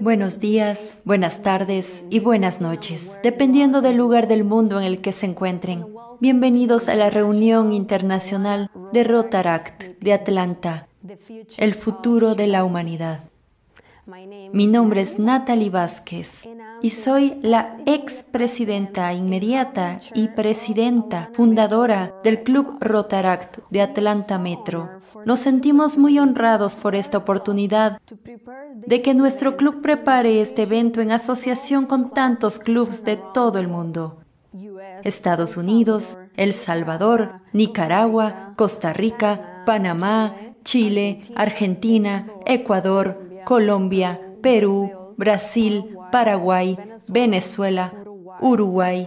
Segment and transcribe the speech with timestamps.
[0.00, 5.12] Buenos días, buenas tardes y buenas noches, dependiendo del lugar del mundo en el que
[5.12, 5.84] se encuentren.
[6.20, 10.88] Bienvenidos a la reunión internacional de Rotaract de Atlanta,
[11.58, 13.31] el futuro de la humanidad.
[14.52, 16.46] Mi nombre es Natalie Vázquez
[16.82, 24.90] y soy la ex-presidenta inmediata y presidenta fundadora del Club Rotaract de Atlanta Metro.
[25.24, 28.00] Nos sentimos muy honrados por esta oportunidad
[28.74, 33.68] de que nuestro club prepare este evento en asociación con tantos clubes de todo el
[33.68, 34.18] mundo.
[35.04, 46.76] Estados Unidos, El Salvador, Nicaragua, Costa Rica, Panamá, Chile, Argentina, Ecuador, Colombia, Perú, Brasil, Paraguay,
[47.08, 47.92] Venezuela,
[48.40, 49.06] Uruguay,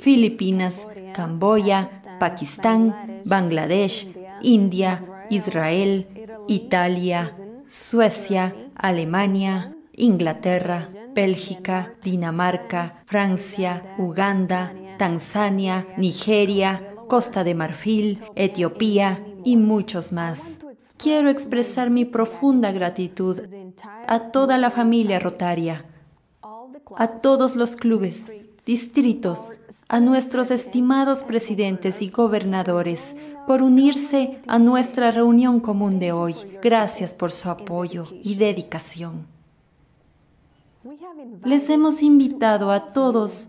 [0.00, 1.88] Filipinas, Camboya,
[2.20, 4.06] Pakistán, Bangladesh,
[4.42, 6.06] India, Israel,
[6.48, 7.34] Italia,
[7.66, 20.12] Suecia, Alemania, Inglaterra, Bélgica, Dinamarca, Francia, Uganda, Tanzania, Nigeria, Costa de Marfil, Etiopía y muchos
[20.12, 20.58] más.
[20.96, 23.40] Quiero expresar mi profunda gratitud
[24.06, 25.84] a toda la familia rotaria,
[26.96, 28.32] a todos los clubes,
[28.64, 33.14] distritos, a nuestros estimados presidentes y gobernadores
[33.46, 36.34] por unirse a nuestra reunión común de hoy.
[36.62, 39.26] Gracias por su apoyo y dedicación.
[41.44, 43.48] Les hemos invitado a todos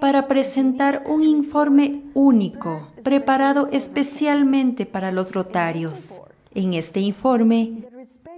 [0.00, 6.22] para presentar un informe único, preparado especialmente para los rotarios.
[6.54, 7.84] En este informe,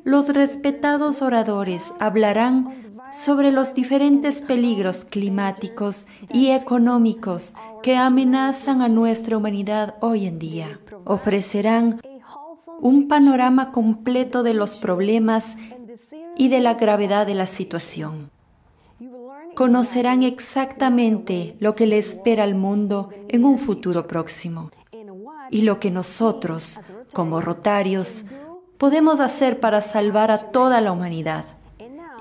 [0.04, 9.36] los respetados oradores hablarán sobre los diferentes peligros climáticos y económicos que amenazan a nuestra
[9.36, 10.80] humanidad hoy en día.
[11.04, 12.00] Ofrecerán
[12.80, 15.56] un panorama completo de los problemas
[16.36, 18.33] y de la gravedad de la situación.
[19.54, 24.70] Conocerán exactamente lo que le espera al mundo en un futuro próximo
[25.50, 26.80] y lo que nosotros,
[27.12, 28.26] como rotarios,
[28.78, 31.44] podemos hacer para salvar a toda la humanidad.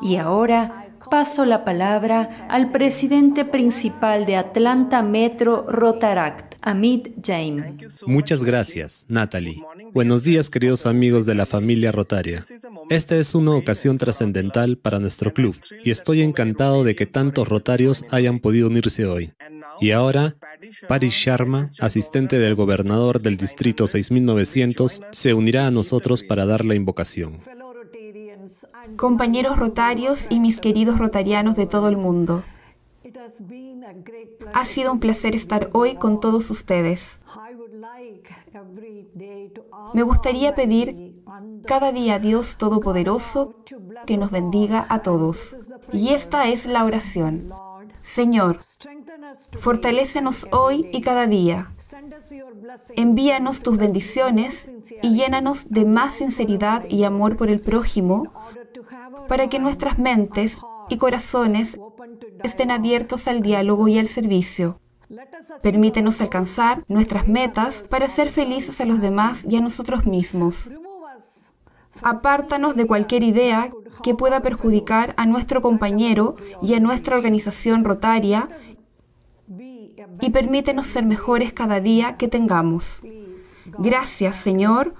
[0.01, 7.77] Y ahora paso la palabra al presidente principal de Atlanta Metro Rotaract, Amit Jain.
[8.05, 9.61] Muchas gracias, Natalie.
[9.93, 12.45] Buenos días, queridos amigos de la familia Rotaria.
[12.89, 18.05] Esta es una ocasión trascendental para nuestro club y estoy encantado de que tantos rotarios
[18.11, 19.33] hayan podido unirse hoy.
[19.81, 20.35] Y ahora,
[20.87, 26.75] Paris Sharma, asistente del gobernador del distrito 6900, se unirá a nosotros para dar la
[26.75, 27.39] invocación.
[28.95, 32.43] Compañeros rotarios y mis queridos rotarianos de todo el mundo.
[34.53, 37.19] Ha sido un placer estar hoy con todos ustedes.
[39.93, 41.23] Me gustaría pedir
[41.65, 43.55] cada día a Dios Todopoderoso
[44.05, 45.57] que nos bendiga a todos.
[45.91, 47.53] Y esta es la oración.
[48.01, 48.59] Señor,
[49.57, 51.73] fortalécenos hoy y cada día.
[52.95, 54.69] Envíanos tus bendiciones
[55.01, 58.33] y llénanos de más sinceridad y amor por el prójimo
[59.27, 60.59] para que nuestras mentes
[60.89, 61.79] y corazones
[62.43, 64.79] estén abiertos al diálogo y al servicio.
[65.61, 70.71] Permítenos alcanzar nuestras metas para ser felices a los demás y a nosotros mismos.
[72.01, 73.69] Apártanos de cualquier idea
[74.01, 78.49] que pueda perjudicar a nuestro compañero y a nuestra organización rotaria
[80.19, 83.03] y permítenos ser mejores cada día que tengamos.
[83.77, 84.95] Gracias, Señor,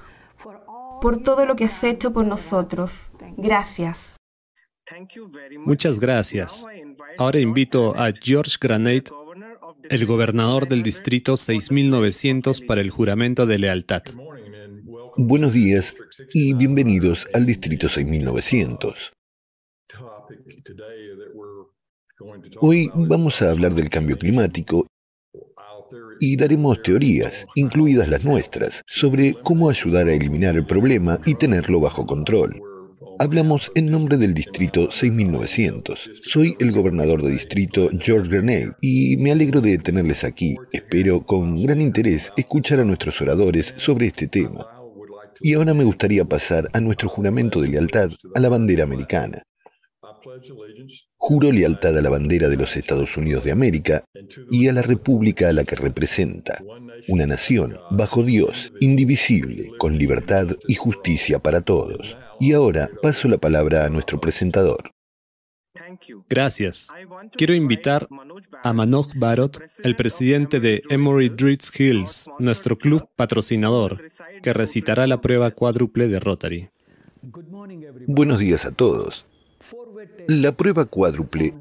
[1.02, 3.12] por todo lo que has hecho por nosotros.
[3.38, 4.18] Gracias.
[5.66, 6.66] Muchas gracias.
[7.18, 9.12] Ahora invito a George Granate,
[9.90, 14.03] el gobernador del distrito 6900, para el juramento de lealtad.
[15.16, 15.96] Buenos días
[16.34, 19.14] y bienvenidos al Distrito 6900.
[22.59, 24.88] Hoy vamos a hablar del cambio climático
[26.20, 31.79] y daremos teorías, incluidas las nuestras, sobre cómo ayudar a eliminar el problema y tenerlo
[31.79, 32.72] bajo control.
[33.20, 36.10] Hablamos en nombre del distrito 6900.
[36.24, 40.56] Soy el gobernador de distrito George Grenade y me alegro de tenerles aquí.
[40.72, 44.68] Espero con gran interés escuchar a nuestros oradores sobre este tema.
[45.42, 49.44] Y ahora me gustaría pasar a nuestro juramento de lealtad a la bandera americana.
[51.18, 54.04] Juro lealtad a la bandera de los Estados Unidos de América
[54.50, 56.62] y a la república a la que representa,
[57.08, 62.16] una nación bajo Dios, indivisible, con libertad y justicia para todos.
[62.43, 64.91] Y ahora paso la palabra a nuestro presentador.
[66.29, 66.90] Gracias.
[67.37, 68.05] Quiero invitar
[68.66, 74.09] a Manoj Bharot, el presidente de Emory Dritz Hills, nuestro club patrocinador,
[74.41, 76.69] que recitará la prueba cuádruple de Rotary.
[78.07, 79.25] Buenos días a todos.
[80.28, 81.53] La prueba cuádruple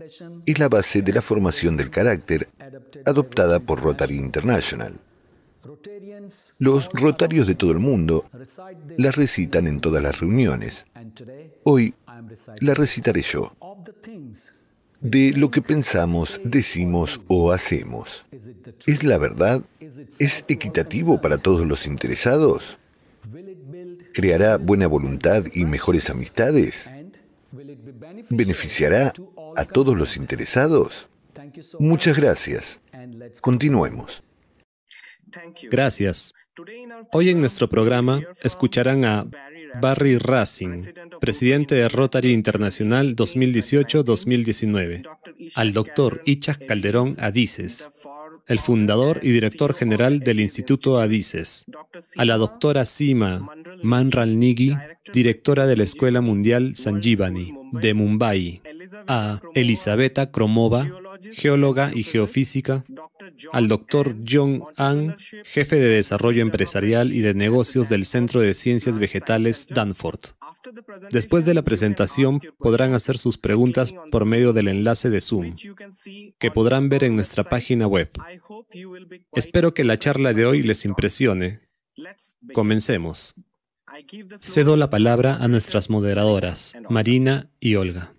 [0.46, 2.48] es la base de la formación del carácter
[3.04, 4.98] adoptada por Rotary International.
[6.58, 8.24] Los rotarios de todo el mundo
[8.96, 10.86] la recitan en todas las reuniones.
[11.64, 11.94] Hoy
[12.60, 13.54] la recitaré yo.
[15.00, 18.24] De lo que pensamos, decimos o hacemos.
[18.86, 19.62] ¿Es la verdad?
[20.18, 22.78] ¿Es equitativo para todos los interesados?
[24.12, 26.90] ¿Creará buena voluntad y mejores amistades?
[28.30, 29.12] ¿Beneficiará
[29.56, 31.08] a todos los interesados?
[31.78, 32.80] Muchas gracias.
[33.40, 34.22] Continuemos.
[35.70, 36.34] Gracias.
[37.12, 39.26] Hoy en nuestro programa escucharán a
[39.80, 40.82] Barry Racing,
[41.20, 45.08] presidente de Rotary Internacional 2018-2019,
[45.54, 47.90] al doctor Ichak Calderón Adices,
[48.46, 51.64] el fundador y director general del Instituto Adices,
[52.16, 53.48] a la doctora Sima
[53.82, 54.76] Manral Nigi,
[55.12, 58.60] directora de la Escuela Mundial Sanjivani de Mumbai,
[59.08, 60.86] a Elisabetta Kromova,
[61.32, 62.84] geóloga y geofísica,
[63.52, 68.98] al doctor John Ang, jefe de desarrollo empresarial y de negocios del Centro de Ciencias
[68.98, 70.34] Vegetales Danforth.
[71.10, 75.56] Después de la presentación podrán hacer sus preguntas por medio del enlace de Zoom,
[76.38, 78.10] que podrán ver en nuestra página web.
[79.32, 81.60] Espero que la charla de hoy les impresione.
[82.52, 83.34] Comencemos.
[84.40, 88.14] Cedo la palabra a nuestras moderadoras, Marina y Olga.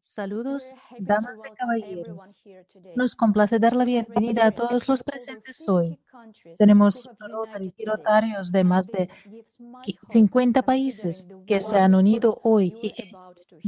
[0.00, 2.18] Saludos, damas y caballeros.
[2.96, 6.00] Nos complace dar la bienvenida a todos los presentes hoy.
[6.56, 7.10] Tenemos
[7.84, 9.10] rotarios de más de
[10.10, 12.94] 50 países que se han unido hoy y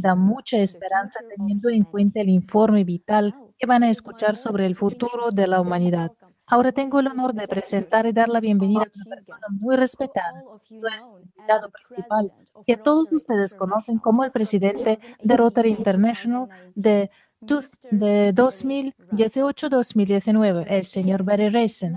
[0.00, 4.76] da mucha esperanza teniendo en cuenta el informe vital que van a escuchar sobre el
[4.76, 6.12] futuro de la humanidad.
[6.50, 10.42] Ahora tengo el honor de presentar y dar la bienvenida a una persona muy respetada,
[10.68, 12.32] nuestro invitado principal,
[12.66, 17.08] que todos ustedes conocen como el presidente de Rotary International de,
[17.40, 21.94] de 2018-2019, el señor Barry Racing.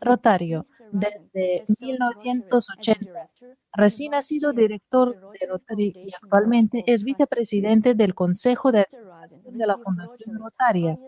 [0.00, 3.28] Rotario, desde 1980.
[3.74, 8.86] Recién ha sido director de Rotary y actualmente es vicepresidente del Consejo de
[9.44, 10.98] de la Fundación Rotaria.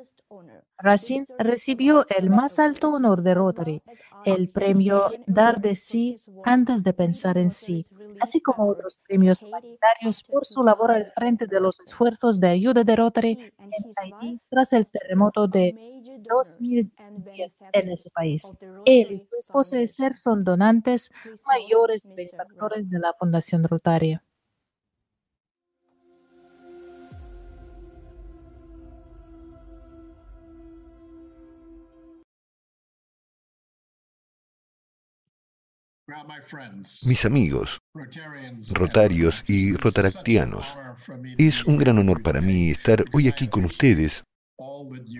[0.78, 3.82] Racine recibió el más alto honor de Rotary,
[4.25, 7.87] el premio Dar de sí antes de pensar en sí,
[8.20, 12.84] así como otros premios humanitarios por su labor al frente de los esfuerzos de ayuda
[12.84, 15.75] de Rotary en Haití tras el terremoto de
[16.28, 18.52] 2010 en ese país.
[18.84, 21.11] Él y su esposa Esther son donantes
[21.46, 22.08] mayores
[22.54, 24.22] de la Fundación Rotaria.
[37.06, 37.78] Mis amigos,
[38.72, 40.66] rotarios y rotaractianos,
[41.38, 44.23] es un gran honor para mí estar hoy aquí con ustedes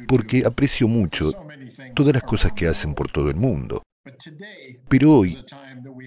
[0.07, 1.33] porque aprecio mucho
[1.95, 3.83] todas las cosas que hacen por todo el mundo.
[4.89, 5.45] Pero hoy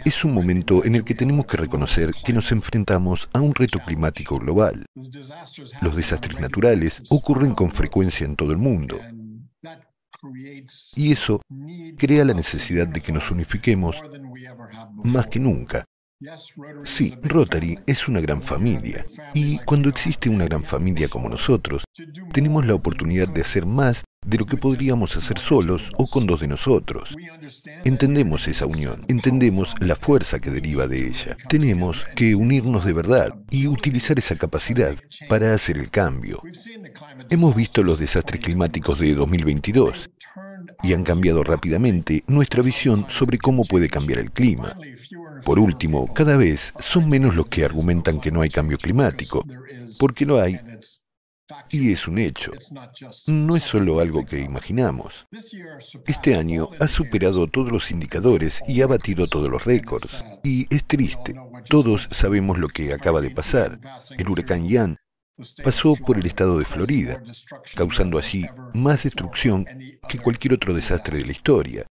[0.06, 3.80] es un momento en el que tenemos que reconocer que nos enfrentamos a un reto
[3.80, 4.86] climático global.
[5.82, 9.00] Los desastres naturales ocurren con frecuencia en todo el mundo.
[10.96, 11.42] Y eso
[11.98, 13.96] crea la necesidad de que nos unifiquemos
[15.04, 15.86] más que nunca.
[16.84, 19.06] Sí, Rotary es una gran familia
[19.36, 21.84] y cuando existe una gran familia como nosotros,
[22.34, 26.42] tenemos la oportunidad de hacer más de lo que podríamos hacer solos o con dos
[26.42, 27.16] de nosotros.
[27.86, 31.38] Entendemos esa unión, entendemos la fuerza que deriva de ella.
[31.50, 34.96] Tenemos que unirnos de verdad y utilizar esa capacidad
[35.30, 36.42] para hacer el cambio.
[37.30, 40.10] Hemos visto los desastres climáticos de 2022
[40.84, 44.78] y han cambiado rápidamente nuestra visión sobre cómo puede cambiar el clima.
[45.44, 49.46] Por último, cada vez son menos los que argumentan que no hay cambio climático,
[50.00, 50.60] porque lo hay
[51.70, 52.52] y es un hecho.
[53.28, 55.14] No es solo algo que imaginamos.
[56.06, 60.14] Este año ha superado todos los indicadores y ha batido todos los récords.
[60.44, 61.36] Y es triste.
[61.70, 63.80] Todos sabemos lo que acaba de pasar.
[64.18, 64.98] El huracán Ian
[65.64, 67.22] pasó por el estado de Florida,
[67.76, 69.66] causando así más destrucción
[70.10, 71.88] que cualquier otro desastre de la historia.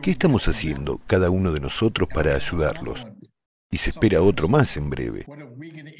[0.00, 3.00] ¿Qué estamos haciendo cada uno de nosotros para ayudarlos?
[3.68, 5.26] Y se espera otro más en breve.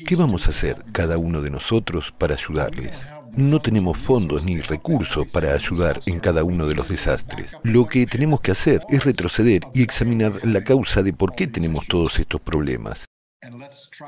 [0.06, 2.92] ¿Qué vamos a hacer cada uno de nosotros para ayudarles?
[3.36, 7.56] No tenemos fondos ni recursos para ayudar en cada uno de los desastres.
[7.64, 11.88] Lo que tenemos que hacer es retroceder y examinar la causa de por qué tenemos
[11.88, 13.04] todos estos problemas.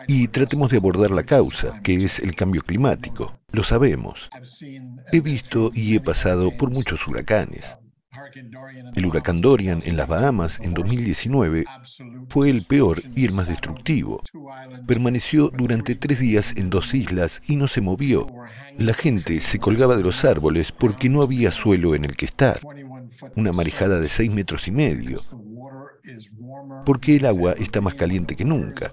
[0.06, 3.40] Y tratemos de abordar la causa, que es el cambio climático.
[3.50, 4.30] Lo sabemos.
[5.12, 7.76] He visto y he pasado por muchos huracanes.
[8.94, 11.64] El huracán Dorian en las Bahamas en 2019
[12.28, 14.22] fue el peor y el más destructivo.
[14.86, 18.26] Permaneció durante tres días en dos islas y no se movió.
[18.78, 22.60] La gente se colgaba de los árboles porque no había suelo en el que estar.
[23.36, 25.18] Una marejada de seis metros y medio.
[26.84, 28.90] Porque el agua está más caliente que nunca.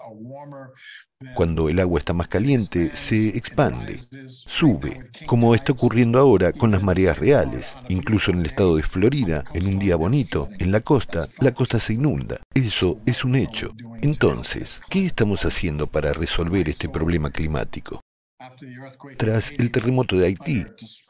[1.33, 6.83] Cuando el agua está más caliente, se expande, sube, como está ocurriendo ahora con las
[6.83, 7.75] mareas reales.
[7.89, 11.79] Incluso en el estado de Florida, en un día bonito, en la costa, la costa
[11.79, 12.39] se inunda.
[12.53, 13.73] Eso es un hecho.
[14.01, 17.99] Entonces, ¿qué estamos haciendo para resolver este problema climático?
[19.17, 20.65] Tras el terremoto de Haití,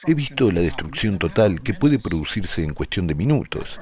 [0.07, 3.77] he visto la destrucción total que puede producirse en cuestión de minutos.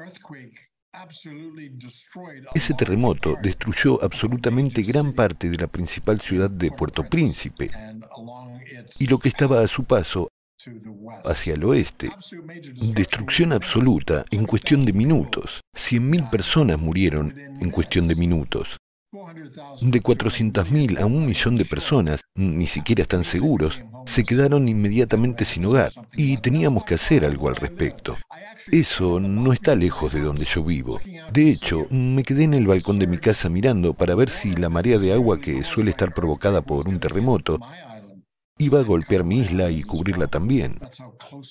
[2.54, 7.70] Ese terremoto destruyó absolutamente gran parte de la principal ciudad de Puerto Príncipe
[8.98, 10.28] y lo que estaba a su paso
[11.24, 12.10] hacia el oeste.
[12.94, 15.60] Destrucción absoluta en cuestión de minutos.
[15.74, 18.76] 100.000 personas murieron en cuestión de minutos.
[19.80, 25.64] De 400.000 a un millón de personas, ni siquiera están seguros, se quedaron inmediatamente sin
[25.64, 28.16] hogar y teníamos que hacer algo al respecto.
[28.70, 31.00] Eso no está lejos de donde yo vivo.
[31.32, 34.68] De hecho, me quedé en el balcón de mi casa mirando para ver si la
[34.68, 37.58] marea de agua que suele estar provocada por un terremoto
[38.58, 40.78] iba a golpear mi isla y cubrirla también.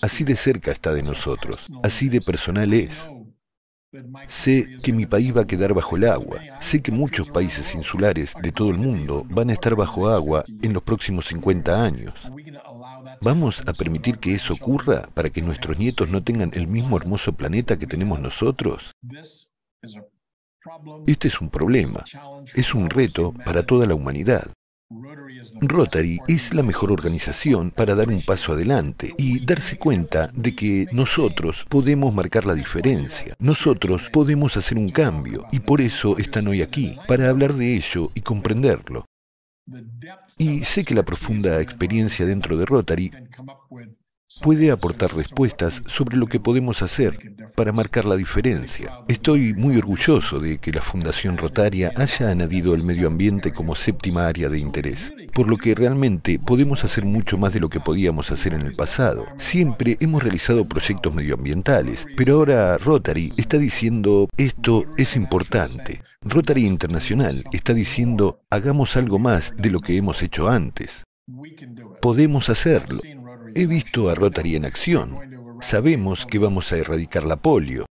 [0.02, 2.92] Así de cerca está de nosotros, así de personal es.
[4.28, 6.42] Sé que mi país va a quedar bajo el agua.
[6.60, 10.74] Sé que muchos países insulares de todo el mundo van a estar bajo agua en
[10.74, 12.14] los próximos 50 años.
[13.22, 17.34] ¿Vamos a permitir que eso ocurra para que nuestros nietos no tengan el mismo hermoso
[17.34, 18.92] planeta que tenemos nosotros?
[21.06, 22.04] Este es un problema,
[22.56, 24.52] es un reto para toda la humanidad.
[25.62, 30.88] Rotary es la mejor organización para dar un paso adelante y darse cuenta de que
[30.92, 36.62] nosotros podemos marcar la diferencia, nosotros podemos hacer un cambio y por eso están hoy
[36.62, 39.06] aquí, para hablar de ello y comprenderlo.
[40.38, 43.12] Y sé que la profunda experiencia dentro de Rotary
[44.42, 47.18] puede aportar respuestas sobre lo que podemos hacer
[47.56, 49.00] para marcar la diferencia.
[49.08, 54.28] Estoy muy orgulloso de que la Fundación Rotaria haya añadido el medio ambiente como séptima
[54.28, 58.32] área de interés, por lo que realmente podemos hacer mucho más de lo que podíamos
[58.32, 59.26] hacer en el pasado.
[59.38, 66.02] Siempre hemos realizado proyectos medioambientales, pero ahora Rotary está diciendo esto es importante.
[66.22, 71.04] Rotary Internacional está diciendo hagamos algo más de lo que hemos hecho antes.
[72.02, 73.00] Podemos hacerlo.
[73.58, 75.45] He visto a Rotary en acción.
[75.66, 77.88] Sabemos que vamos a erradicar la polio.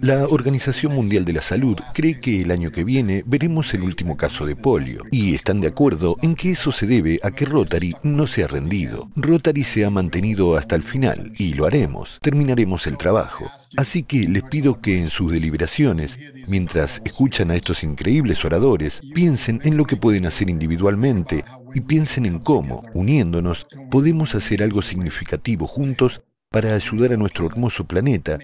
[0.00, 4.16] La Organización Mundial de la Salud cree que el año que viene veremos el último
[4.16, 7.94] caso de polio y están de acuerdo en que eso se debe a que Rotary
[8.02, 9.10] no se ha rendido.
[9.14, 12.18] Rotary se ha mantenido hasta el final y lo haremos.
[12.22, 13.50] Terminaremos el trabajo.
[13.76, 19.60] Así que les pido que en sus deliberaciones, mientras escuchan a estos increíbles oradores, piensen
[19.64, 25.66] en lo que pueden hacer individualmente y piensen en cómo, uniéndonos, podemos hacer algo significativo
[25.66, 26.22] juntos
[26.56, 28.38] para ayudar a nuestro hermoso planeta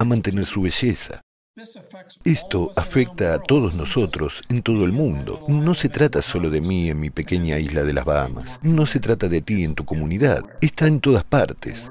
[0.00, 1.20] a mantener su belleza.
[2.24, 5.44] Esto afecta a todos nosotros en todo el mundo.
[5.46, 8.58] No se trata solo de mí en mi pequeña isla de las Bahamas.
[8.62, 10.42] No se trata de ti en tu comunidad.
[10.60, 11.88] Está en todas partes.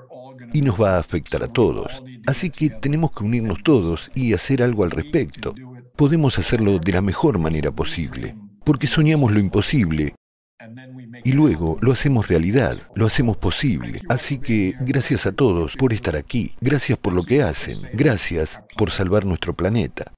[0.51, 1.89] Y nos va a afectar a todos.
[2.25, 5.55] Así que tenemos que unirnos todos y hacer algo al respecto.
[5.95, 8.35] Podemos hacerlo de la mejor manera posible
[8.65, 10.15] porque soñamos lo imposible
[11.23, 14.01] y luego lo hacemos realidad, lo hacemos posible.
[14.09, 18.91] Así que gracias a todos por estar aquí, gracias por lo que hacen, gracias por
[18.91, 20.13] salvar nuestro planeta.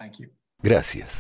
[0.61, 1.19] Gracias.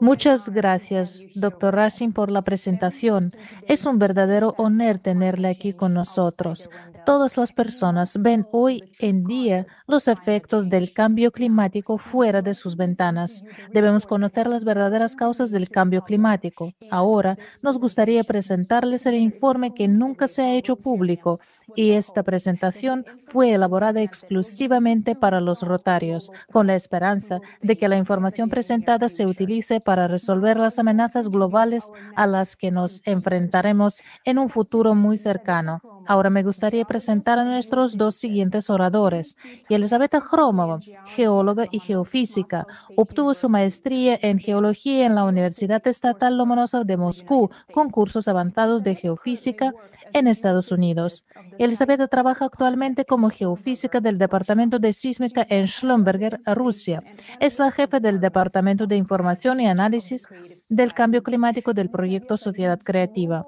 [0.00, 1.74] Muchas gracias, Dr.
[1.74, 3.30] Racing, por la presentación.
[3.66, 6.68] Es un verdadero honor tenerle aquí con nosotros.
[7.04, 12.76] Todas las personas ven hoy en día los efectos del cambio climático fuera de sus
[12.76, 13.42] ventanas.
[13.72, 16.72] Debemos conocer las verdaderas causas del cambio climático.
[16.90, 21.40] Ahora nos gustaría presentarles el informe que nunca se ha hecho público
[21.74, 27.96] y esta presentación fue elaborada exclusivamente para los rotarios, con la esperanza de que la
[27.96, 34.38] información presentada se utilice para resolver las amenazas globales a las que nos enfrentaremos en
[34.38, 35.80] un futuro muy cercano.
[36.06, 39.36] Ahora me gustaría presentar a nuestros dos siguientes oradores.
[39.68, 46.84] Elizabeth Hromova, geóloga y geofísica, obtuvo su maestría en geología en la Universidad Estatal Lomonosov
[46.84, 49.74] de Moscú con cursos avanzados de geofísica
[50.12, 51.26] en Estados Unidos.
[51.64, 57.04] Elizabeth trabaja actualmente como geofísica del Departamento de Sísmica en Schlumberger, Rusia.
[57.38, 60.26] Es la jefe del Departamento de Información y Análisis
[60.68, 63.46] del Cambio Climático del proyecto Sociedad Creativa.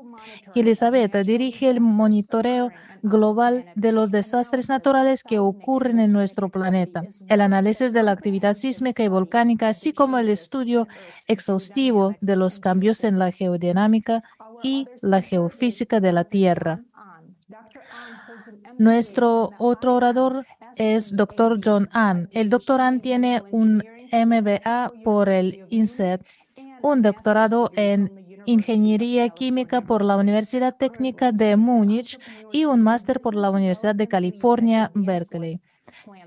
[0.55, 2.71] Elizabeth dirige el monitoreo
[3.03, 8.55] global de los desastres naturales que ocurren en nuestro planeta, el análisis de la actividad
[8.55, 10.87] sísmica y volcánica, así como el estudio
[11.27, 14.23] exhaustivo de los cambios en la geodinámica
[14.63, 16.81] y la geofísica de la Tierra.
[18.79, 21.61] Nuestro otro orador es Dr.
[21.65, 22.29] John Ann.
[22.33, 22.81] El Dr.
[22.81, 26.25] Ann tiene un MBA por el INSET,
[26.83, 32.19] un doctorado en Ingeniería Química por la Universidad Técnica de Múnich
[32.53, 35.61] y un máster por la Universidad de California, Berkeley.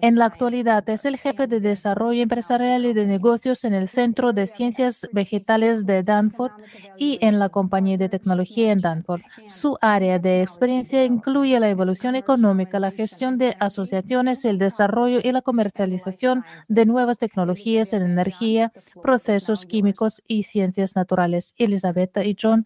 [0.02, 4.34] En la actualidad es el jefe de desarrollo empresarial y de negocios en el Centro
[4.34, 6.54] de Ciencias Vegetales de Danforth
[6.98, 9.24] y en la compañía de tecnología en Danforth.
[9.48, 15.32] Su área de experiencia incluye la evolución económica, la gestión de asociaciones, el desarrollo y
[15.32, 18.72] la comercialización de nuevas tecnologías en energía,
[19.02, 21.54] procesos químicos y ciencias naturales.
[21.58, 22.66] Elizabeth y John,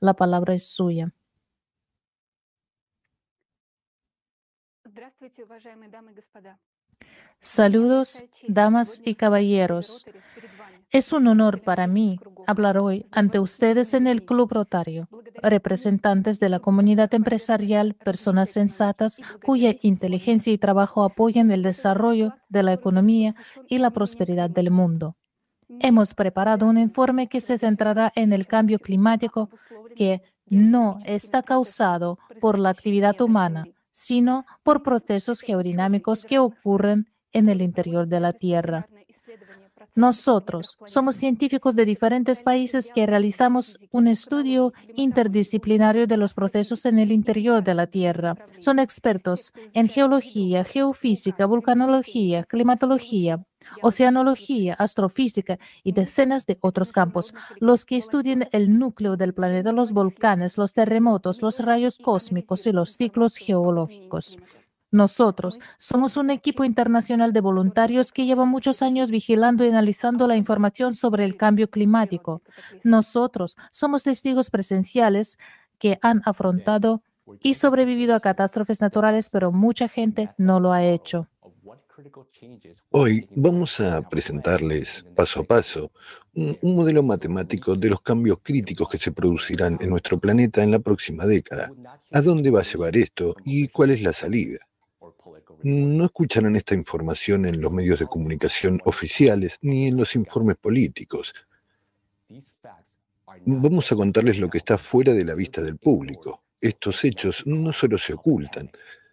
[0.00, 1.12] la palabra es suya.
[7.40, 10.04] Saludos, damas y caballeros.
[10.90, 15.08] Es un honor para mí hablar hoy ante ustedes en el Club Rotario,
[15.42, 22.62] representantes de la comunidad empresarial, personas sensatas cuya inteligencia y trabajo apoyan el desarrollo de
[22.62, 23.34] la economía
[23.68, 25.16] y la prosperidad del mundo.
[25.78, 29.48] Hemos preparado un informe que se centrará en el cambio climático
[29.96, 37.48] que no está causado por la actividad humana, sino por procesos geodinámicos que ocurren en
[37.48, 38.88] el interior de la Tierra.
[39.96, 46.98] Nosotros somos científicos de diferentes países que realizamos un estudio interdisciplinario de los procesos en
[46.98, 48.36] el interior de la Tierra.
[48.60, 53.42] Son expertos en geología, geofísica, vulcanología, climatología,
[53.82, 59.92] oceanología, astrofísica y decenas de otros campos, los que estudian el núcleo del planeta, los
[59.92, 64.38] volcanes, los terremotos, los rayos cósmicos y los ciclos geológicos.
[64.92, 70.36] Nosotros somos un equipo internacional de voluntarios que lleva muchos años vigilando y analizando la
[70.36, 72.42] información sobre el cambio climático.
[72.82, 75.38] Nosotros somos testigos presenciales
[75.78, 77.02] que han afrontado
[77.40, 81.28] y sobrevivido a catástrofes naturales, pero mucha gente no lo ha hecho.
[82.90, 85.92] Hoy vamos a presentarles paso a paso
[86.34, 90.78] un, modelo matemático de los cambios críticos que se producirán en nuestro planeta en la
[90.78, 91.70] próxima década.
[92.12, 94.58] ¿A dónde va a llevar esto y cuál es la salida?
[95.62, 101.34] No escucharán esta información en los medios de comunicación oficiales ni en los informes políticos.
[103.44, 106.42] Vamos a contarles lo que está fuera de la vista del público.
[106.60, 108.70] Estos hechos no solo se ocultan,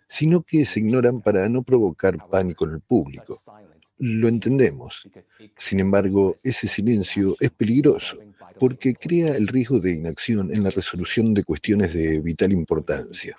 [0.07, 3.39] sino que se ignoran para no provocar pánico en el público.
[3.99, 5.07] Lo entendemos.
[5.57, 8.17] Sin embargo, ese silencio es peligroso
[8.59, 13.37] porque crea el riesgo de inacción en la resolución de cuestiones de vital importancia.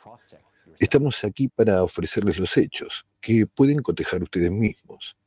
[0.78, 5.17] Estamos aquí para ofrecerles los hechos, que pueden cotejar ustedes mismos.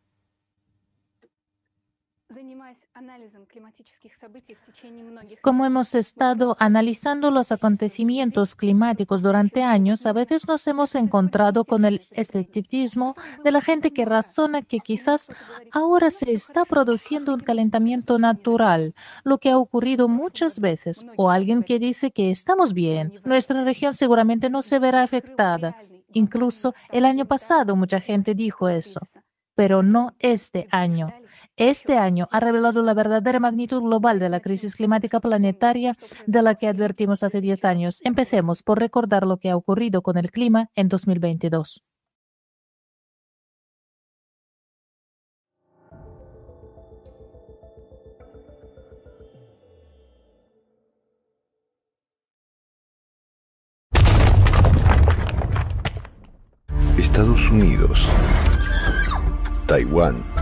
[5.42, 11.86] Como hemos estado analizando los acontecimientos climáticos durante años, a veces nos hemos encontrado con
[11.86, 15.32] el escepticismo de la gente que razona que quizás
[15.72, 21.64] ahora se está produciendo un calentamiento natural, lo que ha ocurrido muchas veces, o alguien
[21.64, 25.76] que dice que estamos bien, nuestra región seguramente no se verá afectada.
[26.14, 29.00] Incluso el año pasado mucha gente dijo eso,
[29.56, 31.14] pero no este año.
[31.62, 35.96] Este año ha revelado la verdadera magnitud global de la crisis climática planetaria
[36.26, 38.00] de la que advertimos hace 10 años.
[38.04, 41.84] Empecemos por recordar lo que ha ocurrido con el clima en 2022.
[56.98, 58.00] Estados Unidos,
[59.68, 60.41] Taiwán,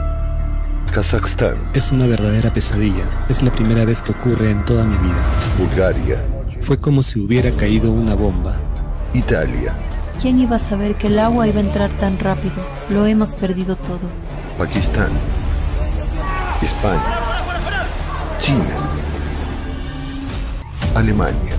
[0.92, 1.56] Kazajstán.
[1.74, 3.04] Es una verdadera pesadilla.
[3.30, 5.22] Es la primera vez que ocurre en toda mi vida.
[5.58, 6.18] Bulgaria.
[6.62, 8.56] Fue como si hubiera caído una bomba.
[9.14, 9.74] Italia.
[10.22, 12.56] ¿Quién iba a saber que el agua iba a entrar tan rápido?
[12.90, 14.10] Lo hemos perdido todo.
[14.58, 15.10] Pakistán,
[16.62, 17.20] España,
[18.42, 18.76] China,
[20.96, 21.59] Alemania.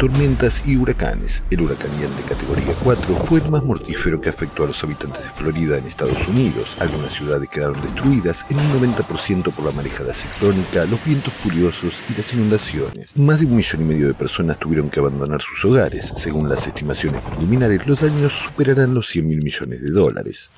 [0.00, 1.44] Tormentas y huracanes.
[1.50, 5.28] El huracán de categoría 4 fue el más mortífero que afectó a los habitantes de
[5.28, 6.74] Florida en Estados Unidos.
[6.80, 12.16] Algunas ciudades quedaron destruidas en un 90% por la marejada ciclónica, los vientos furiosos y
[12.16, 13.14] las inundaciones.
[13.14, 16.14] Más de un millón y medio de personas tuvieron que abandonar sus hogares.
[16.16, 20.48] Según las estimaciones preliminares, los daños superarán los 100 mil millones de dólares.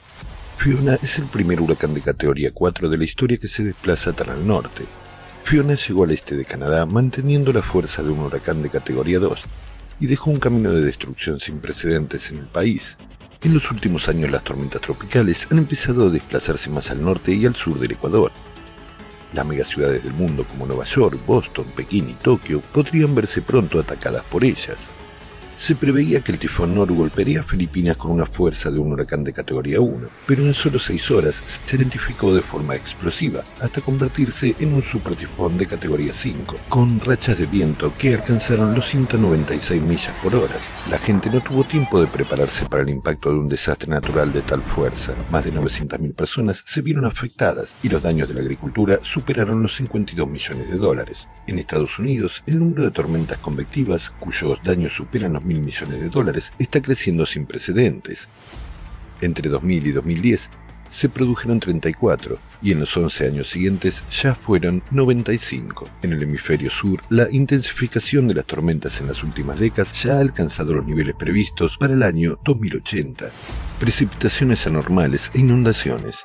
[0.59, 4.31] Fiona es el primer huracán de categoría 4 de la historia que se desplaza tan
[4.31, 4.85] al norte.
[5.45, 9.41] Fiona llegó al este de Canadá manteniendo la fuerza de un huracán de categoría 2
[10.01, 12.97] y dejó un camino de destrucción sin precedentes en el país.
[13.43, 17.45] En los últimos años las tormentas tropicales han empezado a desplazarse más al norte y
[17.45, 18.33] al sur del Ecuador.
[19.35, 24.23] Las megaciudades del mundo como Nueva York, Boston, Pekín y Tokio podrían verse pronto atacadas
[24.25, 24.79] por ellas
[25.63, 29.23] se preveía que el tifón Nor golpearía a Filipinas con una fuerza de un huracán
[29.23, 34.57] de categoría 1, pero en solo seis horas se identificó de forma explosiva, hasta convertirse
[34.59, 40.13] en un supertifón de categoría 5, con rachas de viento que alcanzaron los 196 millas
[40.21, 40.57] por hora.
[40.91, 44.43] La gente no tuvo tiempo de prepararse para el impacto de un desastre natural de
[44.43, 45.15] tal fuerza.
[45.31, 49.77] Más de 900.000 personas se vieron afectadas y los daños de la agricultura superaron los
[49.77, 51.29] 52 millones de dólares.
[51.47, 56.53] En Estados Unidos, el número de tormentas convectivas, cuyos daños superan los millones de dólares,
[56.59, 58.29] está creciendo sin precedentes.
[59.21, 60.51] Entre 2000 y 2010
[60.93, 65.89] se produjeron 34 y en los 11 años siguientes ya fueron 95.
[66.03, 70.21] En el hemisferio sur, la intensificación de las tormentas en las últimas décadas ya ha
[70.21, 73.31] alcanzado los niveles previstos para el año 2080.
[73.81, 76.17] Precipitaciones anormales e inundaciones.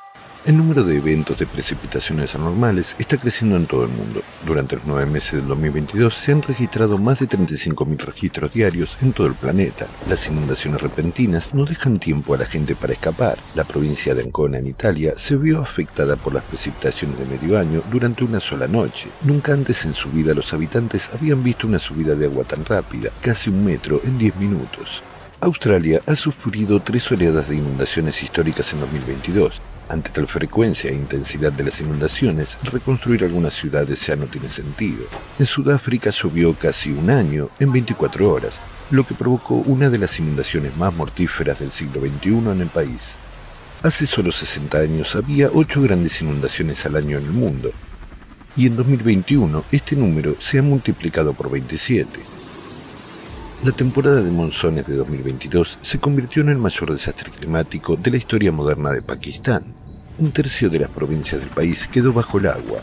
[0.46, 4.22] El número de eventos de precipitaciones anormales está creciendo en todo el mundo.
[4.46, 9.12] Durante los nueve meses del 2022 se han registrado más de 35.000 registros diarios en
[9.12, 9.88] todo el planeta.
[10.08, 13.36] Las inundaciones repentinas no dejan tiempo a la gente para escapar.
[13.56, 17.82] La provincia de Ancona en Italia se vio afectada por las precipitaciones de medio año
[17.90, 19.08] durante una sola noche.
[19.24, 23.10] Nunca antes en su vida los habitantes habían visto una subida de agua tan rápida,
[23.20, 25.02] casi un metro en 10 minutos.
[25.40, 31.52] Australia ha sufrido tres oleadas de inundaciones históricas en 2022 ante tal frecuencia e intensidad
[31.52, 35.04] de las inundaciones, reconstruir algunas ciudades ya no tiene sentido.
[35.38, 38.54] En Sudáfrica llovió casi un año en 24 horas,
[38.90, 43.00] lo que provocó una de las inundaciones más mortíferas del siglo XXI en el país.
[43.82, 47.70] Hace solo 60 años había 8 grandes inundaciones al año en el mundo,
[48.56, 52.20] y en 2021 este número se ha multiplicado por 27.
[53.64, 58.16] La temporada de monzones de 2022 se convirtió en el mayor desastre climático de la
[58.16, 59.77] historia moderna de Pakistán.
[60.18, 62.80] Un tercio de las provincias del país quedó bajo el agua,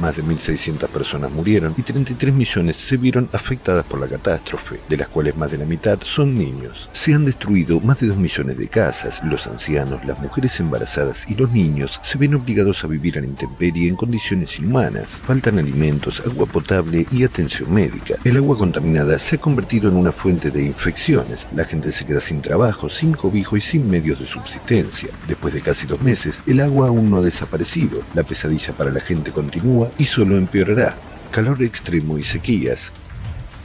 [0.00, 4.96] más de 1.600 personas murieron y 33 millones se vieron afectadas por la catástrofe, de
[4.96, 6.88] las cuales más de la mitad son niños.
[6.92, 9.20] Se han destruido más de 2 millones de casas.
[9.22, 13.88] Los ancianos, las mujeres embarazadas y los niños se ven obligados a vivir a intemperie
[13.88, 15.06] en condiciones inhumanas.
[15.26, 18.16] Faltan alimentos, agua potable y atención médica.
[18.24, 21.46] El agua contaminada se ha convertido en una fuente de infecciones.
[21.54, 25.10] La gente se queda sin trabajo, sin cobijo y sin medios de subsistencia.
[25.28, 28.02] Después de casi dos meses, el agua aún no ha desaparecido.
[28.14, 30.96] La pesadilla para la gente continúa y solo empeorará.
[31.30, 32.92] Calor extremo y sequías.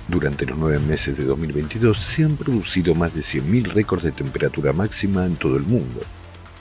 [0.07, 4.71] Durante los nueve meses de 2022 se han producido más de 100.000 récords de temperatura
[4.71, 6.01] máxima en todo el mundo.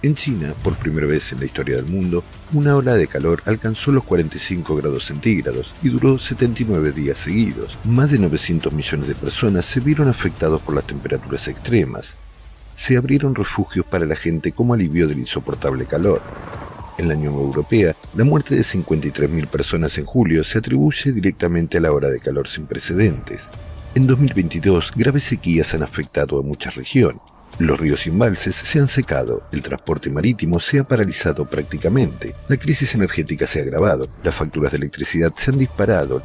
[0.04, 2.22] En China, por primera vez en la historia del mundo,
[2.52, 7.78] una ola de calor alcanzó los 45 grados centígrados y duró 79 días seguidos.
[7.84, 12.16] Más de 900 millones de personas se vieron afectados por las temperaturas extremas.
[12.76, 16.20] Se abrieron refugios para la gente como alivio del insoportable calor.
[16.96, 21.80] En la Unión Europea, la muerte de 53.000 personas en julio se atribuye directamente a
[21.80, 23.42] la hora de calor sin precedentes.
[23.96, 27.20] En 2022, graves sequías han afectado a muchas regiones.
[27.58, 32.56] Los ríos y embalses se han secado, el transporte marítimo se ha paralizado prácticamente, la
[32.56, 36.22] crisis energética se ha agravado, las facturas de electricidad se han disparado,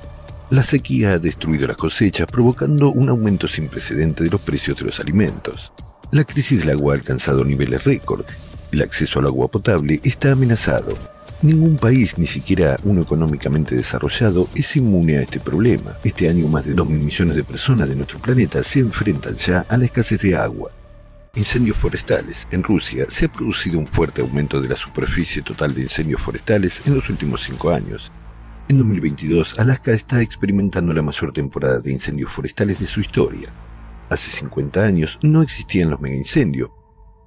[0.49, 4.85] la sequía ha destruido las cosechas provocando un aumento sin precedente de los precios de
[4.85, 5.71] los alimentos.
[6.11, 8.25] La crisis del agua ha alcanzado niveles récord
[8.71, 10.97] el acceso al agua potable está amenazado.
[11.41, 15.95] Ningún país, ni siquiera uno económicamente desarrollado, es inmune a este problema.
[16.03, 19.77] Este año más de 2.000 millones de personas de nuestro planeta se enfrentan ya a
[19.77, 20.71] la escasez de agua.
[21.35, 22.45] Incendios forestales.
[22.51, 26.81] En Rusia se ha producido un fuerte aumento de la superficie total de incendios forestales
[26.85, 28.11] en los últimos cinco años.
[28.67, 33.53] En 2022, Alaska está experimentando la mayor temporada de incendios forestales de su historia.
[34.09, 36.69] Hace 50 años no existían los megaincendios,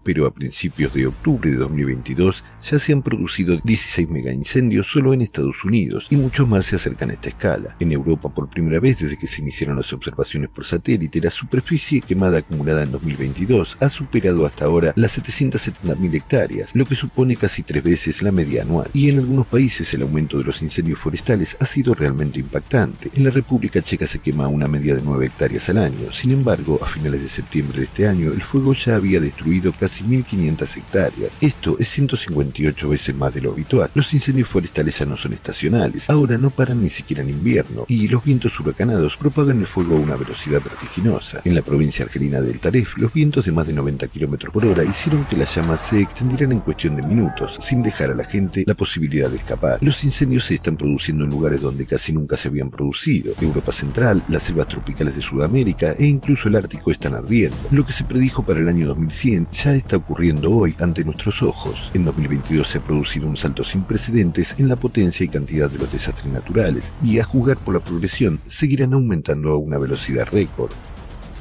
[0.03, 5.23] pero a principios de octubre de 2022 ya se han producido 16 megaincendios solo en
[5.23, 7.77] Estados Unidos y muchos más se acercan a esta escala.
[7.81, 12.01] En Europa, por primera vez desde que se iniciaron las observaciones por satélite, la superficie
[12.01, 17.63] quemada acumulada en 2022 ha superado hasta ahora las 770.000 hectáreas, lo que supone casi
[17.63, 18.89] tres veces la media anual.
[18.93, 23.11] Y en algunos países el aumento de los incendios forestales ha sido realmente impactante.
[23.15, 26.13] En la República Checa se quema una media de 9 hectáreas al año.
[26.13, 29.92] Sin embargo, a finales de septiembre de este año, el fuego ya había destruido casi
[30.01, 31.33] 1.500 hectáreas.
[31.41, 33.91] Esto es 158 veces más de lo habitual.
[33.95, 36.09] Los incendios forestales ya no son estacionales.
[36.09, 37.85] Ahora no paran ni siquiera en invierno.
[37.89, 41.43] Y los vientos huracanados propagan el fuego a una velocidad vertiginosa.
[41.45, 44.85] En la provincia argelina del Taref, los vientos de más de 90 km por hora
[44.85, 48.65] hicieron que las llamas se extendieran en cuestión de minutos, sin dejar a la gente
[48.67, 49.79] la posibilidad de escapar.
[49.81, 53.35] Los incendios se están produciendo en lugares donde casi nunca se habían producido.
[53.41, 57.57] Europa Central, las selvas tropicales de Sudamérica e incluso el Ártico están ardiendo.
[57.71, 61.91] Lo que se predijo para el año 2100 ya está ocurriendo hoy ante nuestros ojos.
[61.93, 65.79] En 2022 se ha producido un salto sin precedentes en la potencia y cantidad de
[65.79, 70.71] los desastres naturales y a juzgar por la progresión seguirán aumentando a una velocidad récord.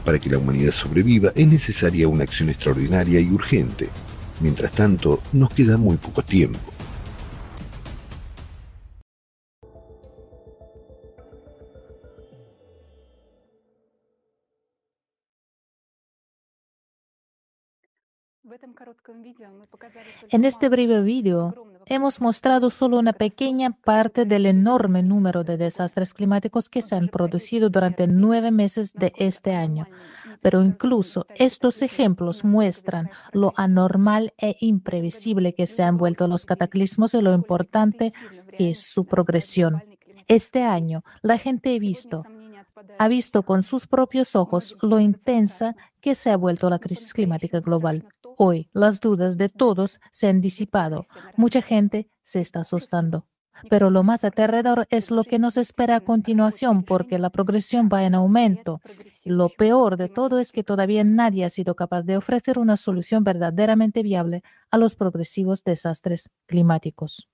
[0.04, 3.90] Para que la humanidad sobreviva es necesaria una acción extraordinaria y urgente.
[4.40, 6.71] Mientras tanto, nos queda muy poco tiempo.
[20.30, 21.54] En este breve video
[21.86, 27.10] hemos mostrado solo una pequeña parte del enorme número de desastres climáticos que se han
[27.10, 29.88] producido durante nueve meses de este año.
[30.42, 37.14] Pero incluso estos ejemplos muestran lo anormal e imprevisible que se han vuelto los cataclismos
[37.14, 38.14] y lo importante
[38.58, 39.84] que es su progresión.
[40.28, 42.24] Este año la gente ha visto
[42.98, 47.60] ha visto con sus propios ojos lo intensa que se ha vuelto la crisis climática
[47.60, 48.06] global.
[48.44, 51.06] Hoy las dudas de todos se han disipado.
[51.38, 53.28] Mucha gente se está asustando.
[53.70, 58.04] Pero lo más aterrador es lo que nos espera a continuación porque la progresión va
[58.04, 58.82] en aumento.
[59.26, 63.24] Lo peor de todo es que todavía nadie ha sido capaz de ofrecer una solución
[63.24, 67.30] verdaderamente viable a los progresivos desastres climáticos.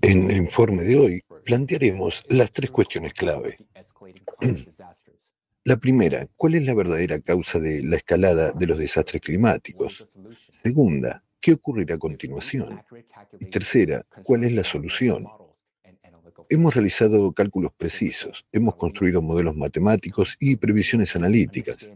[0.00, 3.56] En el informe de hoy plantearemos las tres cuestiones clave.
[5.64, 10.02] La primera, ¿cuál es la verdadera causa de la escalada de los desastres climáticos?
[10.60, 12.82] Segunda, ¿qué ocurrirá a continuación?
[13.38, 15.24] Y tercera, ¿cuál es la solución?
[16.48, 21.92] Hemos realizado cálculos precisos, hemos construido modelos matemáticos y previsiones analíticas.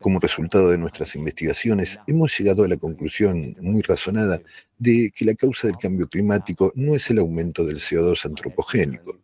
[0.00, 4.40] Como resultado de nuestras investigaciones, hemos llegado a la conclusión muy razonada
[4.78, 9.18] de que la causa del cambio climático no es el aumento del CO2 antropogénico,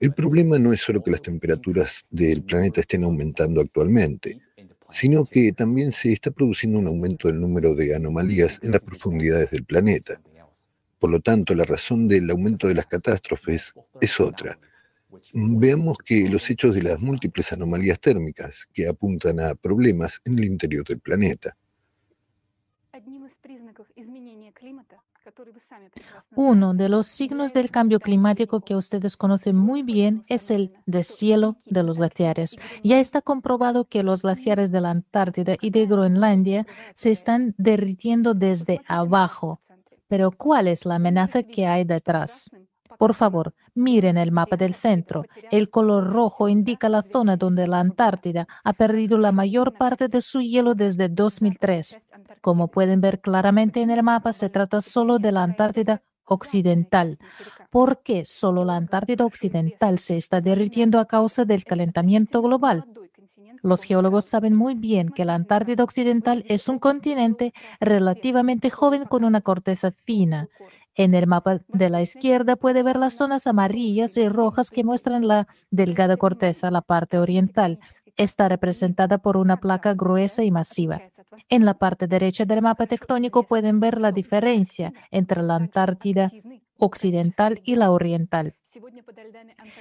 [0.00, 4.40] el problema no es solo que las temperaturas del planeta estén aumentando actualmente,
[4.90, 9.50] sino que también se está produciendo un aumento del número de anomalías en las profundidades
[9.50, 10.20] del planeta.
[10.98, 14.58] Por lo tanto, la razón del aumento de las catástrofes es otra.
[15.32, 20.44] Veamos que los hechos de las múltiples anomalías térmicas que apuntan a problemas en el
[20.44, 21.56] interior del planeta.
[26.34, 31.56] Uno de los signos del cambio climático que ustedes conocen muy bien es el deshielo
[31.64, 32.58] de los glaciares.
[32.82, 38.34] Ya está comprobado que los glaciares de la Antártida y de Groenlandia se están derritiendo
[38.34, 39.60] desde abajo.
[40.08, 42.50] Pero ¿cuál es la amenaza que hay detrás?
[42.98, 45.22] Por favor, miren el mapa del centro.
[45.52, 50.20] El color rojo indica la zona donde la Antártida ha perdido la mayor parte de
[50.20, 52.00] su hielo desde 2003.
[52.40, 57.18] Como pueden ver claramente en el mapa, se trata solo de la Antártida occidental.
[57.70, 62.84] ¿Por qué solo la Antártida occidental se está derritiendo a causa del calentamiento global?
[63.62, 69.24] Los geólogos saben muy bien que la Antártida Occidental es un continente relativamente joven con
[69.24, 70.48] una corteza fina.
[70.98, 75.28] En el mapa de la izquierda puede ver las zonas amarillas y rojas que muestran
[75.28, 77.78] la delgada corteza, la parte oriental.
[78.16, 81.00] Está representada por una placa gruesa y masiva.
[81.48, 86.32] En la parte derecha del mapa tectónico pueden ver la diferencia entre la Antártida
[86.78, 88.54] occidental y la oriental.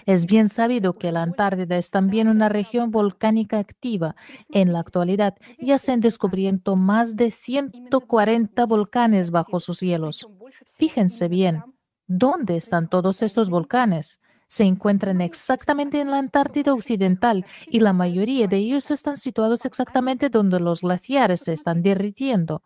[0.05, 4.15] Es bien sabido que la Antártida es también una región volcánica activa.
[4.49, 10.27] En la actualidad ya se han descubierto más de 140 volcanes bajo sus hielos.
[10.65, 11.63] Fíjense bien,
[12.07, 14.19] ¿dónde están todos estos volcanes?
[14.47, 20.29] se encuentran exactamente en la Antártida Occidental y la mayoría de ellos están situados exactamente
[20.29, 22.63] donde los glaciares se están derritiendo.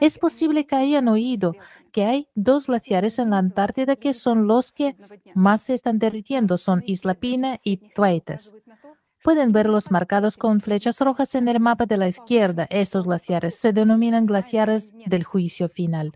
[0.00, 1.54] Es posible que hayan oído
[1.92, 4.96] que hay dos glaciares en la Antártida que son los que
[5.34, 8.54] más se están derritiendo, son Isla Pina y Thwaites.
[9.22, 12.66] Pueden verlos marcados con flechas rojas en el mapa de la izquierda.
[12.70, 16.12] Estos glaciares se denominan glaciares del juicio final.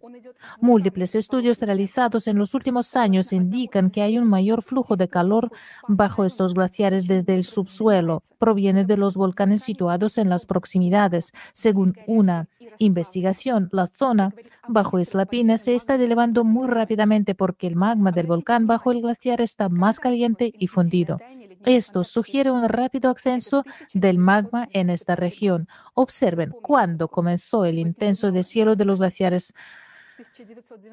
[0.61, 5.53] Múltiples estudios realizados en los últimos años indican que hay un mayor flujo de calor
[5.87, 8.25] bajo estos glaciares desde el subsuelo.
[8.39, 11.33] Proviene de los volcanes situados en las proximidades.
[11.53, 14.35] Según una investigación, la zona
[14.67, 19.01] bajo Isla Pina se está elevando muy rápidamente porque el magma del volcán bajo el
[19.01, 21.19] glaciar está más caliente y fundido.
[21.67, 25.67] Esto sugiere un rápido ascenso del magma en esta región.
[25.95, 29.53] Observen cuándo comenzó el intenso deshielo de los glaciares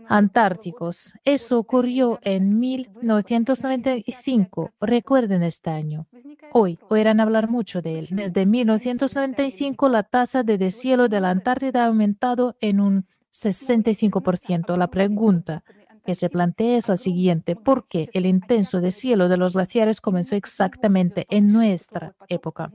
[0.09, 1.13] antárticos.
[1.23, 4.71] Eso ocurrió en 1995.
[4.81, 6.07] Recuerden este año.
[6.51, 8.07] Hoy oirán hablar mucho de él.
[8.09, 14.75] Desde 1995 la tasa de deshielo de la Antártida ha aumentado en un 65%.
[14.75, 15.63] La pregunta
[16.03, 17.55] que se plantea es la siguiente.
[17.55, 22.71] ¿Por qué el intenso deshielo de los glaciares comenzó exactamente en nuestra época?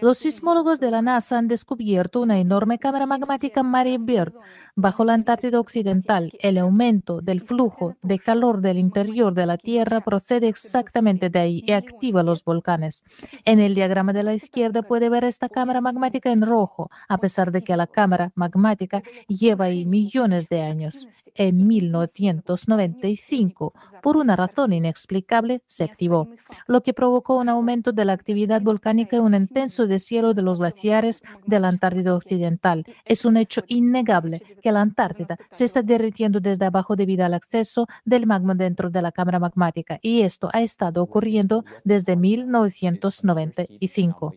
[0.00, 4.32] Los sismólogos de la NASA han descubierto una enorme cámara magmática Mary Bird
[4.74, 6.32] bajo la Antártida Occidental.
[6.40, 11.62] El aumento del flujo de calor del interior de la Tierra procede exactamente de ahí
[11.66, 13.04] y activa los volcanes.
[13.44, 17.50] En el diagrama de la izquierda puede ver esta cámara magmática en rojo, a pesar
[17.52, 21.08] de que la cámara magmática lleva ahí millones de años.
[21.38, 26.30] En 1995, por una razón inexplicable, se activó,
[26.66, 30.58] lo que provocó un aumento de la actividad volcánica y un intenso deshielo de los
[30.58, 32.84] glaciares de la Antártida Occidental.
[33.04, 37.86] Es un hecho innegable que la Antártida se está derritiendo desde abajo debido al acceso
[38.04, 44.34] del magma dentro de la cámara magmática y esto ha estado ocurriendo desde 1995.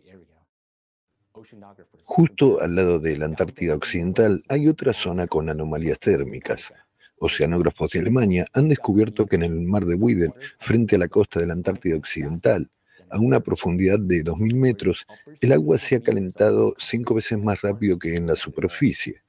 [2.04, 6.74] Justo al lado de la Antártida Occidental hay otra zona con anomalías térmicas.
[7.20, 11.40] Oceanógrafos de Alemania han descubierto que en el mar de Weddell, frente a la costa
[11.40, 12.70] de la Antártida Occidental,
[13.10, 15.06] a una profundidad de 2.000 metros,
[15.42, 19.22] el agua se ha calentado cinco veces más rápido que en la superficie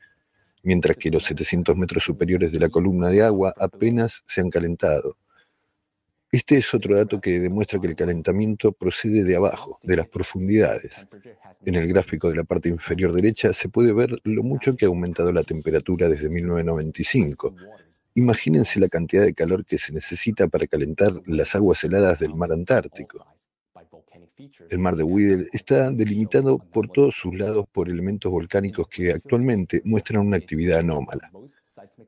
[0.62, 5.16] mientras que los 700 metros superiores de la columna de agua apenas se han calentado.
[6.32, 11.08] Este es otro dato que demuestra que el calentamiento procede de abajo, de las profundidades.
[11.66, 14.88] En el gráfico de la parte inferior derecha se puede ver lo mucho que ha
[14.88, 17.56] aumentado la temperatura desde 1995.
[18.14, 22.52] Imagínense la cantidad de calor que se necesita para calentar las aguas heladas del mar
[22.52, 23.26] Antártico.
[24.70, 29.82] El mar de Weddell está delimitado por todos sus lados por elementos volcánicos que actualmente
[29.84, 31.30] muestran una actividad anómala.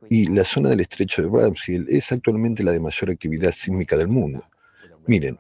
[0.09, 4.09] Y la zona del estrecho de Bramfield es actualmente la de mayor actividad sísmica del
[4.09, 4.43] mundo.
[5.07, 5.39] Miren,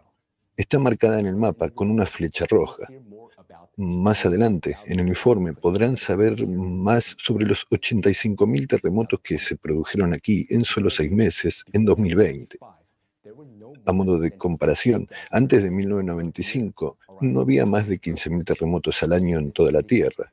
[0.56, 2.86] está marcada en el mapa con una flecha roja.
[3.76, 10.12] Más adelante, en el informe, podrán saber más sobre los 85.000 terremotos que se produjeron
[10.12, 12.58] aquí en solo seis meses en 2020.
[13.86, 19.38] A modo de comparación, antes de 1995 no había más de 15.000 terremotos al año
[19.38, 20.32] en toda la Tierra.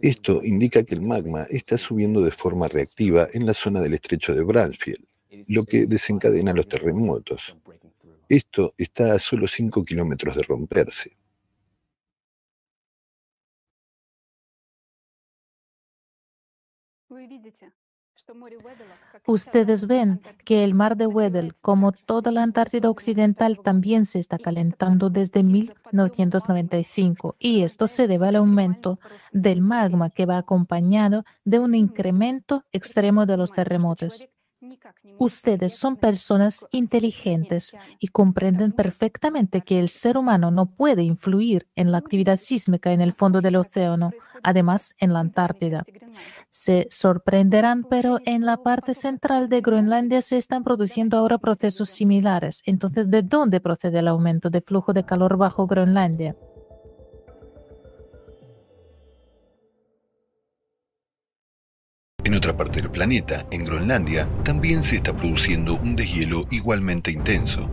[0.00, 4.34] Esto indica que el magma está subiendo de forma reactiva en la zona del estrecho
[4.34, 5.04] de Bransfield,
[5.48, 7.56] lo que desencadena los terremotos.
[8.28, 11.16] Esto está a solo 5 kilómetros de romperse.
[19.26, 24.38] Ustedes ven que el mar de Weddell, como toda la Antártida Occidental, también se está
[24.38, 28.98] calentando desde 1995 y esto se debe al aumento
[29.32, 34.26] del magma que va acompañado de un incremento extremo de los terremotos.
[35.18, 41.92] Ustedes son personas inteligentes y comprenden perfectamente que el ser humano no puede influir en
[41.92, 45.84] la actividad sísmica en el fondo del océano, además en la Antártida.
[46.48, 52.62] Se sorprenderán, pero en la parte central de Groenlandia se están produciendo ahora procesos similares.
[52.64, 56.36] Entonces, ¿de dónde procede el aumento de flujo de calor bajo Groenlandia?
[62.40, 67.68] Otra parte del planeta, en Groenlandia, también se está produciendo un deshielo igualmente intenso.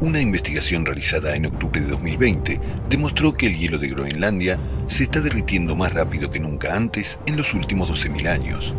[0.00, 5.20] Una investigación realizada en octubre de 2020 demostró que el hielo de Groenlandia se está
[5.20, 8.72] derritiendo más rápido que nunca antes en los últimos 12.000 años.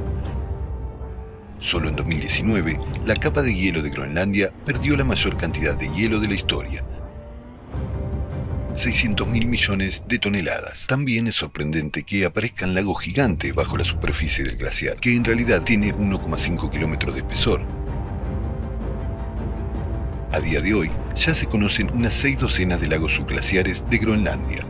[1.60, 6.22] Solo en 2019, la capa de hielo de Groenlandia perdió la mayor cantidad de hielo
[6.22, 6.86] de la historia,
[8.76, 10.86] 600 mil millones de toneladas.
[10.88, 15.64] También es sorprendente que aparezcan lagos gigantes bajo la superficie del glaciar, que en realidad
[15.64, 17.62] tiene 1,5 kilómetros de espesor.
[20.34, 24.66] A día de hoy, ya se conocen unas seis docenas de lagos subglaciares de Groenlandia.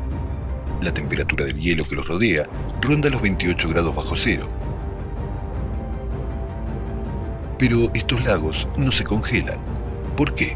[0.82, 2.48] La temperatura del hielo que los rodea
[2.82, 4.48] ronda los 28 grados bajo cero.
[7.58, 9.58] Pero estos lagos no se congelan.
[10.16, 10.56] ¿Por qué?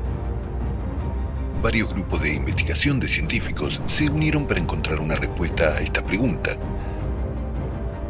[1.62, 6.58] Varios grupos de investigación de científicos se unieron para encontrar una respuesta a esta pregunta.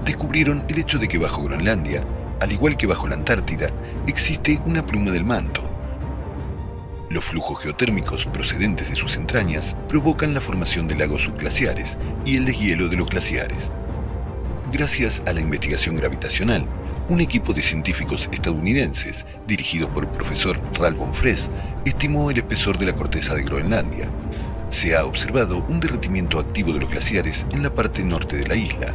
[0.06, 2.04] Descubrieron el hecho de que bajo Groenlandia,
[2.40, 3.70] al igual que bajo la Antártida,
[4.08, 5.64] existe una pluma del manto.
[7.10, 12.46] Los flujos geotérmicos procedentes de sus entrañas provocan la formación de lagos subglaciares y el
[12.46, 13.72] deshielo de los glaciares.
[14.72, 16.66] Gracias a la investigación gravitacional,
[17.10, 21.50] un equipo de científicos estadounidenses, dirigido por el profesor Ralph Fress,
[21.84, 24.08] estimó el espesor de la corteza de Groenlandia.
[24.70, 28.56] Se ha observado un derretimiento activo de los glaciares en la parte norte de la
[28.56, 28.94] isla,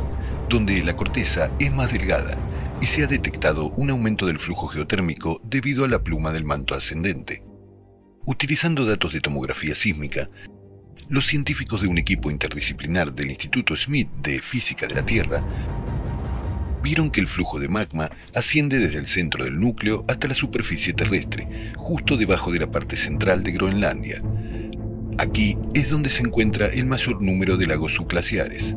[0.49, 2.37] donde la corteza es más delgada,
[2.81, 6.75] y se ha detectado un aumento del flujo geotérmico debido a la pluma del manto
[6.75, 7.43] ascendente.
[8.27, 10.31] Utilizando datos de tomografía sísmica,
[11.09, 15.45] los científicos de un equipo interdisciplinar del Instituto Smith de Física de la Tierra
[16.85, 20.93] vieron que el flujo de magma asciende desde el centro del núcleo hasta la superficie
[20.93, 24.23] terrestre, justo debajo de la parte central de Groenlandia.
[25.17, 28.77] Aquí es donde se encuentra el mayor número de lagos subglaciares.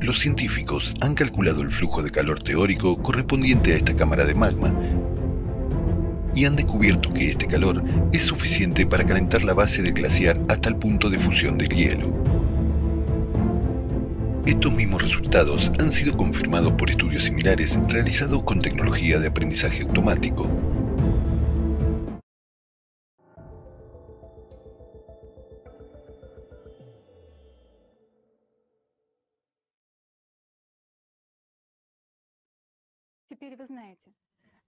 [0.00, 4.74] Los científicos han calculado el flujo de calor teórico correspondiente a esta cámara de magma
[6.34, 7.80] y han descubierto que este calor
[8.12, 12.43] es suficiente para calentar la base del glaciar hasta el punto de fusión del hielo.
[14.46, 20.50] Estos mismos resultados han sido confirmados por estudios similares realizados con tecnología de aprendizaje automático.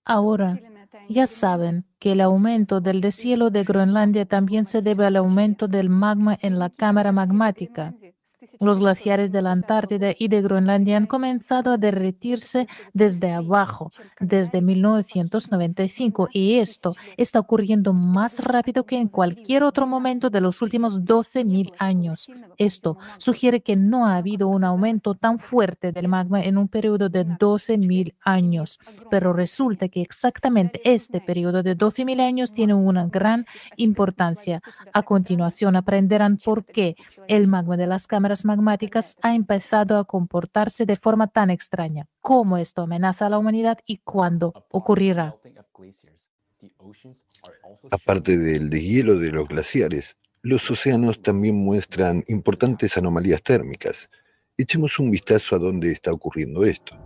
[0.07, 0.59] Ahora,
[1.11, 5.91] ya saben que el aumento del deshielo de Groenlandia también se debe al aumento del
[5.91, 7.95] magma en la cámara magmática.
[8.61, 14.63] Los glaciares de la Antártida y de Groenlandia han comenzado a derretirse desde abajo, desde
[14.63, 21.03] 1995, y esto está ocurriendo más rápido que en cualquier otro momento de los últimos
[21.03, 22.29] 12.000 años.
[22.57, 27.09] Esto sugiere que no ha habido un aumento tan fuerte del magma en un periodo
[27.09, 28.79] de 12.000 años,
[29.11, 33.45] pero resulta que exactamente este periodo de 12.000 años tiene una gran
[33.77, 34.63] importancia.
[34.93, 36.97] A continuación aprenderán por qué
[37.29, 42.09] el magma de las cámaras magmáticas ha empezado a comportarse de forma tan extraña.
[42.21, 45.37] ¿Cómo esto amenaza a la humanidad y cuándo ocurrirá?
[47.91, 54.09] Aparte del deshielo de los glaciares, los océanos también muestran importantes anomalías térmicas.
[54.57, 56.97] Echemos un vistazo a dónde está ocurriendo esto.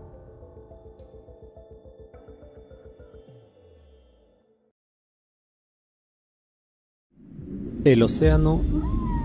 [7.83, 8.61] El océano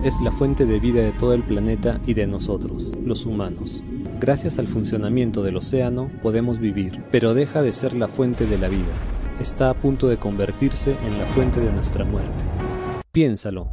[0.06, 3.82] es la fuente de vida de todo el planeta y de nosotros, los humanos.
[4.20, 8.68] Gracias al funcionamiento del océano podemos vivir, pero deja de ser la fuente de la
[8.68, 8.84] vida.
[9.40, 12.44] Está a punto de convertirse en la fuente de nuestra muerte.
[13.10, 13.68] Piénsalo.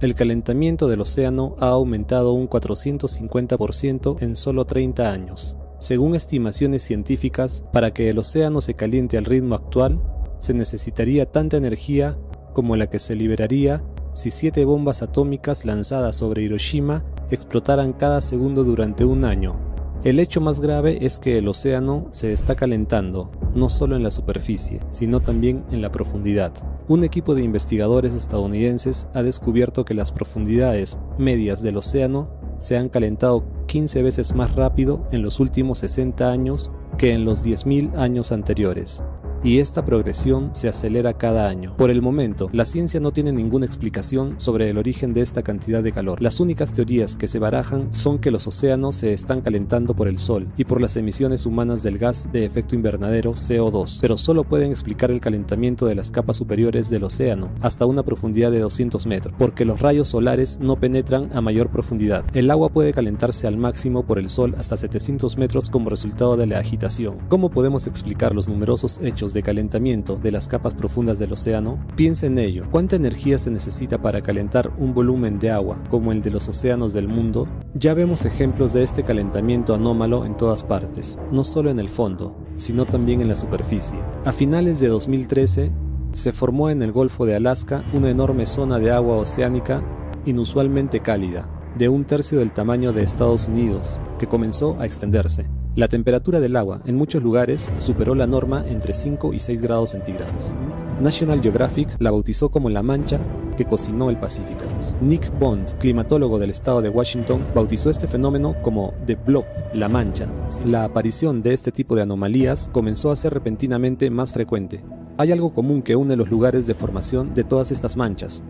[0.00, 5.56] El calentamiento del océano ha aumentado un 450% en solo 30 años.
[5.80, 10.00] Según estimaciones científicas, para que el océano se caliente al ritmo actual,
[10.38, 12.16] se necesitaría tanta energía
[12.52, 13.82] como la que se liberaría
[14.14, 19.56] si siete bombas atómicas lanzadas sobre Hiroshima explotaran cada segundo durante un año.
[20.04, 24.10] El hecho más grave es que el océano se está calentando, no solo en la
[24.10, 26.52] superficie, sino también en la profundidad.
[26.88, 32.90] Un equipo de investigadores estadounidenses ha descubierto que las profundidades medias del océano se han
[32.90, 38.30] calentado 15 veces más rápido en los últimos 60 años que en los 10.000 años
[38.30, 39.02] anteriores
[39.44, 41.76] y esta progresión se acelera cada año.
[41.76, 45.82] Por el momento, la ciencia no tiene ninguna explicación sobre el origen de esta cantidad
[45.82, 46.22] de calor.
[46.22, 50.18] Las únicas teorías que se barajan son que los océanos se están calentando por el
[50.18, 54.70] sol y por las emisiones humanas del gas de efecto invernadero CO2, pero solo pueden
[54.70, 59.34] explicar el calentamiento de las capas superiores del océano hasta una profundidad de 200 metros,
[59.38, 62.24] porque los rayos solares no penetran a mayor profundidad.
[62.34, 66.46] El agua puede calentarse al máximo por el sol hasta 700 metros como resultado de
[66.46, 67.18] la agitación.
[67.28, 72.26] ¿Cómo podemos explicar los numerosos hechos de calentamiento de las capas profundas del océano, piensa
[72.26, 72.64] en ello.
[72.70, 76.94] ¿Cuánta energía se necesita para calentar un volumen de agua como el de los océanos
[76.94, 77.46] del mundo?
[77.74, 82.34] Ya vemos ejemplos de este calentamiento anómalo en todas partes, no solo en el fondo,
[82.56, 83.98] sino también en la superficie.
[84.24, 85.70] A finales de 2013,
[86.12, 89.82] se formó en el Golfo de Alaska una enorme zona de agua oceánica
[90.24, 95.46] inusualmente cálida, de un tercio del tamaño de Estados Unidos, que comenzó a extenderse.
[95.76, 99.90] La temperatura del agua en muchos lugares superó la norma entre 5 y 6 grados
[99.90, 100.52] centígrados.
[101.00, 103.18] National Geographic la bautizó como la mancha
[103.56, 104.62] que cocinó el Pacífico.
[105.00, 110.28] Nick Bond, climatólogo del estado de Washington, bautizó este fenómeno como The Blob, la mancha.
[110.64, 114.84] La aparición de este tipo de anomalías comenzó a ser repentinamente más frecuente.
[115.18, 118.44] Hay algo común que une los lugares de formación de todas estas manchas,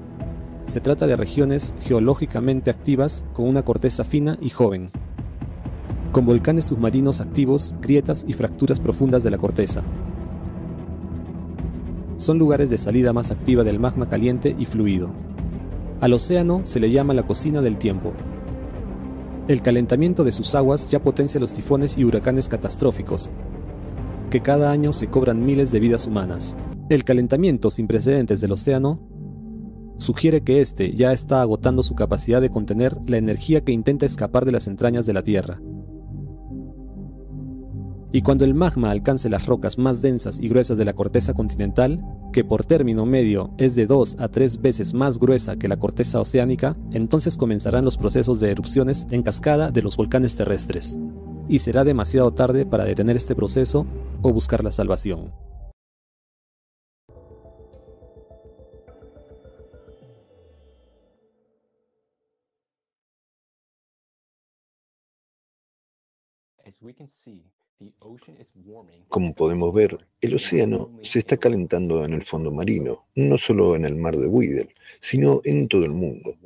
[0.66, 4.90] Se trata de regiones geológicamente activas con una corteza fina y joven,
[6.14, 9.82] con volcanes submarinos activos, grietas y fracturas profundas de la corteza.
[12.18, 15.10] Son lugares de salida más activa del magma caliente y fluido.
[16.00, 18.12] Al océano se le llama la cocina del tiempo.
[19.48, 23.32] El calentamiento de sus aguas ya potencia los tifones y huracanes catastróficos,
[24.30, 26.56] que cada año se cobran miles de vidas humanas.
[26.90, 29.00] El calentamiento sin precedentes del océano
[29.98, 34.44] sugiere que éste ya está agotando su capacidad de contener la energía que intenta escapar
[34.44, 35.60] de las entrañas de la Tierra.
[38.14, 42.00] Y cuando el magma alcance las rocas más densas y gruesas de la corteza continental,
[42.32, 46.20] que por término medio es de dos a tres veces más gruesa que la corteza
[46.20, 50.96] oceánica, entonces comenzarán los procesos de erupciones en cascada de los volcanes terrestres.
[51.48, 53.84] Y será demasiado tarde para detener este proceso
[54.22, 55.32] o buscar la salvación.
[69.08, 73.84] Como podemos ver, el océano se está calentando en el fondo marino, no solo en
[73.84, 74.68] el mar de Weddell,
[75.00, 76.36] sino en todo el mundo.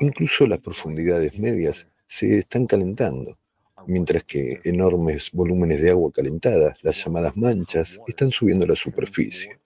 [0.00, 3.38] Incluso las profundidades medias se están calentando,
[3.86, 9.58] mientras que enormes volúmenes de agua calentada, las llamadas manchas, están subiendo a la superficie.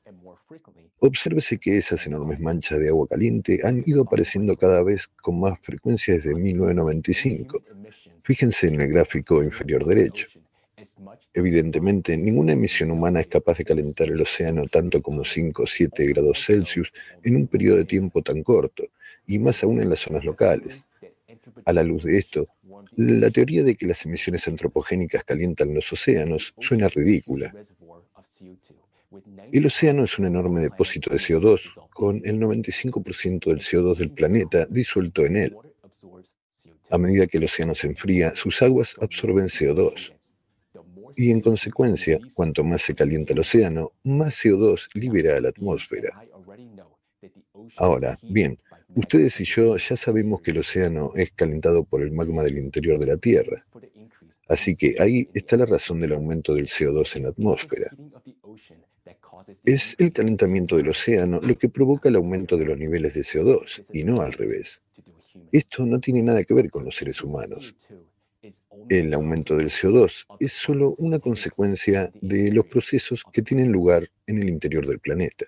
[1.01, 5.59] Obsérvese que esas enormes manchas de agua caliente han ido apareciendo cada vez con más
[5.61, 7.59] frecuencia desde 1995.
[8.23, 10.29] Fíjense en el gráfico inferior derecho.
[11.33, 16.07] Evidentemente, ninguna emisión humana es capaz de calentar el océano tanto como 5 o 7
[16.07, 18.85] grados Celsius en un periodo de tiempo tan corto,
[19.27, 20.85] y más aún en las zonas locales.
[21.65, 22.47] A la luz de esto,
[22.97, 27.55] la teoría de que las emisiones antropogénicas calientan los océanos suena ridícula.
[29.53, 34.67] El océano es un enorme depósito de CO2, con el 95% del CO2 del planeta
[34.67, 35.57] disuelto en él.
[36.91, 40.13] A medida que el océano se enfría, sus aguas absorben CO2.
[41.21, 46.09] Y en consecuencia, cuanto más se calienta el océano, más CO2 libera a la atmósfera.
[47.77, 48.59] Ahora, bien,
[48.95, 52.99] ustedes y yo ya sabemos que el océano es calentado por el magma del interior
[52.99, 53.67] de la Tierra.
[54.49, 57.91] Así que ahí está la razón del aumento del CO2 en la atmósfera.
[59.67, 63.85] Es el calentamiento del océano lo que provoca el aumento de los niveles de CO2
[63.93, 64.81] y no al revés.
[65.53, 67.75] Esto no tiene nada que ver con los seres humanos.
[68.89, 74.43] El aumento del CO2 es solo una consecuencia de los procesos que tienen lugar en
[74.43, 75.47] el interior del planeta.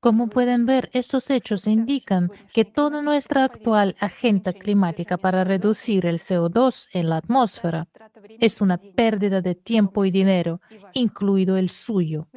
[0.00, 6.18] Como pueden ver, estos hechos indican que toda nuestra actual agenda climática para reducir el
[6.18, 7.88] CO2 en la atmósfera
[8.40, 10.60] es una pérdida de tiempo y dinero,
[10.92, 12.28] incluido el suyo.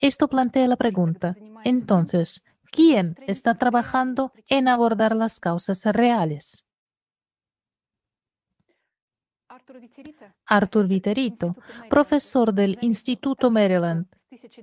[0.00, 1.34] Esto plantea la pregunta,
[1.64, 2.42] entonces,
[2.74, 6.64] ¿quién está trabajando en abordar las causas reales?
[10.46, 11.54] Arthur Viterito,
[11.88, 14.08] profesor del Instituto Maryland,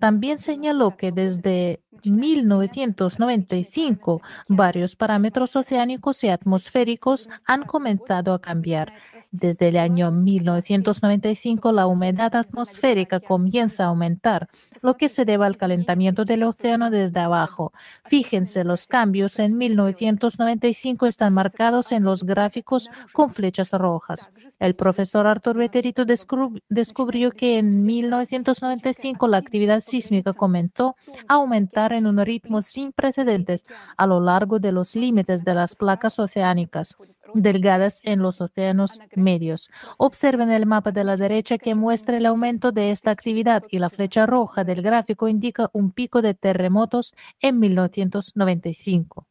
[0.02, 8.92] también señaló que desde 1995 varios parámetros oceánicos y atmosféricos han comenzado a cambiar,
[9.32, 14.50] desde el año 1995 la humedad atmosférica comienza a aumentar,
[14.82, 17.72] lo que se debe al calentamiento del océano desde abajo.
[18.06, 24.32] Fíjense, los cambios en 1995 están marcados en los gráficos con flechas rojas.
[24.60, 30.96] El profesor Arthur Veterito descubrió que en 1995 la actividad sísmica comenzó
[31.28, 33.66] a aumentar en un ritmo sin precedentes
[33.98, 36.98] a lo largo de los límites de las placas oceánicas
[37.34, 39.70] delgadas en los océanos medios.
[39.98, 43.90] Observen el mapa de la derecha que muestra el aumento de esta actividad y la
[43.90, 49.28] flecha roja del gráfico indica un pico de terremotos en 1995.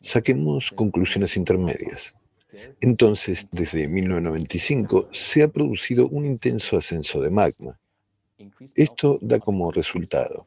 [0.00, 2.14] Saquemos conclusiones intermedias.
[2.80, 7.78] Entonces, desde 1995 se ha producido un intenso ascenso de magma.
[8.74, 10.46] Esto da como resultado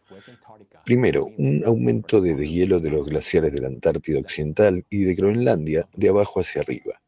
[0.90, 5.88] Primero, un aumento de deshielo de los glaciares de la Antártida Occidental y de Groenlandia
[5.96, 7.00] de abajo hacia arriba.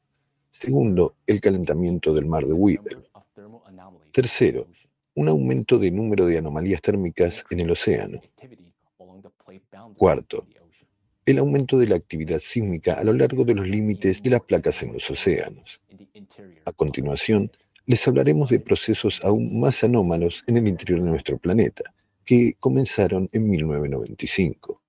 [0.52, 3.10] Segundo, el calentamiento del mar de Weddell.
[4.12, 4.68] Tercero,
[5.16, 8.22] un aumento de número de anomalías térmicas en el océano.
[9.98, 10.46] Cuarto,
[11.26, 14.84] el aumento de la actividad sísmica a lo largo de los límites de las placas
[14.84, 15.82] en los océanos.
[16.66, 17.52] A continuación,
[17.88, 21.92] les hablaremos de procesos aún más anómalos en el interior de nuestro planeta,
[22.26, 24.82] que comenzaron en 1995.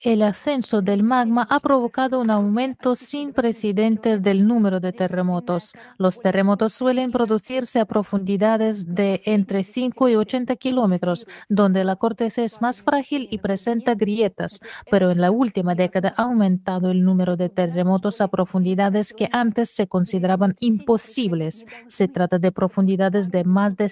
[0.00, 5.72] El ascenso del magma ha provocado un aumento sin precedentes del número de terremotos.
[5.96, 12.42] Los terremotos suelen producirse a profundidades de entre 5 y 80 kilómetros, donde la corteza
[12.42, 14.60] es más frágil y presenta grietas,
[14.90, 19.70] pero en la última década ha aumentado el número de terremotos a profundidades que antes
[19.70, 21.64] se consideraban imposibles.
[21.88, 23.88] Se trata de profundidades de más de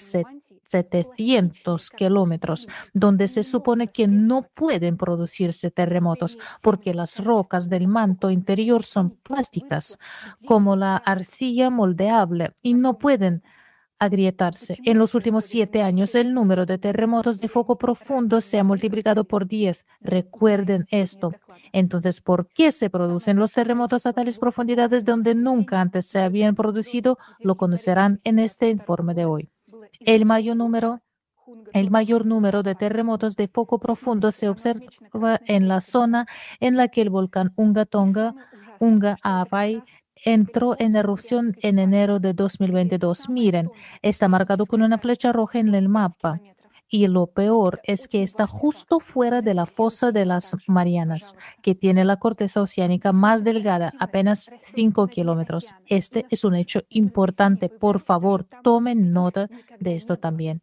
[0.73, 8.31] 700 kilómetros, donde se supone que no pueden producirse terremotos porque las rocas del manto
[8.31, 9.99] interior son plásticas,
[10.47, 13.43] como la arcilla moldeable, y no pueden
[14.03, 14.79] agrietarse.
[14.85, 19.25] En los últimos siete años, el número de terremotos de foco profundo se ha multiplicado
[19.25, 19.87] por 10.
[20.01, 21.31] Recuerden esto.
[21.73, 26.57] Entonces, ¿por qué se producen los terremotos a tales profundidades donde nunca antes se habían
[26.57, 27.16] producido?
[27.39, 29.52] Lo conocerán en este informe de hoy.
[30.07, 31.01] El mayor número
[31.73, 36.27] el mayor número de terremotos de foco profundo se observa en la zona
[36.61, 38.35] en la que el volcán Unga Tonga,
[38.79, 39.83] Unga Abai,
[40.25, 43.29] entró en erupción en enero de 2022.
[43.29, 43.71] Miren,
[44.03, 46.41] está marcado con una flecha roja en el mapa
[46.93, 51.74] y lo peor es que está justo fuera de la fosa de las Marianas, que
[51.74, 55.74] tiene la corteza oceánica más delgada, apenas 5 kilómetros.
[55.86, 57.70] Este es un hecho importante.
[57.70, 59.49] Por favor, tomen nota
[59.80, 60.61] de esto también.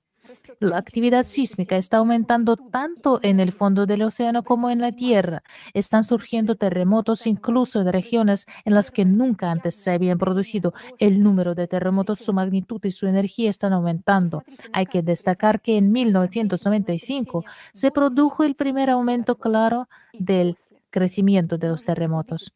[0.62, 5.42] La actividad sísmica está aumentando tanto en el fondo del océano como en la Tierra.
[5.74, 10.74] Están surgiendo terremotos incluso en regiones en las que nunca antes se habían producido.
[10.98, 14.44] El número de terremotos, su magnitud y su energía están aumentando.
[14.74, 20.58] Hay que destacar que en 1995 se produjo el primer aumento claro del
[20.90, 22.54] crecimiento de los terremotos.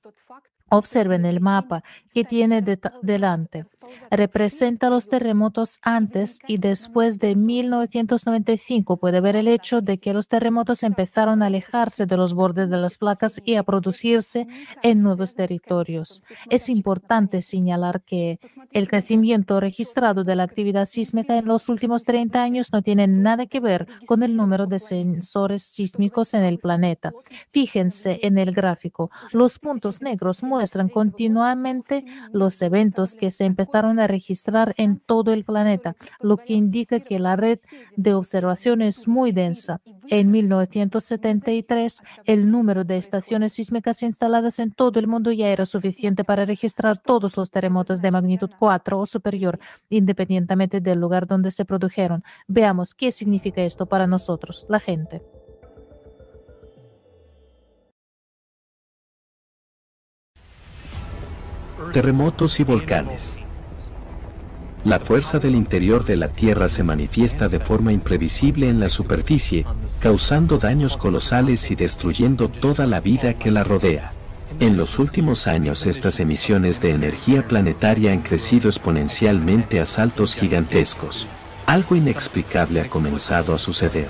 [0.76, 2.64] Observen el mapa que tiene
[3.04, 3.64] delante.
[4.10, 8.98] Representa los terremotos antes y después de 1995.
[8.98, 12.78] Puede ver el hecho de que los terremotos empezaron a alejarse de los bordes de
[12.78, 14.48] las placas y a producirse
[14.82, 16.24] en nuevos territorios.
[16.50, 18.40] Es importante señalar que
[18.72, 23.46] el crecimiento registrado de la actividad sísmica en los últimos 30 años no tiene nada
[23.46, 27.14] que ver con el número de sensores sísmicos en el planeta.
[27.52, 29.12] Fíjense en el gráfico.
[29.32, 35.34] Los puntos negros muestran muestran continuamente los eventos que se empezaron a registrar en todo
[35.34, 37.60] el planeta, lo que indica que la red
[37.98, 39.82] de observación es muy densa.
[40.08, 46.24] En 1973, el número de estaciones sísmicas instaladas en todo el mundo ya era suficiente
[46.24, 49.60] para registrar todos los terremotos de magnitud 4 o superior,
[49.90, 52.24] independientemente del lugar donde se produjeron.
[52.48, 55.43] Veamos qué significa esto para nosotros, la gente.
[61.94, 63.38] Terremotos y volcanes.
[64.84, 69.66] La fuerza del interior de la Tierra se manifiesta de forma imprevisible en la superficie,
[70.00, 74.12] causando daños colosales y destruyendo toda la vida que la rodea.
[74.60, 81.28] En los últimos años estas emisiones de energía planetaria han crecido exponencialmente a saltos gigantescos.
[81.68, 84.08] Algo inexplicable ha comenzado a suceder.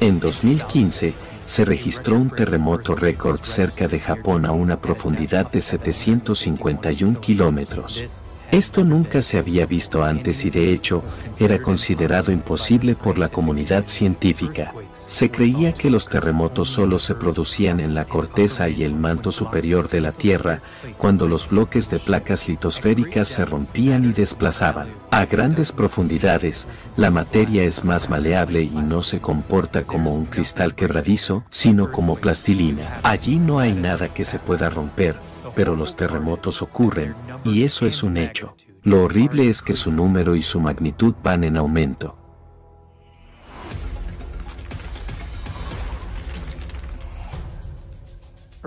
[0.00, 1.14] En 2015,
[1.48, 8.04] se registró un terremoto récord cerca de Japón a una profundidad de 751 kilómetros.
[8.50, 11.04] Esto nunca se había visto antes y de hecho
[11.38, 14.72] era considerado imposible por la comunidad científica.
[14.94, 19.88] Se creía que los terremotos solo se producían en la corteza y el manto superior
[19.90, 20.62] de la Tierra,
[20.96, 24.88] cuando los bloques de placas litosféricas se rompían y desplazaban.
[25.10, 30.74] A grandes profundidades, la materia es más maleable y no se comporta como un cristal
[30.74, 33.00] quebradizo, sino como plastilina.
[33.02, 35.16] Allí no hay nada que se pueda romper,
[35.58, 38.54] pero los terremotos ocurren, y eso es un hecho.
[38.84, 42.16] Lo horrible es que su número y su magnitud van en aumento.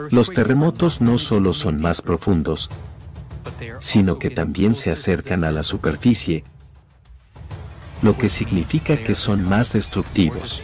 [0.09, 2.69] Los terremotos no solo son más profundos,
[3.79, 6.43] sino que también se acercan a la superficie,
[8.01, 10.61] lo que significa que son más destructivos.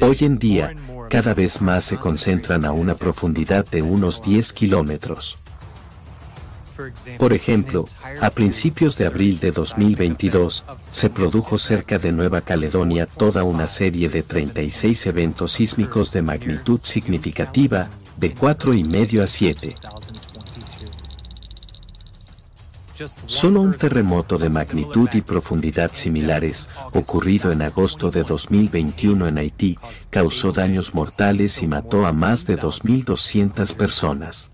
[0.00, 0.74] Hoy en día,
[1.10, 5.38] cada vez más se concentran a una profundidad de unos 10 kilómetros.
[7.18, 7.84] Por ejemplo,
[8.20, 14.08] a principios de abril de 2022, se produjo cerca de Nueva Caledonia toda una serie
[14.08, 19.76] de 36 eventos sísmicos de magnitud significativa, de 4,5 a 7.
[23.26, 29.78] Solo un terremoto de magnitud y profundidad similares, ocurrido en agosto de 2021 en Haití,
[30.10, 34.52] causó daños mortales y mató a más de 2.200 personas.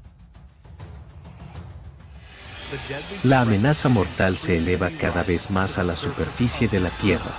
[3.23, 7.35] La amenaza mortal se eleva cada vez más a la superficie de la Tierra.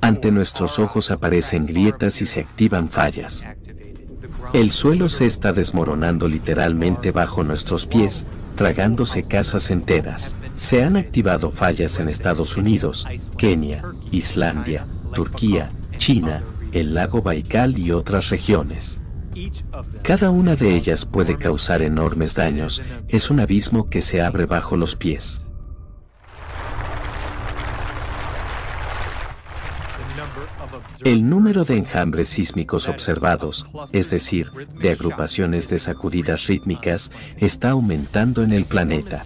[0.00, 3.46] Ante nuestros ojos aparecen grietas y se activan fallas.
[4.52, 8.26] El suelo se está desmoronando literalmente bajo nuestros pies,
[8.56, 10.36] tragándose casas enteras.
[10.54, 17.92] Se han activado fallas en Estados Unidos, Kenia, Islandia, Turquía, China, el lago Baikal y
[17.92, 19.00] otras regiones.
[20.02, 24.76] Cada una de ellas puede causar enormes daños, es un abismo que se abre bajo
[24.76, 25.42] los pies.
[31.04, 38.42] El número de enjambres sísmicos observados, es decir, de agrupaciones de sacudidas rítmicas, está aumentando
[38.42, 39.24] en el planeta.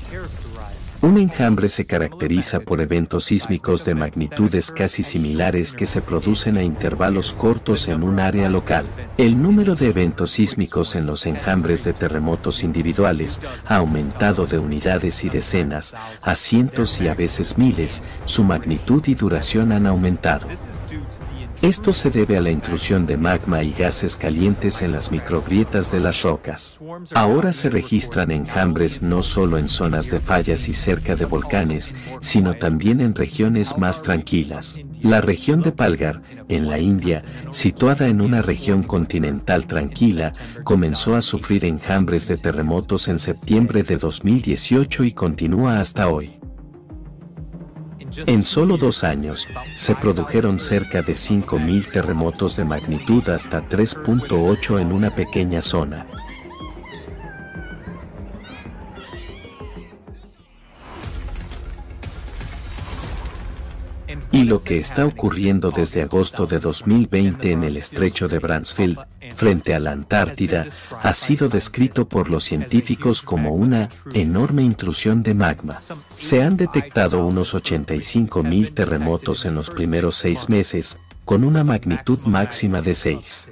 [1.03, 6.63] Un enjambre se caracteriza por eventos sísmicos de magnitudes casi similares que se producen a
[6.63, 8.87] intervalos cortos en un área local.
[9.19, 15.25] El número de eventos sísmicos en los enjambres de terremotos individuales ha aumentado de unidades
[15.25, 15.93] y decenas
[16.23, 20.47] a cientos y a veces miles, su magnitud y duración han aumentado.
[21.63, 26.01] Esto se debe a la intrusión de magma y gases calientes en las microgrietas de
[26.01, 26.81] las rocas.
[27.15, 32.55] Ahora se registran enjambres no solo en zonas de fallas y cerca de volcanes, sino
[32.55, 34.81] también en regiones más tranquilas.
[35.03, 40.33] La región de Palgar, en la India, situada en una región continental tranquila,
[40.65, 46.42] comenzó a sufrir enjambres de terremotos en septiembre de 2018 y continúa hasta hoy.
[48.27, 49.47] En solo dos años,
[49.77, 56.07] se produjeron cerca de 5.000 terremotos de magnitud hasta 3.8 en una pequeña zona.
[64.33, 68.99] Y lo que está ocurriendo desde agosto de 2020 en el estrecho de Bransfield,
[69.37, 70.67] frente a la Antártida,
[71.03, 75.81] ha sido descrito por los científicos como una enorme intrusión de magma.
[76.17, 82.81] Se han detectado unos 85.000 terremotos en los primeros seis meses, con una magnitud máxima
[82.81, 83.49] de 6.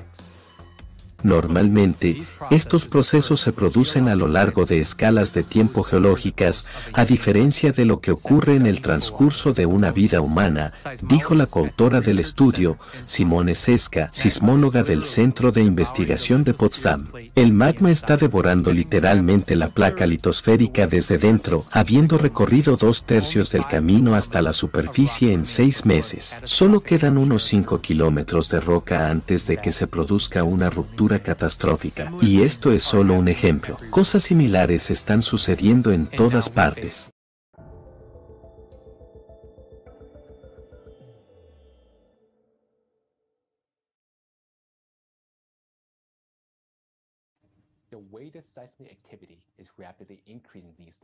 [1.23, 7.73] Normalmente, estos procesos se producen a lo largo de escalas de tiempo geológicas, a diferencia
[7.73, 12.19] de lo que ocurre en el transcurso de una vida humana, dijo la coautora del
[12.19, 17.09] estudio, Simone Sesca, sismóloga del Centro de Investigación de Potsdam.
[17.35, 23.67] El magma está devorando literalmente la placa litosférica desde dentro, habiendo recorrido dos tercios del
[23.67, 26.41] camino hasta la superficie en seis meses.
[26.45, 32.13] Solo quedan unos 5 kilómetros de roca antes de que se produzca una ruptura catastrófica.
[32.23, 33.77] Y esto es solo un ejemplo.
[33.91, 37.11] Cosas similares están sucediendo en todas partes.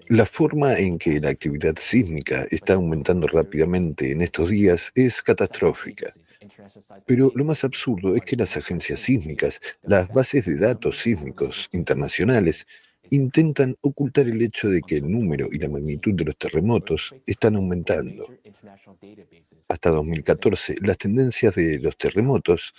[0.09, 6.13] La forma en que la actividad sísmica está aumentando rápidamente en estos días es catastrófica.
[7.07, 12.67] Pero lo más absurdo es que las agencias sísmicas, las bases de datos sísmicos internacionales,
[13.11, 17.57] intentan ocultar el hecho de que el número y la magnitud de los terremotos están
[17.57, 18.27] aumentando.
[19.69, 22.75] Hasta 2014, las tendencias de los terremotos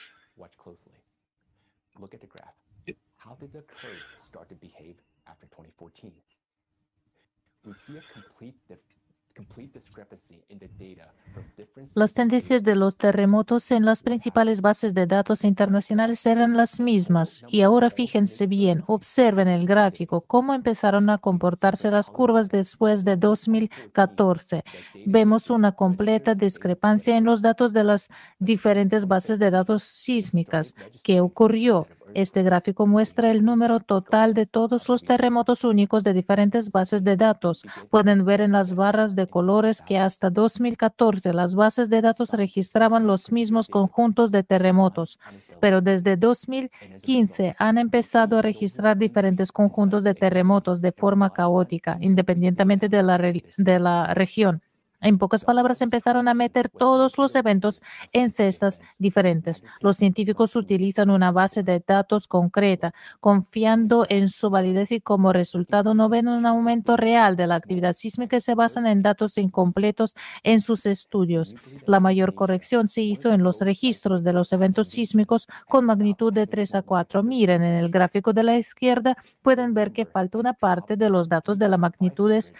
[11.95, 17.45] las tendencias de los terremotos en las principales bases de datos internacionales eran las mismas
[17.49, 23.17] y ahora fíjense bien, observen el gráfico, cómo empezaron a comportarse las curvas después de
[23.17, 24.63] 2014.
[25.05, 28.09] Vemos una completa discrepancia en los datos de las
[28.39, 30.75] diferentes bases de datos sísmicas.
[31.03, 31.87] ¿Qué ocurrió?
[32.13, 37.15] Este gráfico muestra el número total de todos los terremotos únicos de diferentes bases de
[37.15, 37.63] datos.
[37.89, 43.07] Pueden ver en las barras de colores que hasta 2014 las bases de datos registraban
[43.07, 45.19] los mismos conjuntos de terremotos,
[45.59, 52.89] pero desde 2015 han empezado a registrar diferentes conjuntos de terremotos de forma caótica, independientemente
[52.89, 54.61] de la, de la región.
[54.99, 57.83] En pocas palabras, empezaron a meter todos los eventos
[58.13, 59.63] en cestas diferentes.
[59.79, 65.93] Los científicos utilizan una base de datos concreta, confiando en su validez y como resultado
[65.93, 70.15] no ven un aumento real de la actividad sísmica y se basan en datos incompletos
[70.43, 71.55] en sus estudios.
[71.85, 76.47] La mayor corrección se hizo en los registros de los eventos sísmicos con magnitud de
[76.47, 77.21] 3 a 4.
[77.21, 81.29] Miren en el gráfico de la izquierda, pueden ver que falta una parte de los
[81.29, 82.55] datos de las magnitudes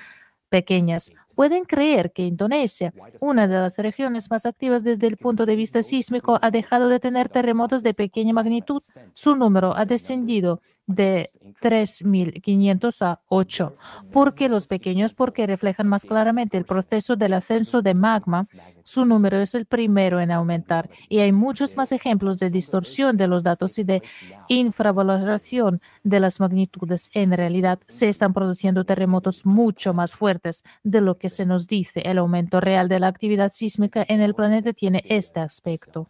[0.50, 1.12] pequeñas.
[1.38, 5.84] Pueden creer que Indonesia, una de las regiones más activas desde el punto de vista
[5.84, 8.82] sísmico, ha dejado de tener terremotos de pequeña magnitud.
[9.14, 11.30] Su número ha descendido de
[11.62, 13.76] 3.500 a 8.
[14.12, 15.14] ¿Por qué los pequeños?
[15.14, 18.48] Porque reflejan más claramente el proceso del ascenso de magma.
[18.84, 23.28] Su número es el primero en aumentar y hay muchos más ejemplos de distorsión de
[23.28, 24.02] los datos y de
[24.48, 27.10] infravaloración de las magnitudes.
[27.14, 32.02] En realidad, se están produciendo terremotos mucho más fuertes de lo que se nos dice.
[32.02, 36.08] El aumento real de la actividad sísmica en el planeta tiene este aspecto.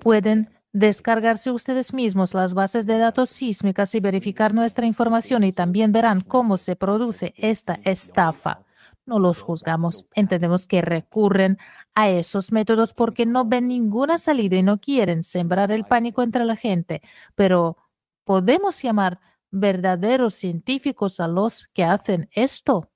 [0.00, 5.92] Pueden descargarse ustedes mismos las bases de datos sísmicas y verificar nuestra información y también
[5.92, 8.64] verán cómo se produce esta estafa.
[9.06, 11.58] No los juzgamos, entendemos que recurren
[11.94, 16.44] a esos métodos porque no ven ninguna salida y no quieren sembrar el pánico entre
[16.44, 17.02] la gente,
[17.34, 17.76] pero
[18.24, 19.18] podemos llamar
[19.50, 22.90] verdaderos científicos a los que hacen esto.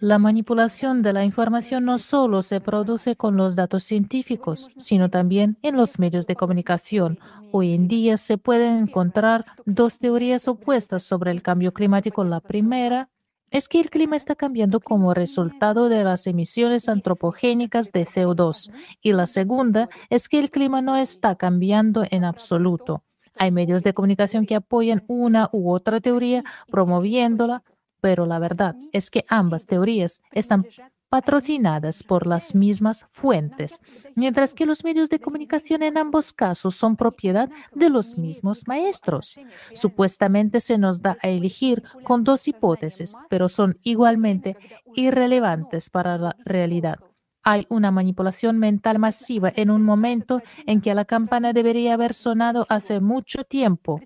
[0.00, 5.58] La manipulación de la información no solo se produce con los datos científicos, sino también
[5.62, 7.18] en los medios de comunicación.
[7.52, 12.24] Hoy en día se pueden encontrar dos teorías opuestas sobre el cambio climático.
[12.24, 13.10] La primera
[13.50, 18.70] es que el clima está cambiando como resultado de las emisiones antropogénicas de CO2
[19.00, 23.02] y la segunda es que el clima no está cambiando en absoluto.
[23.36, 27.62] Hay medios de comunicación que apoyan una u otra teoría promoviéndola,
[28.00, 30.66] pero la verdad es que ambas teorías están
[31.08, 33.80] patrocinadas por las mismas fuentes,
[34.14, 39.36] mientras que los medios de comunicación en ambos casos son propiedad de los mismos maestros.
[39.72, 44.56] Supuestamente se nos da a elegir con dos hipótesis, pero son igualmente
[44.94, 46.98] irrelevantes para la realidad.
[47.42, 52.66] Hay una manipulación mental masiva en un momento en que la campana debería haber sonado
[52.68, 54.00] hace mucho tiempo.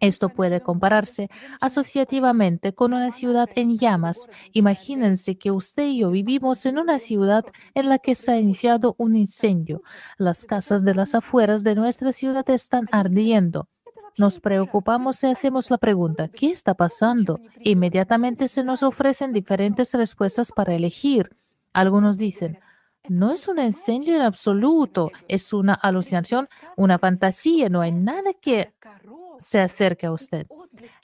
[0.00, 1.30] Esto puede compararse
[1.60, 4.28] asociativamente con una ciudad en llamas.
[4.52, 8.94] Imagínense que usted y yo vivimos en una ciudad en la que se ha iniciado
[8.98, 9.82] un incendio.
[10.18, 13.68] Las casas de las afueras de nuestra ciudad están ardiendo.
[14.16, 17.40] Nos preocupamos y hacemos la pregunta, ¿qué está pasando?
[17.60, 21.36] Inmediatamente se nos ofrecen diferentes respuestas para elegir.
[21.72, 22.60] Algunos dicen,
[23.08, 28.72] no es un incendio en absoluto, es una alucinación, una fantasía, no hay nada que
[29.38, 30.46] se acerque a usted.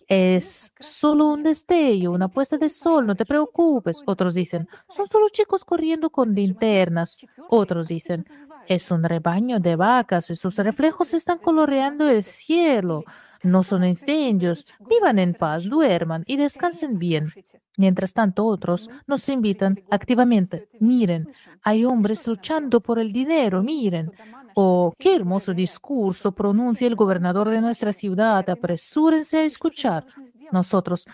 [0.07, 4.03] Es solo un destello, una puesta de sol, no te preocupes.
[4.07, 7.18] Otros dicen, son solo chicos corriendo con linternas.
[7.49, 8.26] Otros dicen,
[8.66, 13.05] es un rebaño de vacas y sus reflejos están coloreando el cielo.
[13.43, 14.66] No son incendios.
[14.81, 17.33] Vivan en paz, duerman y descansen bien.
[17.76, 20.68] Mientras tanto, otros nos invitan activamente.
[20.81, 21.31] Miren,
[21.62, 24.12] hay hombres luchando por el dinero, miren.
[24.55, 28.48] Oh, qué hermoso discurso pronuncia el gobernador de nuestra ciudad.
[28.48, 30.07] Apresúrense a escuchar.
[30.53, 31.07] Nosotros,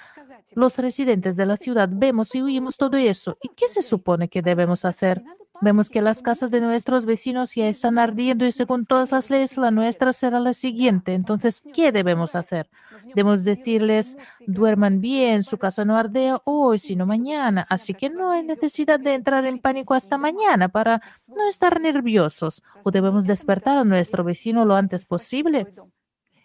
[0.52, 3.36] los residentes de la ciudad, vemos y oímos todo eso.
[3.42, 5.22] ¿Y qué se supone que debemos hacer?
[5.60, 9.56] Vemos que las casas de nuestros vecinos ya están ardiendo y según todas las leyes
[9.56, 11.14] la nuestra será la siguiente.
[11.14, 12.68] Entonces, ¿qué debemos hacer?
[13.14, 17.66] Debemos decirles, duerman bien, su casa no ardea hoy, sino mañana.
[17.70, 22.62] Así que no hay necesidad de entrar en pánico hasta mañana para no estar nerviosos.
[22.82, 25.66] O debemos despertar a nuestro vecino lo antes posible.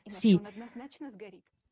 [0.07, 0.39] Sí,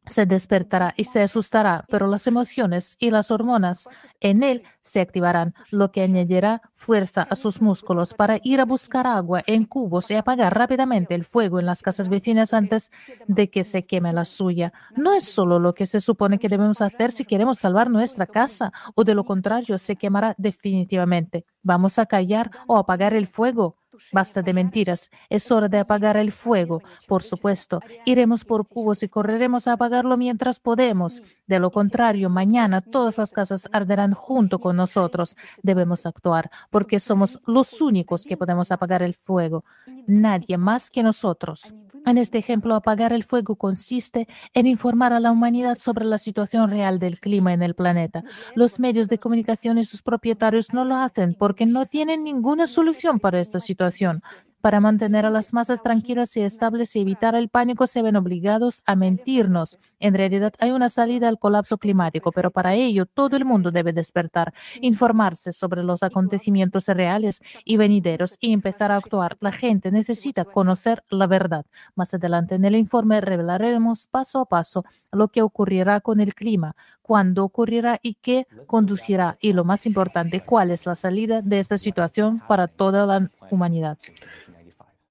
[0.06, 3.88] se despertará y se asustará, pero las emociones y las hormonas
[4.20, 9.06] en él se activarán, lo que añadirá fuerza a sus músculos para ir a buscar
[9.06, 12.91] agua en cubos y apagar rápidamente el fuego en las casas vecinas antes
[13.28, 14.74] de que se queme la suya.
[14.95, 18.72] No es solo lo que se supone que debemos hacer si queremos salvar nuestra casa,
[18.95, 21.45] o de lo contrario se quemará definitivamente.
[21.62, 23.76] Vamos a callar o apagar el fuego.
[24.12, 25.12] Basta de mentiras.
[25.30, 26.82] Es hora de apagar el fuego.
[27.08, 31.22] Por supuesto, iremos por cubos y correremos a apagarlo mientras podemos.
[31.47, 35.36] De lo contrario, mañana todas las casas arderán junto con nosotros.
[35.64, 39.64] Debemos actuar porque somos los únicos que podemos apagar el fuego.
[40.08, 41.74] Nadie más que nosotros.
[42.06, 46.70] En este ejemplo, apagar el fuego consiste en informar a la humanidad sobre la situación
[46.70, 48.24] real del clima en el planeta.
[48.56, 53.20] Los medios de comunicación y sus propietarios no lo hacen porque no tienen ninguna solución
[53.20, 54.22] para esta situación.
[54.62, 58.84] Para mantener a las masas tranquilas y estables y evitar el pánico, se ven obligados
[58.86, 59.80] a mentirnos.
[59.99, 63.93] En realidad hay una salida al colapso climático, pero para ello todo el mundo debe
[63.93, 69.38] despertar, informarse sobre los acontecimientos reales y venideros y empezar a actuar.
[69.39, 71.66] La gente necesita conocer la verdad.
[71.95, 74.84] Más adelante en el informe revelaremos paso a paso
[75.14, 80.41] lo que ocurrirá con el clima, cuándo ocurrirá y qué conducirá y lo más importante,
[80.41, 83.97] cuál es la salida de esta situación para toda la humanidad.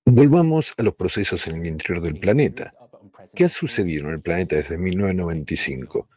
[0.04, 2.72] Volvamos a los procesos en el interior del planeta.
[3.34, 6.08] ¿Qué ha sucedido en el planeta desde 1995?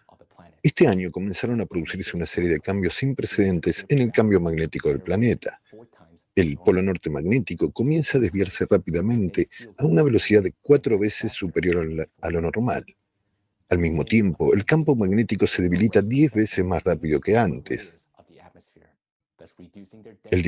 [0.63, 4.89] Este año comenzaron a producirse una serie de cambios sin precedentes en el cambio magnético
[4.89, 5.59] del planeta.
[6.35, 12.07] El polo norte magnético comienza a desviarse rápidamente a una velocidad de cuatro veces superior
[12.21, 12.85] a lo normal.
[13.69, 18.05] Al mismo tiempo, el campo magnético se debilita diez veces más rápido que antes.
[20.29, 20.41] El,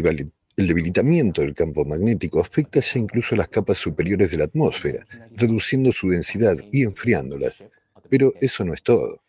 [0.55, 6.09] debilitamiento del campo magnético afecta ya incluso las capas superiores de la atmósfera, reduciendo su
[6.09, 7.55] densidad y enfriándolas.
[8.09, 9.21] Pero eso no es todo.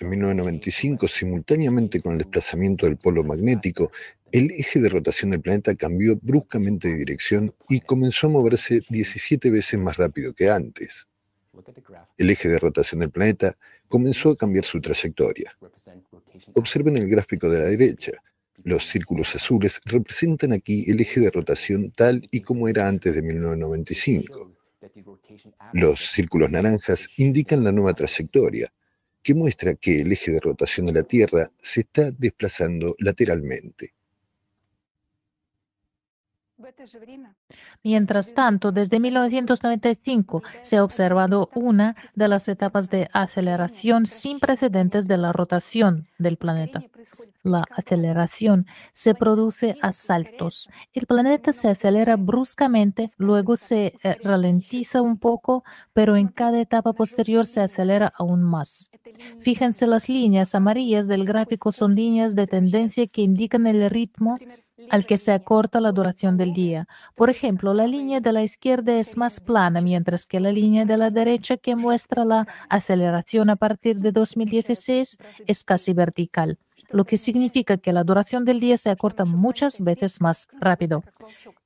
[0.00, 3.90] En 1995, simultáneamente con el desplazamiento del polo magnético,
[4.32, 9.50] el eje de rotación del planeta cambió bruscamente de dirección y comenzó a moverse 17
[9.50, 11.06] veces más rápido que antes.
[12.18, 13.56] El eje de rotación del planeta
[13.88, 15.56] comenzó a cambiar su trayectoria.
[16.54, 18.12] Observen el gráfico de la derecha.
[18.62, 23.22] Los círculos azules representan aquí el eje de rotación tal y como era antes de
[23.22, 24.52] 1995.
[25.72, 28.72] Los círculos naranjas indican la nueva trayectoria,
[29.22, 33.94] que muestra que el eje de rotación de la Tierra se está desplazando lateralmente.
[37.82, 45.08] Mientras tanto, desde 1995 se ha observado una de las etapas de aceleración sin precedentes
[45.08, 46.84] de la rotación del planeta.
[47.42, 50.70] La aceleración se produce a saltos.
[50.94, 56.94] El planeta se acelera bruscamente, luego se eh, ralentiza un poco, pero en cada etapa
[56.94, 58.90] posterior se acelera aún más.
[59.40, 64.38] Fíjense, las líneas amarillas del gráfico son líneas de tendencia que indican el ritmo
[64.90, 66.86] al que se acorta la duración del día.
[67.14, 70.96] Por ejemplo, la línea de la izquierda es más plana, mientras que la línea de
[70.96, 76.58] la derecha que muestra la aceleración a partir de 2016 es casi vertical,
[76.90, 81.02] lo que significa que la duración del día se acorta muchas veces más rápido.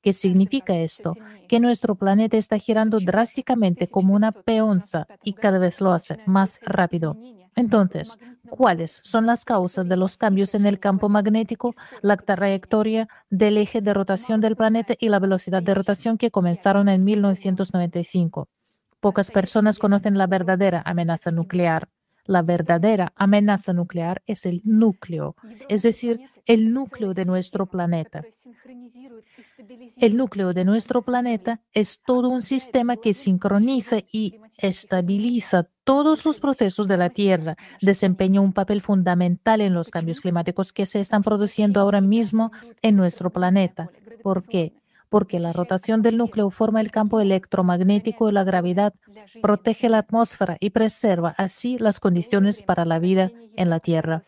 [0.01, 1.15] ¿Qué significa esto?
[1.47, 6.59] Que nuestro planeta está girando drásticamente como una peonza y cada vez lo hace más
[6.61, 7.17] rápido.
[7.59, 8.17] Entonces,
[8.49, 13.81] ¿cuáles son las causas de los cambios en el campo magnético, la trayectoria del eje
[13.81, 18.47] de rotación del planeta y la velocidad de rotación que comenzaron en 1995?
[19.01, 21.89] Pocas personas conocen la verdadera amenaza nuclear.
[22.23, 25.35] La verdadera amenaza nuclear es el núcleo,
[25.67, 28.23] es decir, el núcleo de nuestro planeta.
[29.97, 36.39] El núcleo de nuestro planeta es todo un sistema que sincroniza y estabiliza todos los
[36.39, 41.21] procesos de la Tierra, desempeña un papel fundamental en los cambios climáticos que se están
[41.21, 43.91] produciendo ahora mismo en nuestro planeta.
[44.23, 44.73] ¿Por qué?
[45.07, 48.95] Porque la rotación del núcleo forma el campo electromagnético y la gravedad,
[49.43, 54.23] protege la atmósfera y preserva así las condiciones para la vida en la Tierra.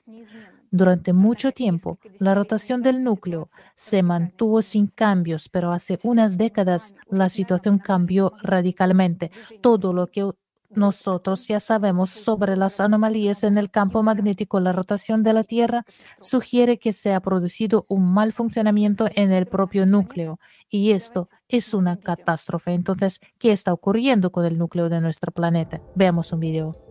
[0.72, 6.96] Durante mucho tiempo, la rotación del núcleo se mantuvo sin cambios, pero hace unas décadas
[7.10, 9.32] la situación cambió radicalmente.
[9.62, 10.32] Todo lo que
[10.74, 15.84] nosotros ya sabemos sobre las anomalías en el campo magnético, la rotación de la Tierra
[16.22, 21.74] sugiere que se ha producido un mal funcionamiento en el propio núcleo y esto es
[21.74, 22.72] una catástrofe.
[22.74, 25.82] Entonces, ¿qué está ocurriendo con el núcleo de nuestro planeta?
[25.96, 26.91] Veamos un video.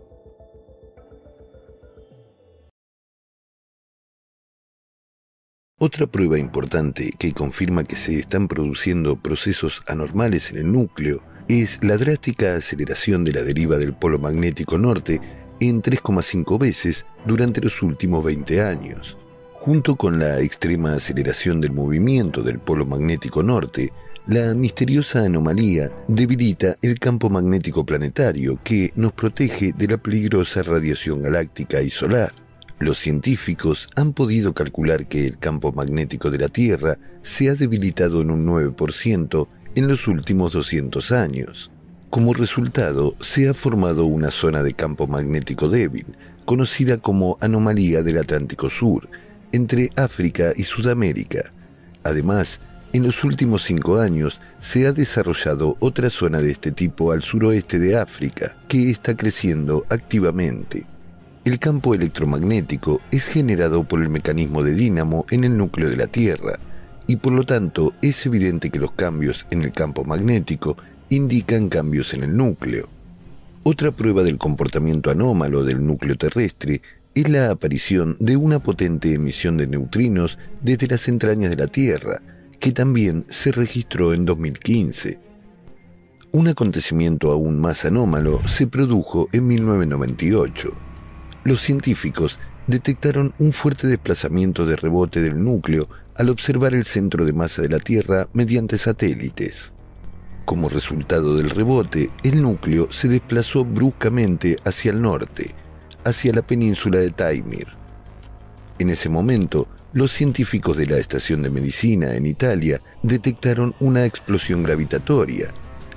[5.83, 11.79] Otra prueba importante que confirma que se están produciendo procesos anormales en el núcleo es
[11.83, 15.23] la drástica aceleración de la deriva del polo magnético norte
[15.59, 19.17] en 3,5 veces durante los últimos 20 años.
[19.55, 23.91] Junto con la extrema aceleración del movimiento del polo magnético norte,
[24.27, 31.23] la misteriosa anomalía debilita el campo magnético planetario que nos protege de la peligrosa radiación
[31.23, 32.35] galáctica y solar.
[32.81, 38.23] Los científicos han podido calcular que el campo magnético de la Tierra se ha debilitado
[38.23, 41.71] en un 9% en los últimos 200 años.
[42.09, 46.07] Como resultado, se ha formado una zona de campo magnético débil,
[46.47, 49.11] conocida como anomalía del Atlántico Sur,
[49.53, 51.53] entre África y Sudamérica.
[52.03, 52.61] Además,
[52.95, 57.79] en los últimos cinco años se ha desarrollado otra zona de este tipo al suroeste
[57.79, 60.87] de África, que está creciendo activamente.
[61.43, 66.07] El campo electromagnético es generado por el mecanismo de dínamo en el núcleo de la
[66.07, 66.59] Tierra,
[67.07, 70.77] y por lo tanto es evidente que los cambios en el campo magnético
[71.09, 72.91] indican cambios en el núcleo.
[73.63, 76.83] Otra prueba del comportamiento anómalo del núcleo terrestre
[77.15, 82.21] es la aparición de una potente emisión de neutrinos desde las entrañas de la Tierra,
[82.59, 85.19] que también se registró en 2015.
[86.33, 90.90] Un acontecimiento aún más anómalo se produjo en 1998
[91.45, 97.33] los científicos detectaron un fuerte desplazamiento de rebote del núcleo al observar el centro de
[97.33, 99.73] masa de la Tierra mediante satélites.
[100.45, 105.55] Como resultado del rebote, el núcleo se desplazó bruscamente hacia el norte,
[106.05, 107.69] hacia la península de Taimir.
[108.79, 114.63] En ese momento, los científicos de la Estación de Medicina en Italia detectaron una explosión
[114.63, 115.53] gravitatoria.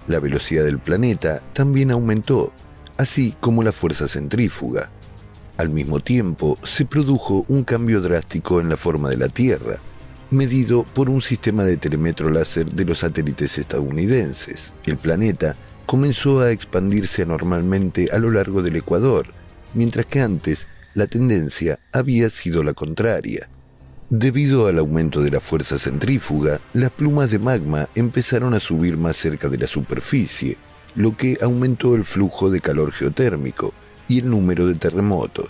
[0.08, 2.52] La velocidad del planeta también aumentó,
[2.98, 4.89] así como la fuerza centrífuga.
[5.56, 9.80] Al mismo tiempo, se produjo un cambio drástico en la forma de la Tierra,
[10.32, 14.74] medido por un sistema de telemetro láser de los satélites estadounidenses.
[14.86, 19.28] El planeta comenzó a expandirse anormalmente a lo largo del Ecuador,
[19.76, 23.47] mientras que antes la tendencia había sido la contraria.
[24.10, 29.18] Debido al aumento de la fuerza centrífuga, las plumas de magma empezaron a subir más
[29.18, 30.58] cerca de la superficie,
[30.95, 33.74] lo que aumentó el flujo de calor geotérmico
[34.08, 35.49] y el número de terremotos.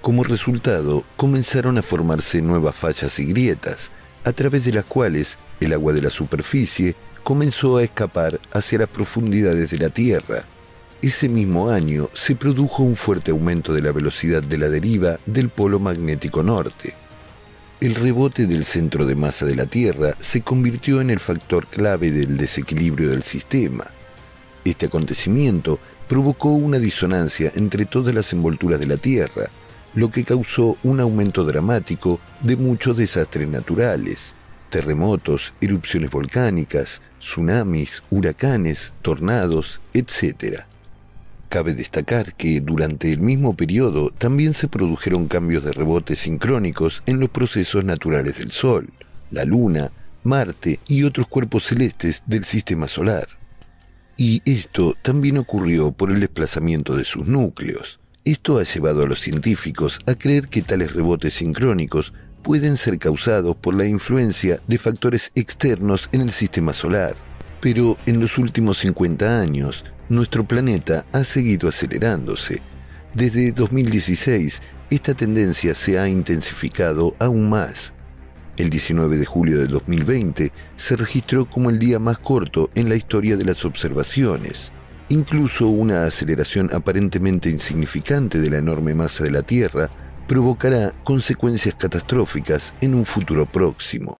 [0.00, 3.90] Como resultado, comenzaron a formarse nuevas fallas y grietas,
[4.24, 8.88] a través de las cuales el agua de la superficie comenzó a escapar hacia las
[8.88, 10.44] profundidades de la Tierra.
[11.02, 15.48] Ese mismo año se produjo un fuerte aumento de la velocidad de la deriva del
[15.48, 16.94] polo magnético norte.
[17.80, 22.10] El rebote del centro de masa de la Tierra se convirtió en el factor clave
[22.10, 23.86] del desequilibrio del sistema.
[24.64, 25.78] Este acontecimiento
[26.08, 29.50] provocó una disonancia entre todas las envolturas de la Tierra,
[29.94, 34.34] lo que causó un aumento dramático de muchos desastres naturales,
[34.70, 40.62] terremotos, erupciones volcánicas, tsunamis, huracanes, tornados, etc.
[41.48, 47.20] Cabe destacar que durante el mismo periodo también se produjeron cambios de rebote sincrónicos en
[47.20, 48.88] los procesos naturales del Sol,
[49.30, 49.90] la Luna,
[50.24, 53.37] Marte y otros cuerpos celestes del Sistema Solar.
[54.20, 58.00] Y esto también ocurrió por el desplazamiento de sus núcleos.
[58.24, 62.12] Esto ha llevado a los científicos a creer que tales rebotes sincrónicos
[62.42, 67.14] pueden ser causados por la influencia de factores externos en el Sistema Solar.
[67.60, 72.60] Pero en los últimos 50 años, nuestro planeta ha seguido acelerándose.
[73.14, 74.60] Desde 2016,
[74.90, 77.94] esta tendencia se ha intensificado aún más.
[78.58, 82.96] El 19 de julio de 2020 se registró como el día más corto en la
[82.96, 84.72] historia de las observaciones.
[85.10, 89.88] Incluso una aceleración aparentemente insignificante de la enorme masa de la Tierra
[90.26, 94.16] provocará consecuencias catastróficas en un futuro próximo.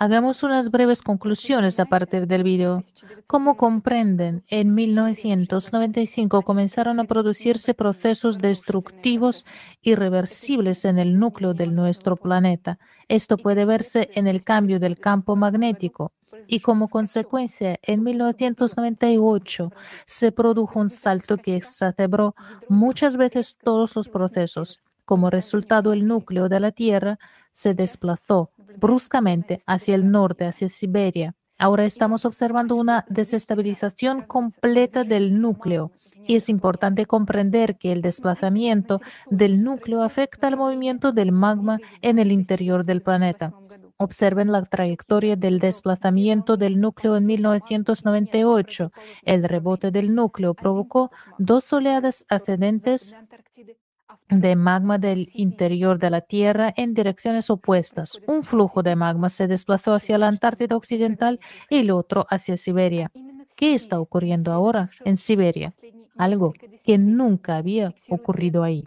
[0.00, 2.84] Hagamos unas breves conclusiones a partir del video.
[3.26, 9.44] Como comprenden, en 1995 comenzaron a producirse procesos destructivos
[9.82, 12.78] irreversibles en el núcleo de nuestro planeta.
[13.08, 16.12] Esto puede verse en el cambio del campo magnético.
[16.46, 19.72] Y como consecuencia, en 1998
[20.06, 22.36] se produjo un salto que exacerbó
[22.68, 24.78] muchas veces todos los procesos.
[25.04, 27.18] Como resultado, el núcleo de la Tierra
[27.50, 31.34] se desplazó bruscamente hacia el norte, hacia Siberia.
[31.60, 35.90] Ahora estamos observando una desestabilización completa del núcleo
[36.24, 42.20] y es importante comprender que el desplazamiento del núcleo afecta al movimiento del magma en
[42.20, 43.52] el interior del planeta.
[43.96, 48.92] Observen la trayectoria del desplazamiento del núcleo en 1998.
[49.24, 53.16] El rebote del núcleo provocó dos oleadas ascendentes
[54.30, 58.20] de magma del interior de la Tierra en direcciones opuestas.
[58.26, 63.10] Un flujo de magma se desplazó hacia la Antártida Occidental y el otro hacia Siberia.
[63.56, 65.72] ¿Qué está ocurriendo ahora en Siberia?
[66.16, 66.52] Algo
[66.84, 68.84] que nunca había ocurrido ahí.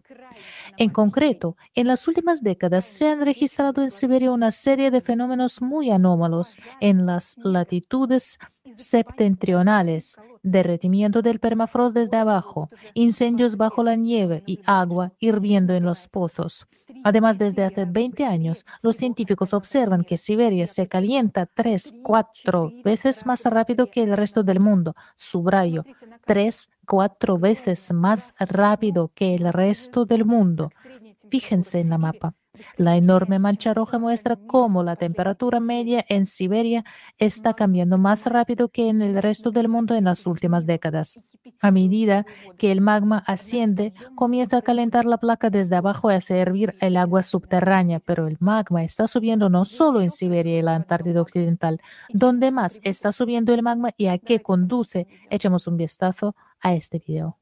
[0.77, 5.61] En concreto, en las últimas décadas se han registrado en Siberia una serie de fenómenos
[5.61, 8.39] muy anómalos en las latitudes
[8.75, 16.07] septentrionales, derretimiento del permafrost desde abajo, incendios bajo la nieve y agua hirviendo en los
[16.07, 16.67] pozos.
[17.03, 23.25] Además, desde hace 20 años, los científicos observan que Siberia se calienta tres, cuatro veces
[23.25, 24.95] más rápido que el resto del mundo.
[25.15, 25.83] Subrayo,
[26.25, 30.71] tres, cuatro veces más rápido que el resto del mundo.
[31.29, 32.35] Fíjense en la mapa.
[32.77, 36.83] La enorme mancha roja muestra cómo la temperatura media en Siberia
[37.17, 41.19] está cambiando más rápido que en el resto del mundo en las últimas décadas.
[41.61, 42.25] A medida
[42.57, 46.97] que el magma asciende, comienza a calentar la placa desde abajo y hace hervir el
[46.97, 51.79] agua subterránea, pero el magma está subiendo no solo en Siberia y la Antártida Occidental.
[52.09, 55.07] ¿Dónde más está subiendo el magma y a qué conduce?
[55.29, 57.40] Echemos un vistazo a este video.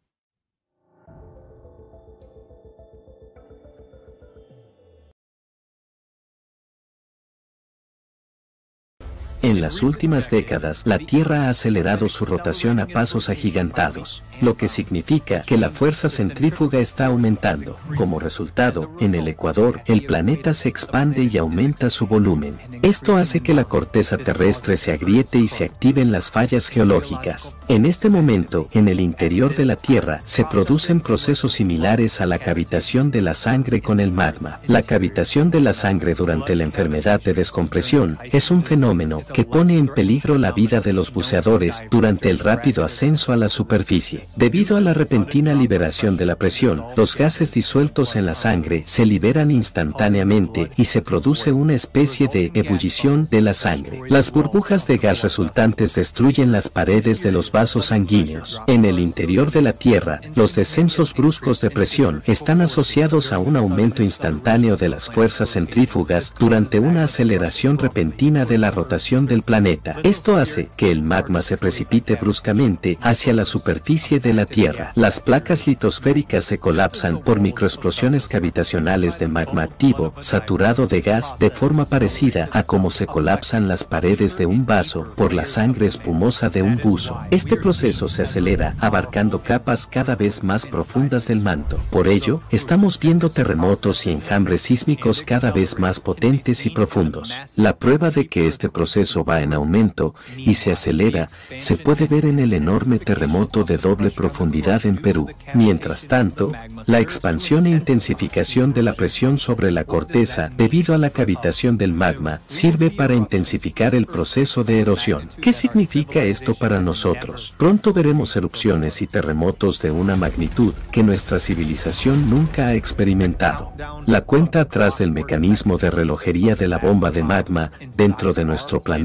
[9.42, 15.42] Las últimas décadas la Tierra ha acelerado su rotación a pasos agigantados, lo que significa
[15.42, 17.78] que la fuerza centrífuga está aumentando.
[17.96, 22.58] Como resultado, en el ecuador, el planeta se expande y aumenta su volumen.
[22.82, 27.56] Esto hace que la corteza terrestre se agriete y se activen las fallas geológicas.
[27.68, 32.40] En este momento, en el interior de la Tierra, se producen procesos similares a la
[32.40, 34.60] cavitación de la sangre con el magma.
[34.68, 39.78] La cavitación de la sangre durante la enfermedad de descompresión es un fenómeno que pone
[39.78, 44.24] en peligro la vida de los buceadores durante el rápido ascenso a la superficie.
[44.36, 49.06] Debido a la repentina liberación de la presión, los gases disueltos en la sangre se
[49.06, 54.02] liberan instantáneamente y se produce una especie de ebullición de la sangre.
[54.08, 58.62] Las burbujas de gas resultantes destruyen las paredes de los vasos sanguíneos.
[58.68, 63.56] En el interior de la Tierra, los descensos bruscos de presión están asociados a un
[63.56, 69.98] aumento instantáneo de las fuerzas centrífugas durante una aceleración repentina de la rotación del planeta.
[70.04, 74.92] Esto hace que el magma se precipite bruscamente hacia la superficie de la Tierra.
[74.96, 81.50] Las placas litosféricas se colapsan por microexplosiones cavitacionales de magma activo, saturado de gas, de
[81.50, 86.50] forma parecida a cómo se colapsan las paredes de un vaso por la sangre espumosa
[86.50, 87.20] de un buzo.
[87.32, 91.80] Este proceso se acelera, abarcando capas cada vez más profundas del manto.
[91.90, 97.36] Por ello, estamos viendo terremotos y enjambres sísmicos cada vez más potentes y profundos.
[97.56, 101.28] La prueba de que este proceso va en aumento y se acelera
[101.58, 105.28] se puede ver en el enorme terremoto de doble profundidad en Perú.
[105.54, 106.52] Mientras tanto,
[106.86, 111.94] la expansión e intensificación de la presión sobre la corteza debido a la cavitación del
[111.94, 115.30] magma sirve para intensificar el proceso de erosión.
[115.42, 117.54] ¿Qué significa esto para nosotros?
[117.58, 123.74] Pronto veremos erupciones y terremotos de una magnitud que nuestra civilización nunca ha experimentado.
[124.06, 128.82] La cuenta atrás del mecanismo de relojería de la bomba de magma dentro de nuestro
[128.82, 128.99] planeta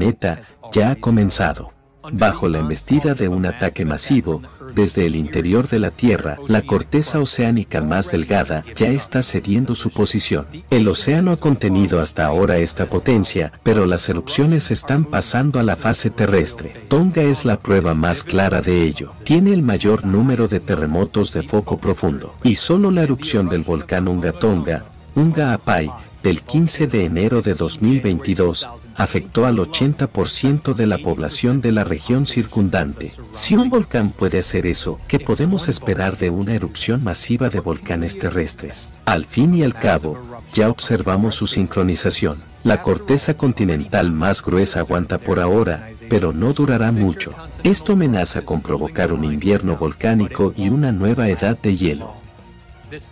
[0.71, 1.75] ya ha comenzado.
[2.11, 4.41] Bajo la embestida de un ataque masivo,
[4.75, 9.89] desde el interior de la Tierra, la corteza oceánica más delgada ya está cediendo su
[9.89, 10.45] posición.
[10.69, 15.75] El océano ha contenido hasta ahora esta potencia, pero las erupciones están pasando a la
[15.75, 16.85] fase terrestre.
[16.89, 19.13] Tonga es la prueba más clara de ello.
[19.23, 24.07] Tiene el mayor número de terremotos de foco profundo, y solo la erupción del volcán
[24.07, 24.85] Unga Tonga,
[25.15, 25.89] Unga Apai,
[26.25, 32.25] del 15 de enero de 2022 afectó al 80% de la población de la región
[32.25, 33.11] circundante.
[33.29, 38.17] Si un volcán puede hacer eso, ¿qué podemos esperar de una erupción masiva de volcanes
[38.17, 38.95] terrestres?
[39.05, 40.19] Al fin y al cabo,
[40.51, 42.43] ya observamos su sincronización.
[42.63, 47.35] La corteza continental más gruesa aguanta por ahora, pero no durará mucho.
[47.63, 52.24] Esto amenaza con provocar un invierno volcánico y una nueva edad de hielo.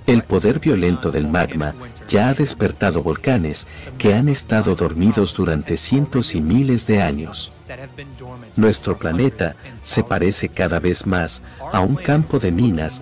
[0.06, 1.74] El poder violento del magma
[2.08, 3.68] ya ha despertado volcanes
[3.98, 7.62] que han estado dormidos durante cientos y miles de años.
[8.56, 11.41] Nuestro planeta se parece cada vez más
[11.72, 13.02] a un campo de minas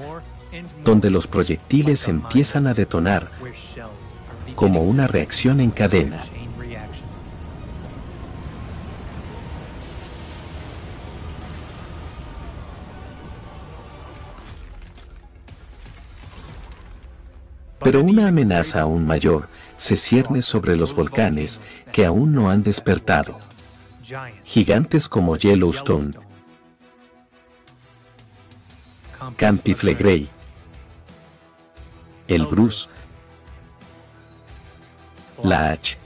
[0.83, 3.29] donde los proyectiles empiezan a detonar
[4.55, 6.23] como una reacción en cadena.
[17.83, 23.39] Pero una amenaza aún mayor se cierne sobre los volcanes que aún no han despertado.
[24.43, 26.11] Gigantes como Yellowstone,
[29.37, 30.27] Campi Flegrei,
[32.27, 32.89] el Bruce,
[35.43, 35.97] la H,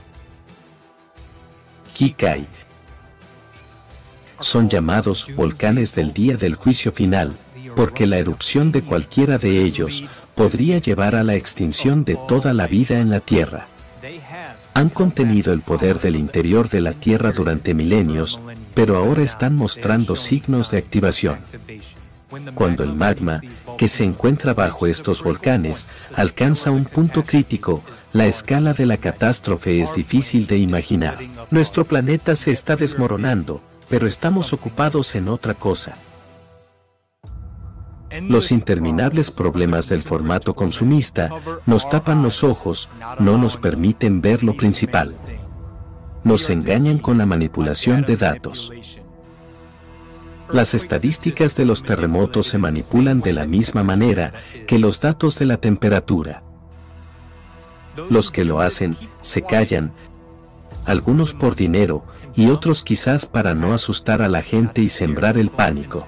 [1.94, 2.46] Kikai,
[4.38, 7.34] son llamados volcanes del día del juicio final,
[7.74, 10.04] porque la erupción de cualquiera de ellos
[10.36, 13.66] podría llevar a la extinción de toda la vida en la Tierra.
[14.74, 18.38] Han contenido el poder del interior de la Tierra durante milenios,
[18.74, 21.38] pero ahora están mostrando signos de activación.
[22.54, 23.40] Cuando el magma,
[23.78, 27.82] que se encuentra bajo estos volcanes, alcanza un punto crítico,
[28.12, 31.18] la escala de la catástrofe es difícil de imaginar.
[31.50, 35.96] Nuestro planeta se está desmoronando, pero estamos ocupados en otra cosa.
[38.10, 41.30] Los interminables problemas del formato consumista
[41.66, 42.88] nos tapan los ojos,
[43.18, 45.16] no nos permiten ver lo principal.
[46.22, 48.72] Nos engañan con la manipulación de datos.
[50.50, 54.32] Las estadísticas de los terremotos se manipulan de la misma manera
[54.68, 56.44] que los datos de la temperatura.
[58.08, 59.92] Los que lo hacen se callan,
[60.84, 62.04] algunos por dinero
[62.36, 66.06] y otros quizás para no asustar a la gente y sembrar el pánico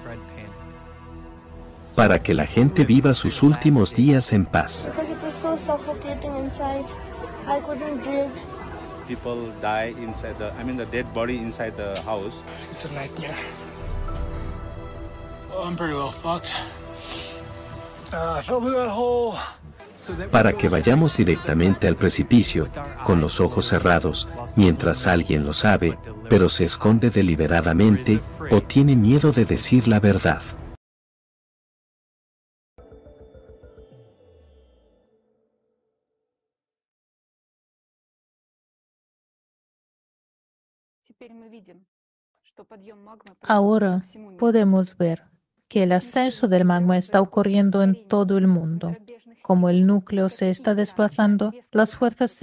[1.99, 4.89] para que la gente viva sus últimos días en paz.
[18.87, 19.33] Uh,
[20.31, 22.69] para que vayamos directamente al precipicio,
[23.03, 25.99] con los ojos cerrados, mientras alguien lo sabe,
[26.29, 28.21] pero se esconde deliberadamente
[28.51, 30.41] o tiene miedo de decir la verdad.
[43.41, 44.03] Ahora
[44.37, 45.23] podemos ver
[45.67, 48.97] que el ascenso del magma está ocurriendo en todo el mundo.
[49.41, 52.39] Como el núcleo se está desplazando, las fuerzas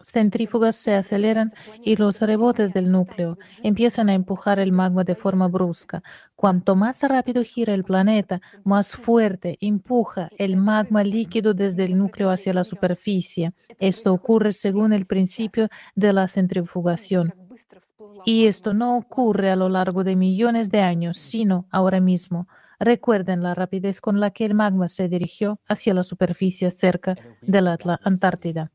[0.00, 1.52] centrífugas se aceleran
[1.82, 6.02] y los rebotes del núcleo empiezan a empujar el magma de forma brusca.
[6.34, 12.30] Cuanto más rápido gira el planeta, más fuerte empuja el magma líquido desde el núcleo
[12.30, 13.52] hacia la superficie.
[13.78, 17.34] Esto ocurre según el principio de la centrifugación.
[18.24, 22.46] Y esto no ocurre a lo largo de millones de años, sino ahora mismo.
[22.78, 27.60] Recuerden la rapidez con la que el magma se dirigió hacia la superficie cerca de
[27.60, 28.70] la Antártida.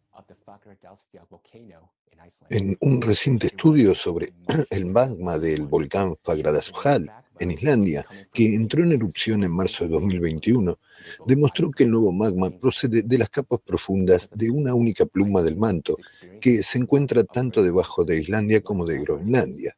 [2.49, 4.33] En un reciente estudio sobre
[4.69, 10.77] el magma del volcán Fagradalsfjall en Islandia, que entró en erupción en marzo de 2021,
[11.25, 15.57] demostró que el nuevo magma procede de las capas profundas de una única pluma del
[15.57, 15.95] manto
[16.39, 19.75] que se encuentra tanto debajo de Islandia como de Groenlandia.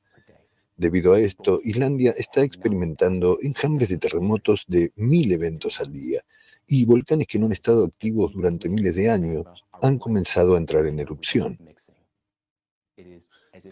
[0.78, 6.22] Debido a esto, Islandia está experimentando enjambres de terremotos de mil eventos al día
[6.68, 9.46] y volcanes que no han estado activos durante miles de años
[9.82, 11.58] han comenzado a entrar en erupción.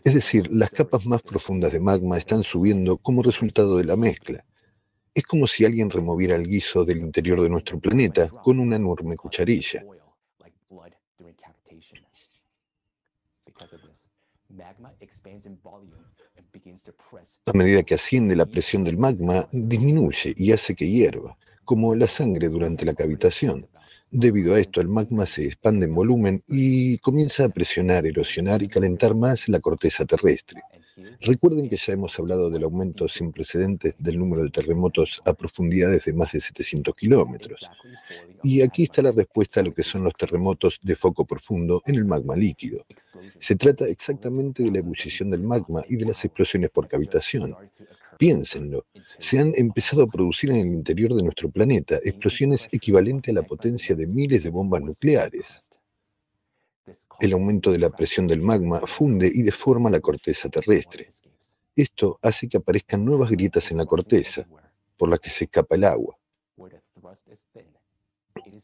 [0.04, 4.46] Es decir, las capas más profundas de magma están subiendo como resultado de la mezcla.
[5.14, 9.16] Es como si alguien removiera el guiso del interior de nuestro planeta con una enorme
[9.16, 9.84] cucharilla.
[17.46, 22.08] A medida que asciende la presión del magma, disminuye y hace que hierva, como la
[22.08, 23.68] sangre durante la cavitación.
[24.10, 28.68] Debido a esto, el magma se expande en volumen y comienza a presionar, erosionar y
[28.68, 30.62] calentar más la corteza terrestre.
[31.22, 36.06] Recuerden que ya hemos hablado del aumento sin precedentes del número de terremotos a profundidades
[36.06, 37.68] de más de 700 kilómetros.
[38.44, 41.96] Y aquí está la respuesta a lo que son los terremotos de foco profundo en
[41.96, 42.86] el magma líquido.
[43.40, 47.56] Se trata exactamente de la ebullición del magma y de las explosiones por cavitación.
[48.18, 48.86] Piénsenlo,
[49.18, 53.44] se han empezado a producir en el interior de nuestro planeta explosiones equivalentes a la
[53.44, 55.62] potencia de miles de bombas nucleares.
[57.20, 61.10] El aumento de la presión del magma funde y deforma la corteza terrestre.
[61.76, 64.46] Esto hace que aparezcan nuevas grietas en la corteza,
[64.98, 66.18] por las que se escapa el agua.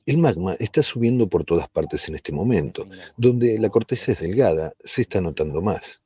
[0.06, 2.88] El magma está subiendo por todas partes en este momento.
[3.18, 6.02] Donde la corteza es delgada, se está notando más.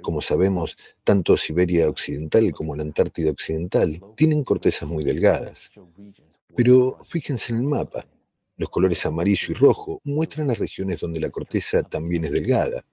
[0.00, 5.70] Como sabemos, tanto Siberia Occidental como la Antártida Occidental tienen cortezas muy delgadas.
[6.56, 8.06] Pero fíjense en el mapa.
[8.56, 12.84] Los colores amarillo y rojo muestran las regiones donde la corteza también es delgada.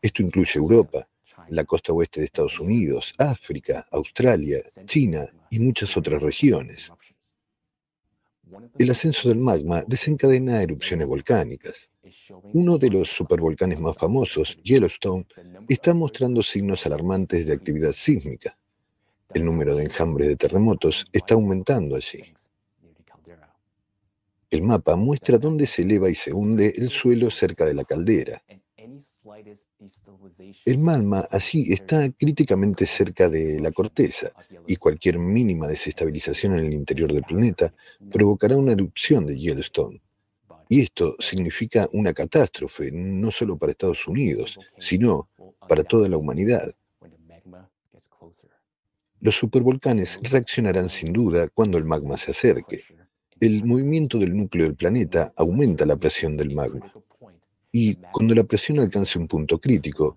[0.00, 1.06] Esto incluye Europa,
[1.48, 6.92] la costa oeste de Estados Unidos, África, Australia, China y muchas otras regiones.
[8.78, 11.90] El ascenso del magma desencadena erupciones volcánicas.
[12.52, 15.26] Uno de los supervolcanes más famosos, Yellowstone,
[15.68, 18.58] está mostrando signos alarmantes de actividad sísmica.
[19.32, 22.31] El número de enjambres de terremotos está aumentando allí.
[24.52, 28.42] El mapa muestra dónde se eleva y se hunde el suelo cerca de la caldera.
[30.66, 34.30] El magma allí está críticamente cerca de la corteza
[34.66, 37.72] y cualquier mínima desestabilización en el interior del planeta
[38.12, 40.02] provocará una erupción de Yellowstone.
[40.68, 45.30] Y esto significa una catástrofe, no solo para Estados Unidos, sino
[45.66, 46.74] para toda la humanidad.
[49.20, 52.82] Los supervolcanes reaccionarán sin duda cuando el magma se acerque.
[53.42, 56.92] El movimiento del núcleo del planeta aumenta la presión del magma.
[57.72, 60.16] Y cuando la presión alcance un punto crítico,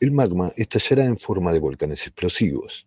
[0.00, 2.86] el magma estallará en forma de volcanes explosivos.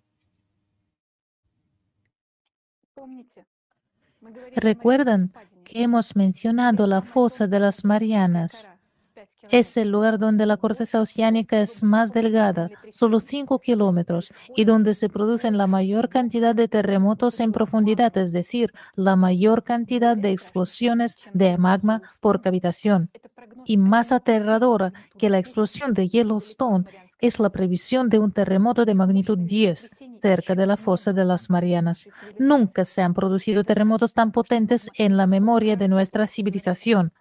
[4.56, 5.32] ¿Recuerdan
[5.64, 8.72] que hemos mencionado la fosa de las Marianas.
[9.50, 14.94] Es el lugar donde la corteza oceánica es más delgada, solo 5 kilómetros, y donde
[14.94, 20.32] se producen la mayor cantidad de terremotos en profundidad, es decir, la mayor cantidad de
[20.32, 23.10] explosiones de magma por cavitación.
[23.66, 26.86] Y más aterradora que la explosión de Yellowstone
[27.20, 29.90] es la previsión de un terremoto de magnitud 10
[30.22, 32.08] cerca de la fosa de las Marianas.
[32.40, 37.14] Nunca se han producido terremotos tan potentes en la memoria de nuestra civilización.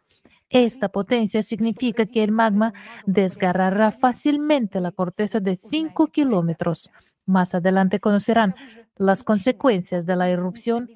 [0.49, 2.73] Esta potencia significa que el magma
[3.05, 6.91] desgarrará fácilmente la corteza de 5 kilómetros.
[7.27, 8.55] Más adelante conocerán
[8.97, 10.89] las consecuencias de la erupción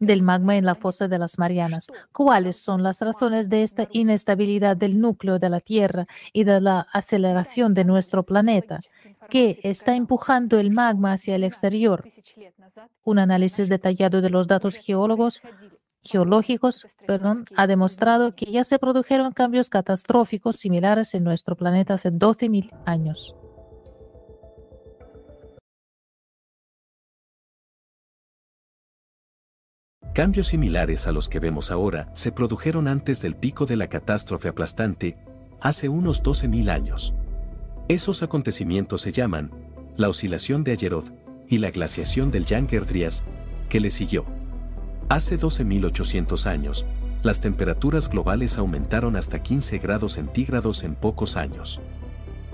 [0.00, 1.88] del magma en la fosa de las Marianas.
[2.12, 6.86] ¿Cuáles son las razones de esta inestabilidad del núcleo de la Tierra y de la
[6.92, 8.80] aceleración de nuestro planeta?
[9.30, 12.04] ¿Qué está empujando el magma hacia el exterior?
[13.04, 15.42] Un análisis detallado de los datos geólogos
[16.04, 22.12] geológicos perdón, ha demostrado que ya se produjeron cambios catastróficos similares en nuestro planeta hace
[22.12, 23.34] 12.000 años.
[30.14, 34.46] Cambios similares a los que vemos ahora se produjeron antes del pico de la catástrofe
[34.46, 35.18] aplastante,
[35.60, 37.14] hace unos 12.000 años.
[37.88, 39.50] Esos acontecimientos se llaman
[39.96, 41.06] la oscilación de Ayerod
[41.48, 43.24] y la glaciación del Younger-Dryas,
[43.68, 44.24] que le siguió.
[45.08, 46.86] Hace 12.800 años,
[47.22, 51.80] las temperaturas globales aumentaron hasta 15 grados centígrados en pocos años.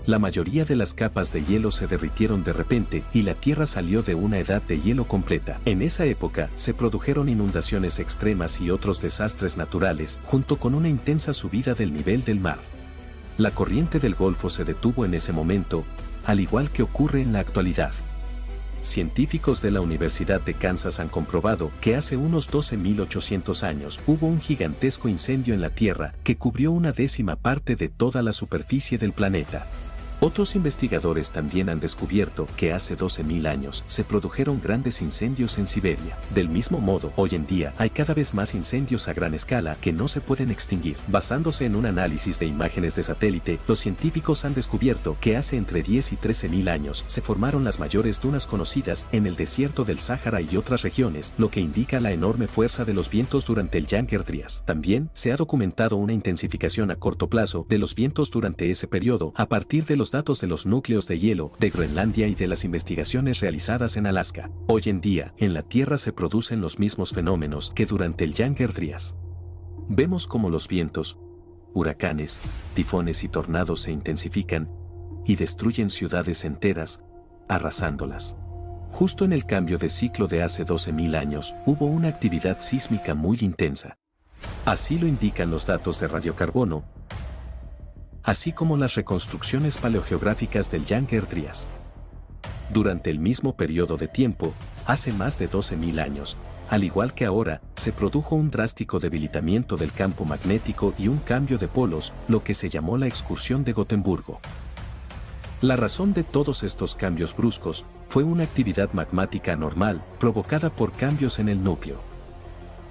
[0.07, 4.03] La mayoría de las capas de hielo se derritieron de repente y la Tierra salió
[4.03, 5.61] de una edad de hielo completa.
[5.65, 11.35] En esa época se produjeron inundaciones extremas y otros desastres naturales, junto con una intensa
[11.35, 12.59] subida del nivel del mar.
[13.39, 15.85] La corriente del Golfo se detuvo en ese momento,
[16.27, 17.93] al igual que ocurre en la actualidad.
[18.83, 24.41] Científicos de la Universidad de Kansas han comprobado que hace unos 12.800 años hubo un
[24.41, 29.13] gigantesco incendio en la Tierra que cubrió una décima parte de toda la superficie del
[29.13, 29.67] planeta.
[30.23, 36.19] Otros investigadores también han descubierto que hace 12.000 años se produjeron grandes incendios en Siberia.
[36.35, 39.95] Del mismo modo, hoy en día hay cada vez más incendios a gran escala que
[39.95, 40.99] no se pueden extinguir.
[41.09, 45.83] Basándose en un análisis de imágenes de satélite, los científicos han descubierto que hace entre
[45.83, 50.43] 10 y 13.000 años se formaron las mayores dunas conocidas en el desierto del Sáhara
[50.43, 54.23] y otras regiones, lo que indica la enorme fuerza de los vientos durante el Younger
[54.27, 54.65] Dryas.
[54.67, 59.33] También se ha documentado una intensificación a corto plazo de los vientos durante ese periodo
[59.35, 62.65] a partir de los datos de los núcleos de hielo de Groenlandia y de las
[62.65, 64.51] investigaciones realizadas en Alaska.
[64.67, 68.73] Hoy en día, en la Tierra se producen los mismos fenómenos que durante el Younger
[68.73, 69.17] Dryas.
[69.89, 71.19] Vemos cómo los vientos,
[71.75, 72.41] huracanes,
[72.75, 74.71] tifones y tornados se intensifican
[75.27, 77.01] y destruyen ciudades enteras,
[77.49, 78.37] arrasándolas.
[78.93, 83.39] Justo en el cambio de ciclo de hace 12.000 años, hubo una actividad sísmica muy
[83.41, 83.97] intensa.
[84.65, 86.85] Así lo indican los datos de radiocarbono,
[88.23, 91.69] así como las reconstrucciones paleogeográficas del Younger Dryas.
[92.73, 94.53] Durante el mismo periodo de tiempo,
[94.87, 96.37] hace más de 12.000 años,
[96.71, 101.59] al igual que ahora, se produjo un drástico debilitamiento del campo magnético y un cambio
[101.59, 104.41] de polos, lo que se llamó la excursión de Gotemburgo.
[105.63, 111.39] La razón de todos estos cambios bruscos fue una actividad magmática anormal provocada por cambios
[111.41, 112.10] en el núcleo.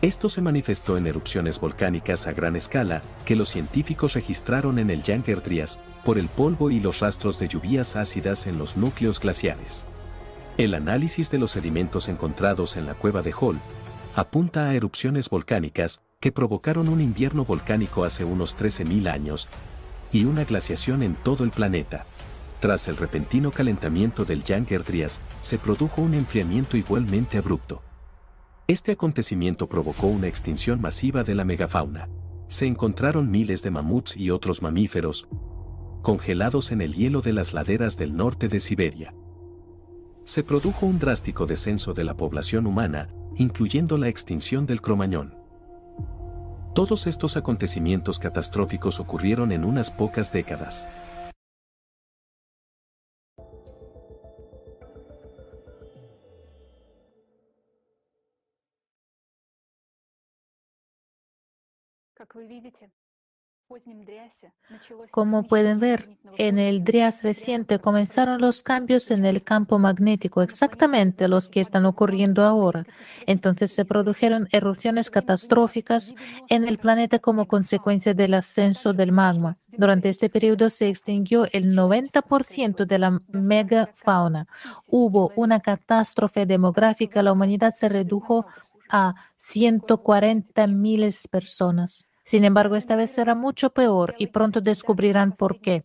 [0.02, 5.04] Esto se manifestó en erupciones volcánicas a gran escala que los científicos registraron en el
[5.04, 9.86] Younger Dryas por el polvo y los rastros de lluvias ácidas en los núcleos glaciares.
[10.58, 13.60] El análisis de los sedimentos encontrados en la cueva de Hall
[14.16, 19.50] apunta a erupciones volcánicas que provocaron un invierno volcánico hace unos 13.000 años
[20.14, 22.06] y una glaciación en todo el planeta.
[22.62, 27.82] Tras el repentino calentamiento del Younger Dryas, se produjo un enfriamiento igualmente abrupto.
[28.70, 32.08] Este acontecimiento provocó una extinción masiva de la megafauna.
[32.50, 35.28] Se encontraron miles de mamuts y otros mamíferos
[36.04, 39.16] congelados en el hielo de las laderas del norte de Siberia.
[40.24, 45.34] Se produjo un drástico descenso de la población humana, incluyendo la extinción del cromañón.
[46.76, 50.88] Todos estos acontecimientos catastróficos ocurrieron en unas pocas décadas.
[65.11, 71.28] Como pueden ver, en el Dryas reciente comenzaron los cambios en el campo magnético, exactamente
[71.28, 72.88] los que están ocurriendo ahora.
[73.28, 76.16] Entonces se produjeron erupciones catastróficas
[76.48, 79.60] en el planeta como consecuencia del ascenso del magma.
[79.68, 84.48] Durante este periodo se extinguió el 90% de la megafauna.
[84.88, 88.48] Hubo una catástrofe demográfica, la humanidad se redujo
[88.90, 92.09] a 140 miles personas.
[92.30, 95.84] Sin embargo, esta vez será mucho peor y pronto descubrirán por qué.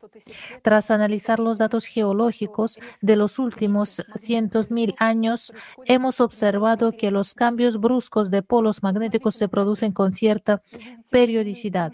[0.61, 5.55] Tras analizar los datos geológicos de los últimos cientos mil años,
[5.87, 10.61] hemos observado que los cambios bruscos de polos magnéticos se producen con cierta
[11.09, 11.93] periodicidad.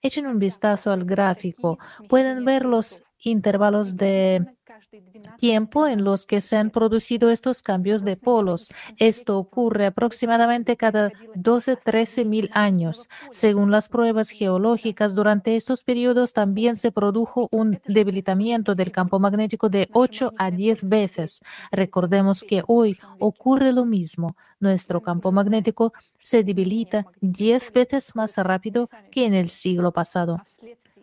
[0.00, 1.78] Echen un vistazo al gráfico.
[2.08, 4.46] Pueden ver los intervalos de
[5.38, 8.70] tiempo en los que se han producido estos cambios de polos.
[8.98, 13.08] Esto ocurre aproximadamente cada 12-13 mil años.
[13.30, 19.68] Según las pruebas geológicas, durante estos periodos también se produjo un debilitamiento del campo magnético
[19.68, 21.40] de 8 a 10 veces.
[21.70, 24.36] Recordemos que hoy ocurre lo mismo.
[24.58, 30.42] Nuestro campo magnético se debilita 10 veces más rápido que en el siglo pasado.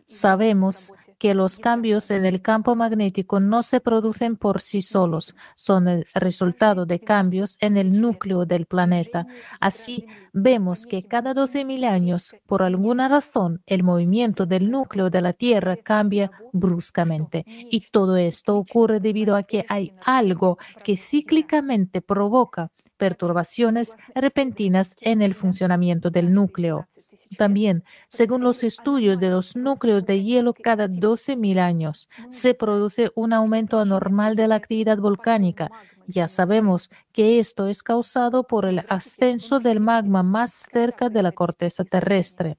[0.06, 5.88] Sabemos que los cambios en el campo magnético no se producen por sí solos, son
[5.88, 9.28] el resultado de cambios en el núcleo del planeta.
[9.60, 15.34] Así, vemos que cada 12.000 años, por alguna razón, el movimiento del núcleo de la
[15.34, 17.44] Tierra cambia bruscamente.
[17.48, 25.22] Y todo esto ocurre debido a que hay algo que cíclicamente provoca perturbaciones repentinas en
[25.22, 26.88] el funcionamiento del núcleo.
[27.38, 33.34] También, según los estudios de los núcleos de hielo, cada 12.000 años se produce un
[33.34, 35.70] aumento anormal de la actividad volcánica.
[36.08, 41.34] Ya sabemos que esto es causado por el ascenso del magma más cerca de la
[41.34, 42.58] corteza terrestre.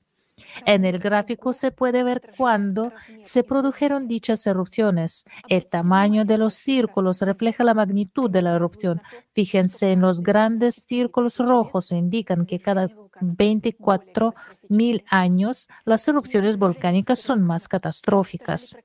[0.67, 2.93] En el gráfico se puede ver cuándo
[3.23, 5.25] se produjeron dichas erupciones.
[5.49, 9.01] El tamaño de los círculos refleja la magnitud de la erupción.
[9.35, 12.89] Fíjense en los grandes círculos rojos, indican que cada
[13.21, 14.35] 24
[14.69, 18.77] mil años las erupciones volcánicas son más catastróficas.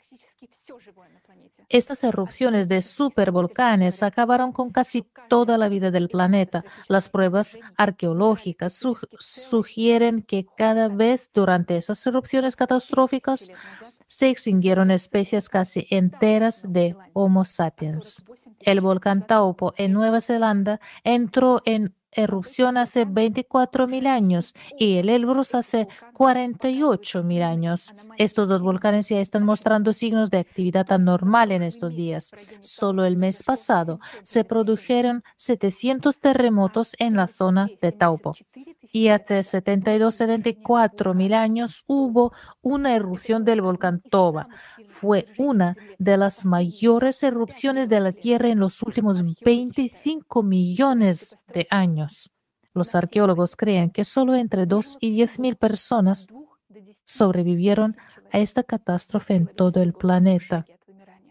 [1.70, 6.64] Estas erupciones de supervolcanes acabaron con casi toda la vida del planeta.
[6.88, 8.80] Las pruebas arqueológicas
[9.18, 13.50] sugieren que cada vez durante esas erupciones catastróficas
[14.06, 18.24] se extinguieron especies casi enteras de Homo sapiens.
[18.60, 25.56] El volcán Taupo en Nueva Zelanda entró en erupción hace 24.000 años y el Elbrus
[25.56, 27.94] hace 48.000 años.
[28.18, 32.32] Estos dos volcanes ya están mostrando signos de actividad anormal en estos días.
[32.62, 38.36] Solo el mes pasado se produjeron 700 terremotos en la zona de Taupo
[38.96, 44.48] y hace 72, 74 mil años hubo una erupción del volcán Toba.
[44.88, 51.66] Fue una de las mayores erupciones de la Tierra en los últimos 25 millones de
[51.72, 52.32] años.
[52.76, 56.28] Los arqueólogos creen que solo entre 2 y 10 mil personas
[57.04, 57.98] sobrevivieron
[58.32, 60.66] a esta catástrofe en todo el planeta,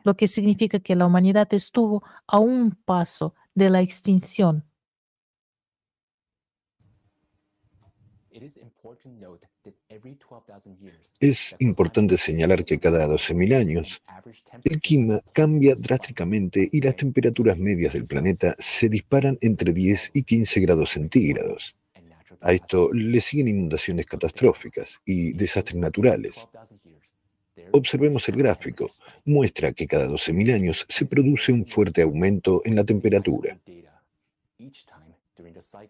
[0.02, 4.64] lo que significa que la humanidad estuvo a un paso de la extinción.
[11.20, 14.02] Es importante señalar que cada 12.000 años
[14.64, 20.22] el clima cambia drásticamente y las temperaturas medias del planeta se disparan entre 10 y
[20.22, 21.76] 15 grados centígrados.
[22.40, 26.48] A esto le siguen inundaciones catastróficas y desastres naturales.
[27.72, 28.88] Observemos el gráfico.
[29.24, 33.58] Muestra que cada 12.000 años se produce un fuerte aumento en la temperatura.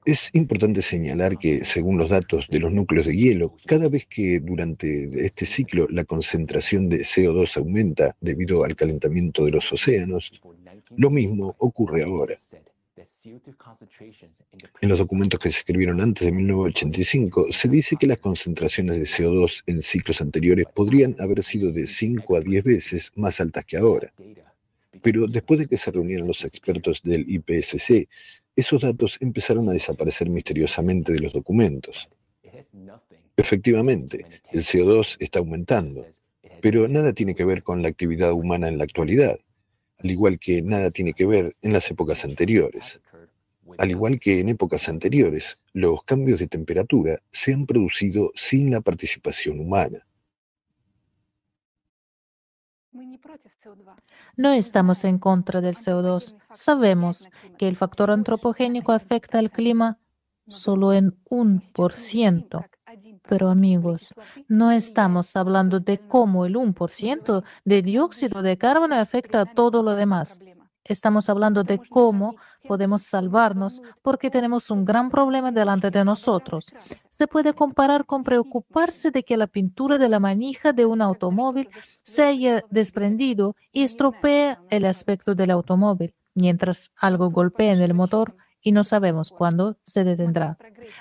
[0.05, 4.41] Es importante señalar que, según los datos de los núcleos de hielo, cada vez que
[4.41, 10.33] durante este ciclo la concentración de CO2 aumenta debido al calentamiento de los océanos,
[10.97, 12.37] lo mismo ocurre ahora.
[14.81, 19.05] En los documentos que se escribieron antes de 1985, se dice que las concentraciones de
[19.05, 23.77] CO2 en ciclos anteriores podrían haber sido de 5 a 10 veces más altas que
[23.77, 24.13] ahora.
[25.03, 28.09] Pero después de que se reunieron los expertos del IPSC,
[28.55, 32.09] esos datos empezaron a desaparecer misteriosamente de los documentos.
[33.37, 36.07] Efectivamente, el CO2 está aumentando,
[36.61, 39.39] pero nada tiene que ver con la actividad humana en la actualidad,
[39.99, 43.01] al igual que nada tiene que ver en las épocas anteriores.
[43.79, 48.81] Al igual que en épocas anteriores, los cambios de temperatura se han producido sin la
[48.81, 50.07] participación humana.
[54.37, 56.35] No estamos en contra del CO2.
[56.53, 59.99] Sabemos que el factor antropogénico afecta al clima
[60.49, 62.65] solo en un por ciento.
[63.29, 64.15] Pero amigos,
[64.49, 69.95] no estamos hablando de cómo el 1% de dióxido de carbono afecta a todo lo
[69.95, 70.41] demás.
[70.85, 72.35] Estamos hablando de cómo
[72.67, 76.67] podemos salvarnos porque tenemos un gran problema delante de nosotros.
[77.11, 81.69] Se puede comparar con preocuparse de que la pintura de la manija de un automóvil
[82.03, 88.35] se haya desprendido y estropee el aspecto del automóvil, mientras algo golpea en el motor
[88.63, 90.57] y no sabemos cuándo se detendrá.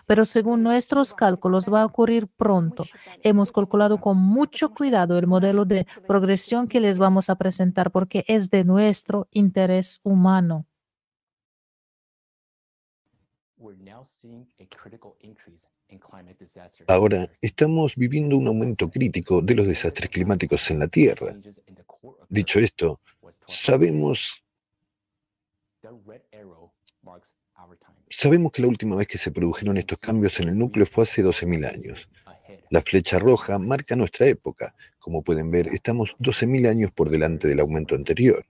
[0.08, 2.86] Pero según nuestros cálculos va a ocurrir pronto.
[3.24, 8.26] Hemos calculado con mucho cuidado el modelo de progresión que les vamos a presentar porque
[8.28, 10.66] es de nuestro interés humano.
[16.88, 21.36] Ahora estamos viviendo un aumento crítico de los desastres climáticos en la Tierra.
[22.30, 23.00] Dicho esto,
[23.48, 24.44] sabemos,
[28.12, 31.24] sabemos que la última vez que se produjeron estos cambios en el núcleo fue hace
[31.24, 32.10] 12.000 años.
[32.70, 34.74] La flecha roja marca nuestra época.
[35.00, 38.46] Como pueden ver, estamos 12.000 años por delante del aumento anterior.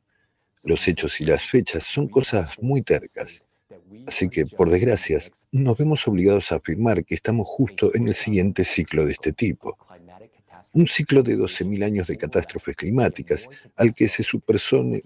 [0.63, 3.43] Los hechos y las fechas son cosas muy tercas.
[4.07, 5.19] Así que, por desgracia,
[5.51, 9.77] nos vemos obligados a afirmar que estamos justo en el siguiente ciclo de este tipo.
[10.73, 14.23] Un ciclo de 12.000 años de catástrofes climáticas, al que, se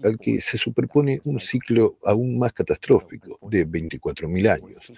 [0.02, 4.92] al que se superpone un ciclo aún más catastrófico, de 24.000 años.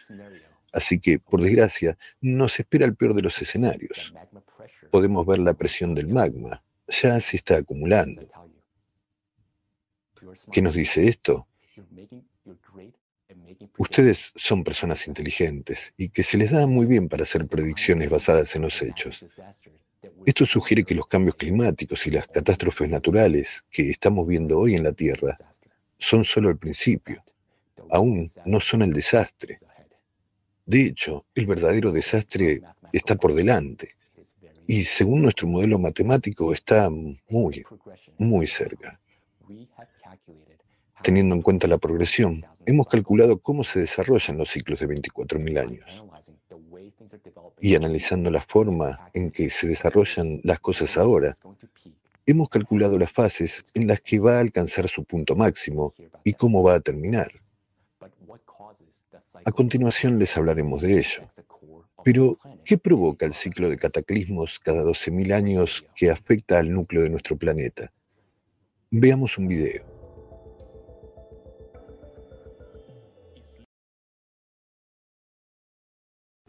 [0.73, 4.13] Así que, por desgracia, nos espera el peor de los escenarios.
[4.91, 6.63] Podemos ver la presión del magma.
[6.89, 8.29] Ya se está acumulando.
[10.53, 11.47] ¿Qué nos dice esto?
[13.79, 18.55] Ustedes son personas inteligentes y que se les da muy bien para hacer predicciones basadas
[18.57, 19.25] en los hechos.
[20.25, 24.85] Esto sugiere que los cambios climáticos y las catástrofes naturales que estamos viendo hoy en
[24.85, 25.37] la Tierra
[25.99, 27.23] son solo el principio,
[27.91, 29.59] aún no son el desastre.
[30.67, 32.61] De hecho, el verdadero desastre
[32.93, 33.97] está por delante
[34.67, 37.65] y según nuestro modelo matemático está muy,
[38.19, 39.01] muy cerca.
[41.03, 46.05] Teniendo en cuenta la progresión, hemos calculado cómo se desarrollan los ciclos de 24.000 años.
[47.61, 51.35] Y analizando la forma en que se desarrollan las cosas ahora,
[52.27, 55.95] hemos calculado las fases en las que va a alcanzar su punto máximo
[56.25, 57.31] y cómo va a terminar.
[59.45, 61.29] A continuación les hablaremos de ello.
[62.05, 67.11] Pero, ¿qué provoca el ciclo de cataclismos cada 12.000 años que afecta al núcleo de
[67.11, 67.93] nuestro planeta?
[68.91, 69.98] Veamos un video.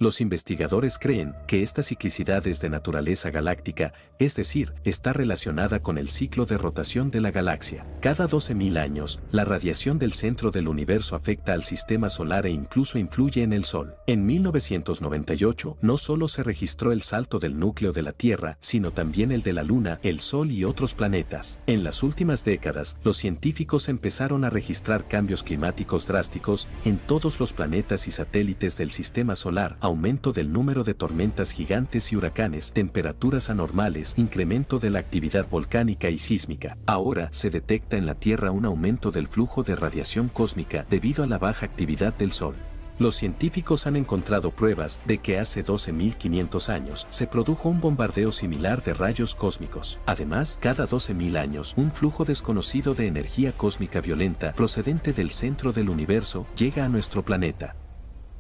[0.02, 5.98] Los investigadores creen que esta ciclicidad es de naturaleza galáctica, es decir, está relacionada con
[5.98, 7.86] el ciclo de rotación de la galaxia.
[8.00, 12.98] Cada 12.000 años, la radiación del centro del universo afecta al sistema solar e incluso
[12.98, 13.96] influye en el Sol.
[14.08, 19.34] En 1998, no solo se registró el salto del núcleo de la Tierra, sino también
[19.34, 21.60] el de la Luna, el Sol y otros planetas.
[21.68, 27.52] En las últimas décadas, los científicos empezaron a registrar cambios climáticos drásticos en todos los
[27.52, 33.50] planetas y satélites del sistema solar, aumento del número de tormentas gigantes y huracanes, temperaturas
[33.50, 36.78] anormales, incremento de la actividad volcánica y sísmica.
[36.86, 41.28] Ahora se detecta en la Tierra un aumento del flujo de radiación cósmica debido a
[41.28, 42.56] la baja actividad del Sol.
[43.00, 48.84] Los científicos han encontrado pruebas de que hace 12.500 años se produjo un bombardeo similar
[48.84, 50.00] de rayos cósmicos.
[50.06, 55.90] Además, cada 12.000 años, un flujo desconocido de energía cósmica violenta procedente del centro del
[55.90, 57.74] universo llega a nuestro planeta.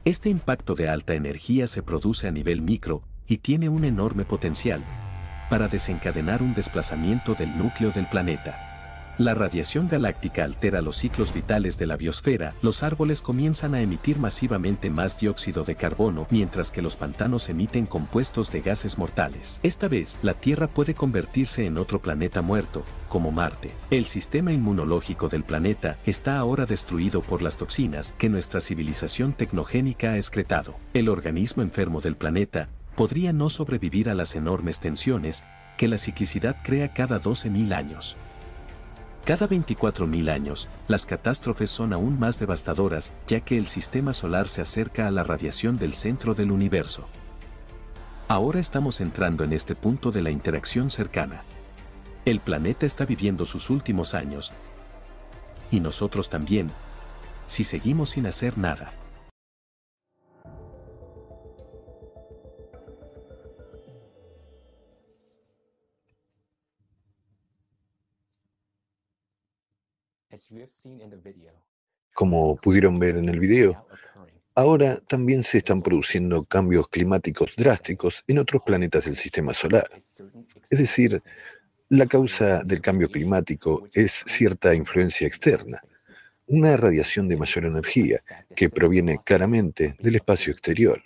[0.05, 4.81] Este impacto de alta energía se produce a nivel micro y tiene un enorme potencial
[5.49, 8.68] para desencadenar un desplazamiento del núcleo del planeta.
[9.19, 14.17] La radiación galáctica altera los ciclos vitales de la biosfera, los árboles comienzan a emitir
[14.17, 19.59] masivamente más dióxido de carbono, mientras que los pantanos emiten compuestos de gases mortales.
[19.61, 23.73] Esta vez, la Tierra puede convertirse en otro planeta muerto, como Marte.
[23.91, 30.11] El sistema inmunológico del planeta está ahora destruido por las toxinas que nuestra civilización tecnogénica
[30.11, 30.75] ha excretado.
[30.93, 35.43] El organismo enfermo del planeta podría no sobrevivir a las enormes tensiones
[35.77, 38.15] que la ciclicidad crea cada 12.000 años.
[39.25, 44.61] Cada 24.000 años, las catástrofes son aún más devastadoras, ya que el sistema solar se
[44.61, 47.07] acerca a la radiación del centro del universo.
[48.27, 51.43] Ahora estamos entrando en este punto de la interacción cercana.
[52.25, 54.51] El planeta está viviendo sus últimos años.
[55.71, 56.71] Y nosotros también,
[57.47, 58.93] si seguimos sin hacer nada.
[72.14, 73.88] Como pudieron ver en el video,
[74.56, 79.90] ahora también se están produciendo cambios climáticos drásticos en otros planetas del sistema solar.
[80.70, 81.22] Es decir,
[81.90, 85.82] la causa del cambio climático es cierta influencia externa,
[86.48, 88.24] una radiación de mayor energía
[88.56, 91.02] que proviene claramente del espacio exterior.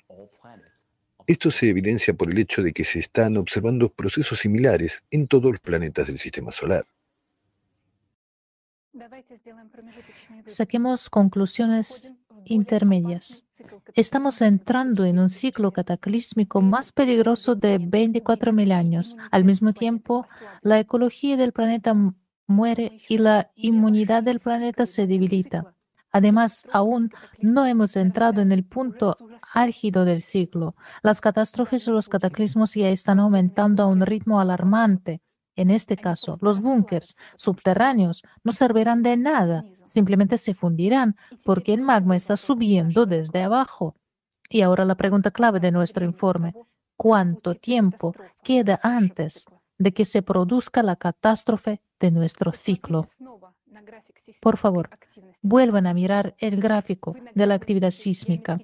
[1.26, 5.52] Esto se evidencia por el hecho de que se están observando procesos similares en todos
[5.52, 6.86] los planetas del sistema solar.
[10.46, 12.12] Saquemos conclusiones
[12.46, 13.44] intermedias.
[13.96, 19.18] Estamos entrando en un ciclo cataclísmico más peligroso de 24.000 años.
[19.32, 20.28] Al mismo tiempo,
[20.62, 21.96] la ecología del planeta
[22.48, 25.74] muere y la inmunidad del planeta se debilita.
[26.12, 27.10] Además, aún
[27.42, 29.18] no hemos entrado en el punto
[29.54, 30.76] álgido del ciclo.
[31.02, 35.22] Las catástrofes y los cataclismos ya están aumentando a un ritmo alarmante.
[35.56, 41.82] En este caso, los búnkers subterráneos no servirán de nada, simplemente se fundirán porque el
[41.82, 43.96] magma está subiendo desde abajo.
[44.50, 46.54] Y ahora la pregunta clave de nuestro informe.
[46.96, 48.14] ¿Cuánto tiempo
[48.44, 49.46] queda antes
[49.78, 53.08] de que se produzca la catástrofe de nuestro ciclo?
[54.42, 54.90] Por favor,
[55.42, 58.60] vuelvan a mirar el gráfico de la actividad sísmica.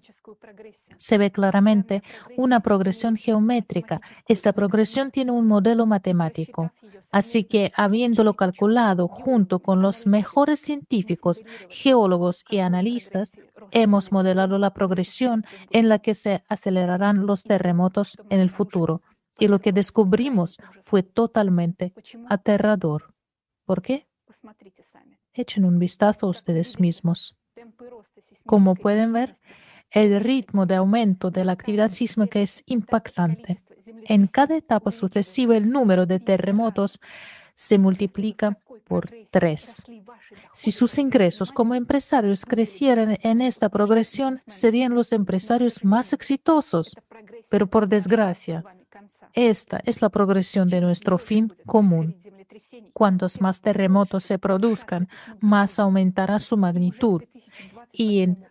[0.97, 2.03] Se ve claramente
[2.37, 4.01] una progresión geométrica.
[4.27, 6.71] Esta progresión tiene un modelo matemático.
[7.11, 13.31] Así que, habiéndolo calculado junto con los mejores científicos, geólogos y analistas,
[13.71, 19.01] hemos modelado la progresión en la que se acelerarán los terremotos en el futuro.
[19.37, 21.93] Y lo que descubrimos fue totalmente
[22.27, 23.13] aterrador.
[23.65, 24.08] ¿Por qué?
[25.33, 27.35] Echen un vistazo a ustedes mismos.
[28.45, 29.35] Como pueden ver,
[29.91, 33.57] el ritmo de aumento de la actividad sísmica es impactante.
[34.05, 36.99] En cada etapa sucesiva, el número de terremotos
[37.55, 39.83] se multiplica por tres.
[40.53, 46.95] Si sus ingresos como empresarios crecieran en esta progresión, serían los empresarios más exitosos.
[47.49, 48.63] Pero por desgracia,
[49.33, 52.15] esta es la progresión de nuestro fin común.
[52.93, 55.07] Cuantos más terremotos se produzcan,
[55.39, 57.23] más aumentará su magnitud.
[57.93, 58.45] Y en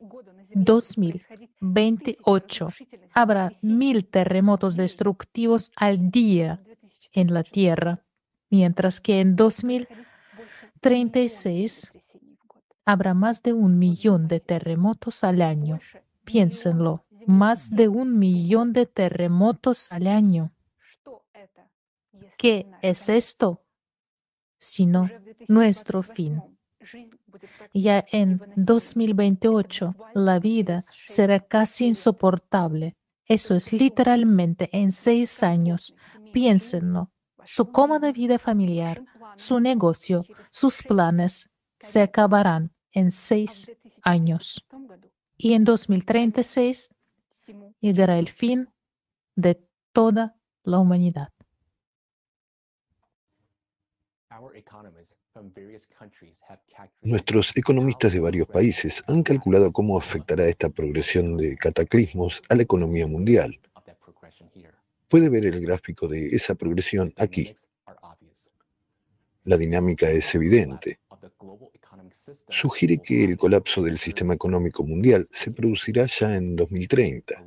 [0.54, 2.68] 2028
[3.12, 6.62] habrá mil terremotos destructivos al día
[7.12, 8.02] en la Tierra,
[8.50, 11.92] mientras que en 2036
[12.84, 15.80] habrá más de un millón de terremotos al año.
[16.24, 20.52] Piénsenlo, más de un millón de terremotos al año.
[22.36, 23.62] ¿Qué es esto?
[24.58, 25.08] Sino
[25.48, 26.42] nuestro fin.
[27.74, 32.96] Ya en 2028 la vida será casi insoportable.
[33.26, 35.94] Eso es literalmente en seis años.
[36.32, 37.10] Piénsenlo.
[37.44, 39.04] Su cómoda vida familiar,
[39.36, 41.50] su negocio, sus planes
[41.80, 43.70] se acabarán en seis
[44.02, 44.66] años.
[45.36, 46.90] Y en 2036
[47.80, 48.68] llegará el fin
[49.36, 49.62] de
[49.92, 51.32] toda la humanidad.
[57.02, 62.62] Nuestros economistas de varios países han calculado cómo afectará esta progresión de cataclismos a la
[62.62, 63.58] economía mundial.
[65.08, 67.54] Puede ver el gráfico de esa progresión aquí.
[69.44, 71.00] La dinámica es evidente.
[72.50, 77.44] Sugiere que el colapso del sistema económico mundial se producirá ya en 2030.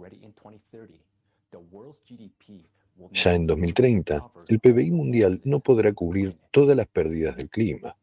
[3.12, 7.96] Ya en 2030, el PBI mundial no podrá cubrir todas las pérdidas del clima.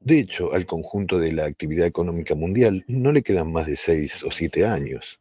[0.00, 4.22] De hecho, al conjunto de la actividad económica mundial no le quedan más de seis
[4.22, 5.20] o siete años.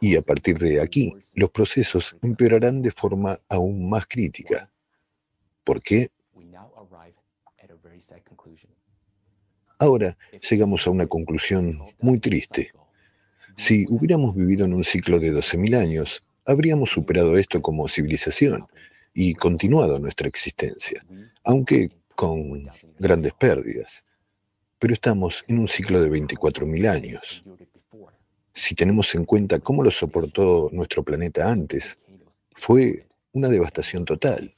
[0.00, 4.70] Y a partir de aquí, los procesos empeorarán de forma aún más crítica.
[5.64, 6.10] ¿Por qué?
[9.80, 10.16] Ahora
[10.50, 12.72] llegamos a una conclusión muy triste.
[13.56, 18.66] Si hubiéramos vivido en un ciclo de 12.000 años, habríamos superado esto como civilización
[19.12, 21.04] y continuado nuestra existencia,
[21.44, 22.68] aunque con
[22.98, 24.02] grandes pérdidas.
[24.78, 27.44] Pero estamos en un ciclo de 24.000 años.
[28.54, 31.98] Si tenemos en cuenta cómo lo soportó nuestro planeta antes,
[32.54, 34.54] fue una devastación total.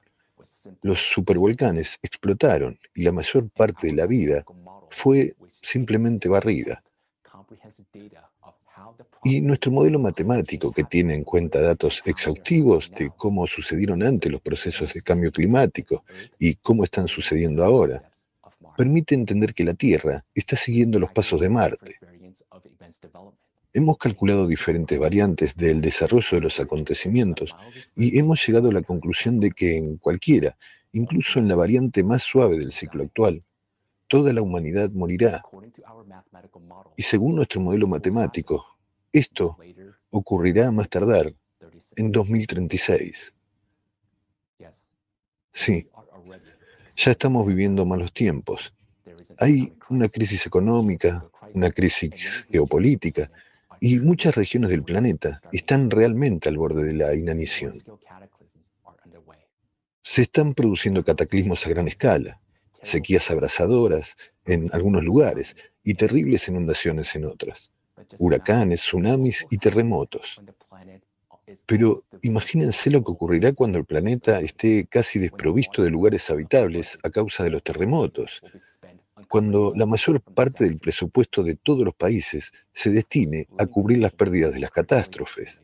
[0.82, 4.44] Los supervolcanes explotaron y la mayor parte de la vida
[4.90, 6.82] fue simplemente barrida.
[9.22, 14.40] Y nuestro modelo matemático, que tiene en cuenta datos exhaustivos de cómo sucedieron antes los
[14.40, 16.04] procesos de cambio climático
[16.38, 18.10] y cómo están sucediendo ahora,
[18.76, 21.96] permite entender que la Tierra está siguiendo los pasos de Marte.
[23.72, 27.54] Hemos calculado diferentes variantes del desarrollo de los acontecimientos
[27.94, 30.56] y hemos llegado a la conclusión de que en cualquiera,
[30.92, 33.44] incluso en la variante más suave del ciclo actual,
[34.10, 35.40] toda la humanidad morirá.
[36.96, 38.66] Y según nuestro modelo matemático,
[39.12, 39.56] esto
[40.10, 41.32] ocurrirá más tardar,
[41.94, 43.32] en 2036.
[45.52, 45.88] Sí,
[46.96, 48.74] ya estamos viviendo malos tiempos.
[49.38, 51.24] Hay una crisis económica,
[51.54, 53.30] una crisis geopolítica,
[53.80, 57.74] y muchas regiones del planeta están realmente al borde de la inanición.
[60.02, 62.40] Se están produciendo cataclismos a gran escala,
[62.82, 67.70] sequías abrasadoras en algunos lugares y terribles inundaciones en otros
[68.18, 70.40] huracanes, tsunamis y terremotos.
[71.66, 77.10] Pero imagínense lo que ocurrirá cuando el planeta esté casi desprovisto de lugares habitables a
[77.10, 78.40] causa de los terremotos.
[79.28, 84.12] cuando la mayor parte del presupuesto de todos los países se destine a cubrir las
[84.12, 85.62] pérdidas de las catástrofes.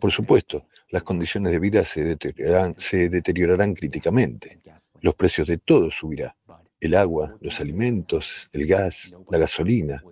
[0.00, 4.60] Por supuesto, las condiciones de vida se deteriorarán, se deteriorarán críticamente.
[5.00, 6.32] Los precios de todo subirán.
[6.80, 10.02] El agua, los alimentos, el gas, la gasolina.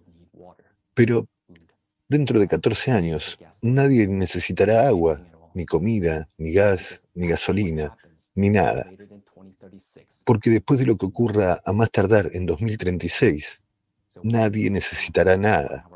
[0.95, 1.29] Pero
[2.09, 5.21] dentro de 14 años, nadie necesitará agua,
[5.55, 7.97] ni comida, ni gas, ni gasolina,
[8.35, 8.91] ni nada.
[10.25, 13.63] Porque después de lo que ocurra a más tardar en 2036,
[14.23, 15.89] nadie necesitará nada.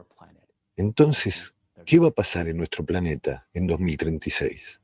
[0.77, 1.55] Entonces,
[1.85, 4.80] ¿qué va a pasar en nuestro planeta en 2036?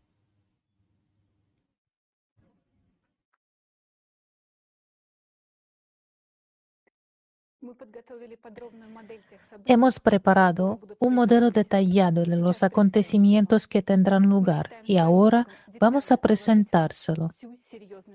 [9.65, 15.47] Hemos preparado un modelo detallado de los acontecimientos que tendrán lugar y ahora
[15.81, 17.31] vamos a presentárselo.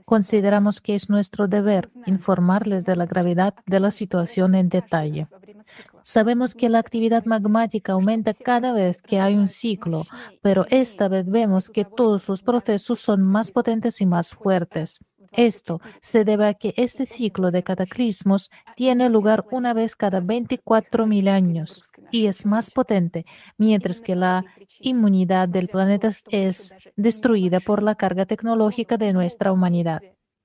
[0.05, 5.27] Consideramos que es nuestro deber informarles de la gravedad de la situación en detalle.
[6.01, 10.05] Sabemos que la actividad magmática aumenta cada vez que hay un ciclo,
[10.41, 14.99] pero esta vez vemos que todos sus procesos son más potentes y más fuertes.
[15.31, 21.29] Esto se debe a que este ciclo de cataclismos tiene lugar una vez cada 24.000
[21.29, 23.25] años y es más potente,
[23.57, 24.43] mientras que la
[24.79, 30.01] inmunidad del planeta es destruida por la carga tecnológica de nuestra humanidad.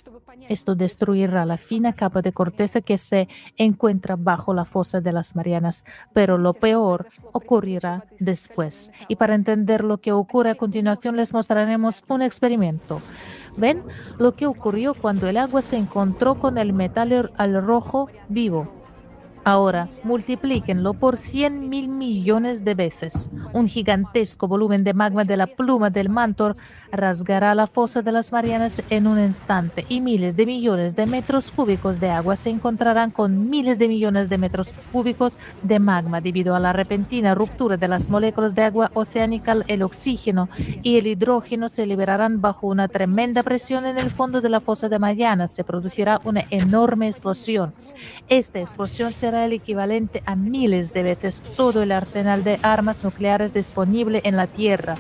[0.49, 5.37] Esto destruirá la fina capa de corteza que se encuentra bajo la fosa de las
[5.37, 8.91] Marianas, pero lo peor ocurrirá después.
[9.09, 13.01] Y para entender lo que ocurre a continuación les mostraremos un experimento.
[13.57, 13.83] ¿Ven
[14.19, 18.80] lo que ocurrió cuando el agua se encontró con el metal al rojo vivo?
[19.45, 23.31] Ahora, multiplíquenlo por 100 mil millones de veces.
[23.55, 26.57] Un gigantesco volumen de magma de la pluma del mantor
[26.93, 31.51] rasgará la fosa de las Marianas en un instante y miles de millones de metros
[31.51, 36.55] cúbicos de agua se encontrarán con miles de millones de metros cúbicos de magma debido
[36.55, 39.57] a la repentina ruptura de las moléculas de agua oceánica.
[39.67, 40.49] El oxígeno
[40.83, 44.89] y el hidrógeno se liberarán bajo una tremenda presión en el fondo de la fosa
[44.89, 45.53] de Marianas.
[45.53, 47.73] Se producirá una enorme explosión.
[48.29, 53.55] Esta explosión se el equivalente a miles de veces todo el arsenal de armas nucleares
[53.55, 54.97] disponible en la Tierra.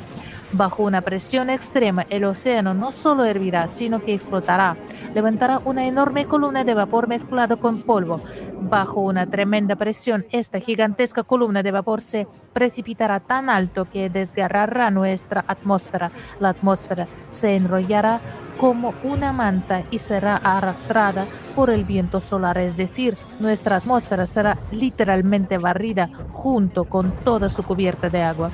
[0.52, 4.77] Bajo una presión extrema, el océano no solo hervirá, sino que explotará.
[5.14, 8.20] Levantará una enorme columna de vapor mezclado con polvo.
[8.60, 14.90] Bajo una tremenda presión, esta gigantesca columna de vapor se precipitará tan alto que desgarrará
[14.90, 16.10] nuestra atmósfera.
[16.40, 18.20] La atmósfera se enrollará
[18.59, 24.59] como una manta y será arrastrada por el viento solar, es decir, nuestra atmósfera será
[24.70, 28.51] literalmente barrida junto con toda su cubierta de agua.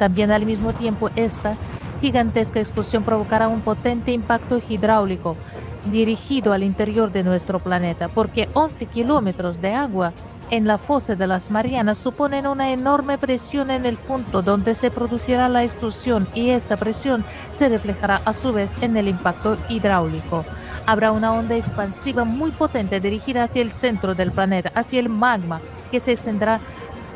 [0.00, 1.58] También al mismo tiempo esta
[2.00, 5.36] gigantesca explosión provocará un potente impacto hidráulico
[5.84, 10.14] dirigido al interior de nuestro planeta, porque 11 kilómetros de agua
[10.50, 14.90] en la fosa de las Marianas suponen una enorme presión en el punto donde se
[14.90, 20.46] producirá la explosión y esa presión se reflejará a su vez en el impacto hidráulico.
[20.86, 25.60] Habrá una onda expansiva muy potente dirigida hacia el centro del planeta, hacia el magma,
[25.90, 26.60] que se extenderá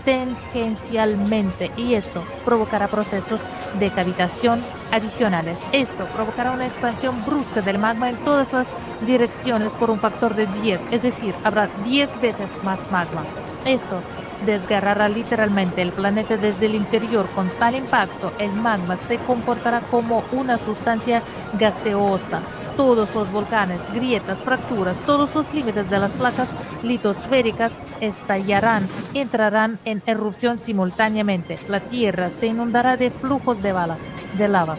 [0.05, 4.63] tangencialmente y eso provocará procesos de cavitación
[4.93, 5.67] adicionales.
[5.73, 8.77] Esto provocará una expansión brusca del magma en todas las
[9.07, 13.25] direcciones por un factor de 10, es decir, habrá 10 veces más magma.
[13.65, 14.01] Esto
[14.45, 17.29] desgarrará literalmente el planeta desde el interior.
[17.35, 21.23] Con tal impacto, el magma se comportará como una sustancia
[21.59, 22.43] gaseosa.
[22.77, 30.03] Todos los volcanes, grietas, fracturas, todos los límites de las placas litosféricas estallarán, entrarán en
[30.07, 31.59] erupción simultáneamente.
[31.69, 33.97] La Tierra se inundará de flujos de, bala,
[34.37, 34.77] de lava,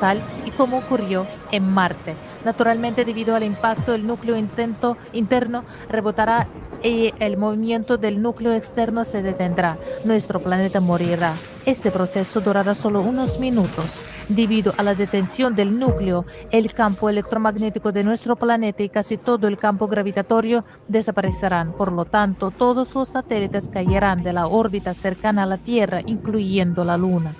[0.00, 2.14] tal y como ocurrió en Marte.
[2.44, 6.48] Naturalmente, debido al impacto, el núcleo intento, interno rebotará
[6.82, 9.78] y el movimiento del núcleo externo se detendrá.
[10.04, 11.34] Nuestro planeta morirá.
[11.64, 14.02] Este proceso durará solo unos minutos.
[14.28, 19.46] Debido a la detención del núcleo, el campo electromagnético de nuestro planeta y casi todo
[19.46, 21.72] el campo gravitatorio desaparecerán.
[21.72, 26.84] Por lo tanto, todos los satélites caerán de la órbita cercana a la Tierra, incluyendo
[26.84, 27.32] la Luna.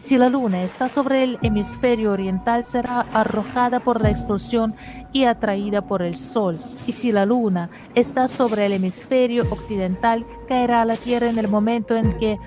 [0.00, 4.74] Si la Luna está sobre el hemisferio oriental, será arrojada por la explosión
[5.12, 6.58] y atraída por el Sol.
[6.86, 11.48] Y si la Luna está sobre el hemisferio occidental, caerá a la Tierra en el
[11.48, 12.38] momento en que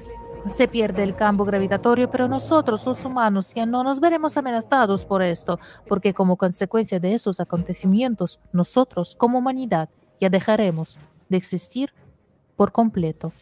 [0.49, 5.21] se pierde el campo gravitatorio, pero nosotros, los humanos, ya no nos veremos amenazados por
[5.21, 10.97] esto, porque como consecuencia de estos acontecimientos, nosotros, como humanidad, ya dejaremos
[11.29, 11.93] de existir
[12.55, 13.33] por completo.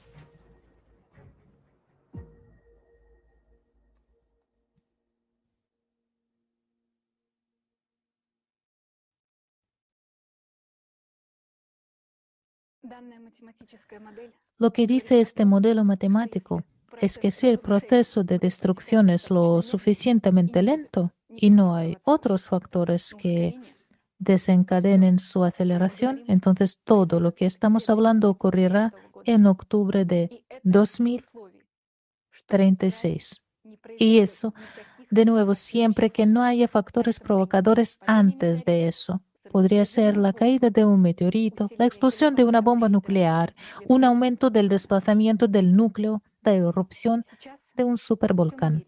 [14.58, 16.64] Lo que dice este modelo matemático
[17.00, 22.50] es que si el proceso de destrucción es lo suficientemente lento y no hay otros
[22.50, 23.58] factores que
[24.18, 28.94] desencadenen su aceleración, entonces todo lo que estamos hablando ocurrirá
[29.26, 33.42] en octubre de 2036.
[33.98, 34.54] Y eso,
[35.10, 39.22] de nuevo, siempre que no haya factores provocadores antes de eso.
[39.52, 43.56] Podría ser la caída de un meteorito, la explosión de una bomba nuclear,
[43.88, 47.24] un aumento del desplazamiento del núcleo, la erupción
[47.76, 48.86] de un supervolcán.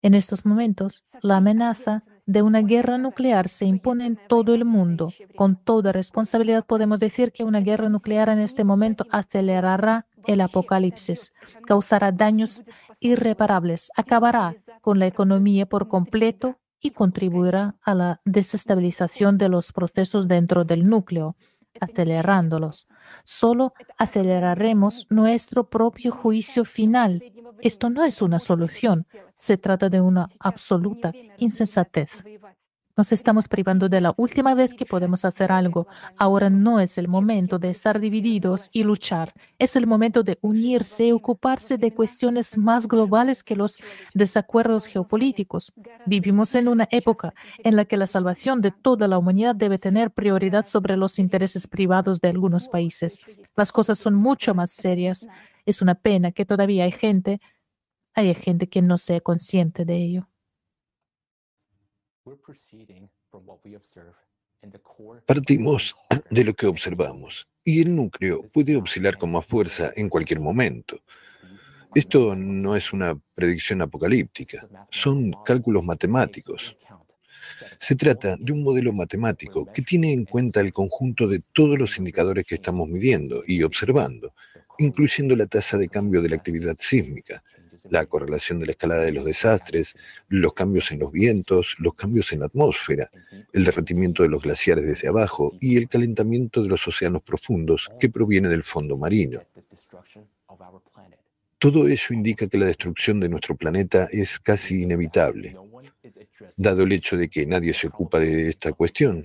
[0.00, 5.12] En estos momentos, la amenaza de una guerra nuclear se impone en todo el mundo.
[5.34, 11.32] Con toda responsabilidad podemos decir que una guerra nuclear en este momento acelerará el apocalipsis,
[11.66, 12.62] causará daños
[13.00, 20.28] irreparables, acabará con la economía por completo y contribuirá a la desestabilización de los procesos
[20.28, 21.36] dentro del núcleo,
[21.80, 22.88] acelerándolos.
[23.24, 27.22] Solo aceleraremos nuestro propio juicio final.
[27.60, 29.06] Esto no es una solución,
[29.36, 32.24] se trata de una absoluta insensatez.
[32.98, 35.86] Nos estamos privando de la última vez que podemos hacer algo.
[36.16, 39.34] Ahora no es el momento de estar divididos y luchar.
[39.56, 43.78] Es el momento de unirse y ocuparse de cuestiones más globales que los
[44.14, 45.72] desacuerdos geopolíticos.
[46.06, 50.10] Vivimos en una época en la que la salvación de toda la humanidad debe tener
[50.10, 53.20] prioridad sobre los intereses privados de algunos países.
[53.56, 55.28] Las cosas son mucho más serias.
[55.66, 57.40] Es una pena que todavía hay gente,
[58.12, 60.28] hay gente que no sea consciente de ello.
[65.26, 65.94] Partimos
[66.30, 71.00] de lo que observamos y el núcleo puede oscilar con más fuerza en cualquier momento.
[71.94, 76.76] Esto no es una predicción apocalíptica, son cálculos matemáticos.
[77.78, 81.96] Se trata de un modelo matemático que tiene en cuenta el conjunto de todos los
[81.98, 84.34] indicadores que estamos midiendo y observando,
[84.78, 87.42] incluyendo la tasa de cambio de la actividad sísmica,
[87.90, 89.96] la correlación de la escalada de los desastres,
[90.28, 93.10] los cambios en los vientos, los cambios en la atmósfera,
[93.52, 98.08] el derretimiento de los glaciares desde abajo y el calentamiento de los océanos profundos que
[98.08, 99.42] proviene del fondo marino.
[101.58, 105.56] Todo eso indica que la destrucción de nuestro planeta es casi inevitable.
[106.56, 109.24] Dado el hecho de que nadie se ocupa de esta cuestión,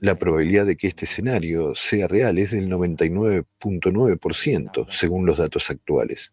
[0.00, 6.32] la probabilidad de que este escenario sea real es del 99.9%, según los datos actuales.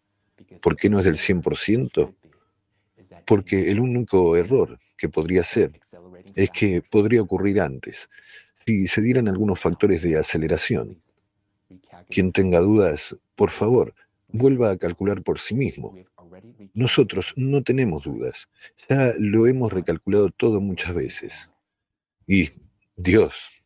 [0.61, 2.15] ¿Por qué no es del 100%?
[3.25, 5.79] Porque el único error que podría ser
[6.35, 8.09] es que podría ocurrir antes,
[8.65, 10.99] si se dieran algunos factores de aceleración.
[12.09, 13.93] Quien tenga dudas, por favor,
[14.27, 15.95] vuelva a calcular por sí mismo.
[16.73, 18.49] Nosotros no tenemos dudas,
[18.89, 21.51] ya lo hemos recalculado todo muchas veces.
[22.27, 22.49] Y
[22.95, 23.63] Dios,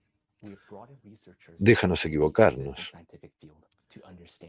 [1.57, 2.91] déjanos equivocarnos.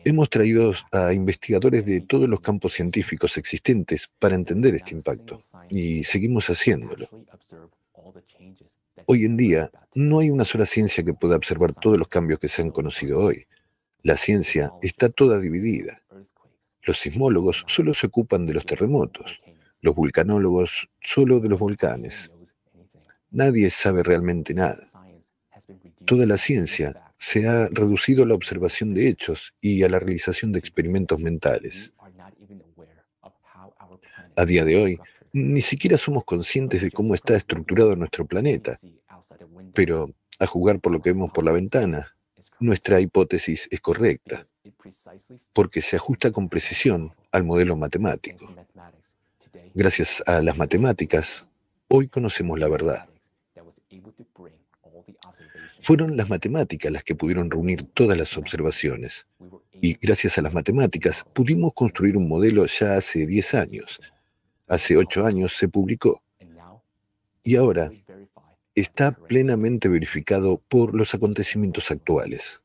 [0.05, 5.41] Hemos traído a investigadores de todos los campos científicos existentes para entender este impacto
[5.71, 7.09] y seguimos haciéndolo.
[9.07, 12.49] Hoy en día, no hay una sola ciencia que pueda observar todos los cambios que
[12.49, 13.47] se han conocido hoy.
[14.03, 16.03] La ciencia está toda dividida.
[16.83, 19.41] Los sismólogos solo se ocupan de los terremotos,
[19.81, 22.31] los vulcanólogos solo de los volcanes.
[23.31, 24.81] Nadie sabe realmente nada.
[26.05, 30.53] Toda la ciencia se ha reducido a la observación de hechos y a la realización
[30.53, 31.93] de experimentos mentales.
[34.37, 34.99] A día de hoy,
[35.35, 38.79] ni siquiera somos conscientes de cómo está estructurado nuestro planeta.
[39.75, 42.17] Pero, a jugar por lo que vemos por la ventana,
[42.59, 44.43] nuestra hipótesis es correcta,
[45.53, 48.49] porque se ajusta con precisión al modelo matemático.
[49.75, 51.47] Gracias a las matemáticas,
[51.89, 53.11] hoy conocemos la verdad.
[55.83, 59.27] Fueron las matemáticas las que pudieron reunir todas las observaciones.
[59.81, 64.01] Y gracias a las matemáticas pudimos construir un modelo ya hace 10 años.
[64.69, 66.23] Hace 8 años se publicó.
[67.43, 67.91] Y ahora
[68.75, 72.61] está plenamente verificado por los acontecimientos actuales.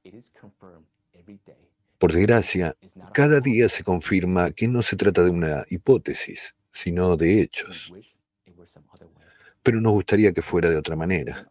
[1.97, 2.75] Por desgracia,
[3.13, 7.91] cada día se confirma que no se trata de una hipótesis, sino de hechos.
[9.63, 11.47] Pero nos gustaría que fuera de otra manera.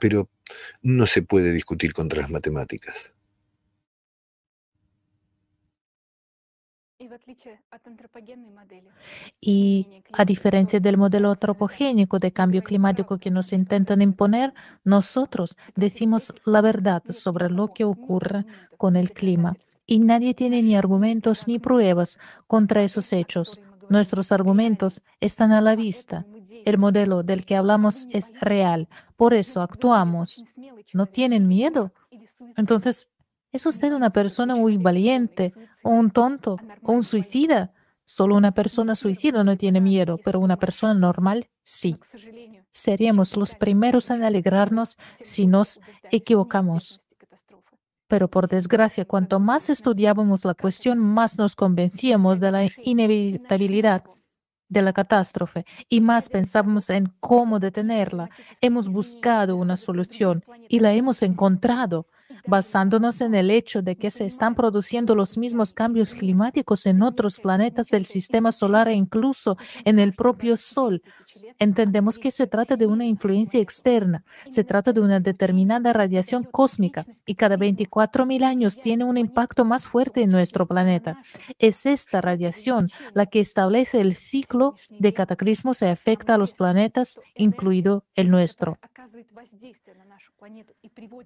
[0.00, 0.28] Pero
[0.82, 3.14] no se puede discutir contra las matemáticas.
[9.40, 14.52] Y a diferencia del modelo antropogénico de cambio climático que nos intentan imponer,
[14.84, 18.44] nosotros decimos la verdad sobre lo que ocurre
[18.76, 19.56] con el clima.
[19.86, 23.58] Y nadie tiene ni argumentos ni pruebas contra esos hechos.
[23.88, 26.26] Nuestros argumentos están a la vista.
[26.64, 28.88] El modelo del que hablamos es real.
[29.16, 30.44] Por eso actuamos.
[30.92, 31.92] ¿No tienen miedo?
[32.56, 33.08] Entonces,
[33.52, 37.72] ¿es usted una persona muy valiente, o un tonto, o un suicida?
[38.04, 41.96] Solo una persona suicida no tiene miedo, pero una persona normal sí.
[42.70, 45.80] Seríamos los primeros en alegrarnos si nos
[46.10, 47.00] equivocamos.
[48.08, 54.02] Pero por desgracia, cuanto más estudiábamos la cuestión, más nos convencíamos de la inevitabilidad
[54.70, 58.30] de la catástrofe y más pensábamos en cómo detenerla.
[58.62, 62.06] Hemos buscado una solución y la hemos encontrado
[62.46, 67.38] basándonos en el hecho de que se están produciendo los mismos cambios climáticos en otros
[67.38, 71.02] planetas del sistema solar e incluso en el propio Sol.
[71.58, 77.06] Entendemos que se trata de una influencia externa, se trata de una determinada radiación cósmica
[77.26, 81.22] y cada 24.000 años tiene un impacto más fuerte en nuestro planeta.
[81.58, 87.20] Es esta radiación la que establece el ciclo de cataclismos y afecta a los planetas,
[87.34, 88.78] incluido el nuestro.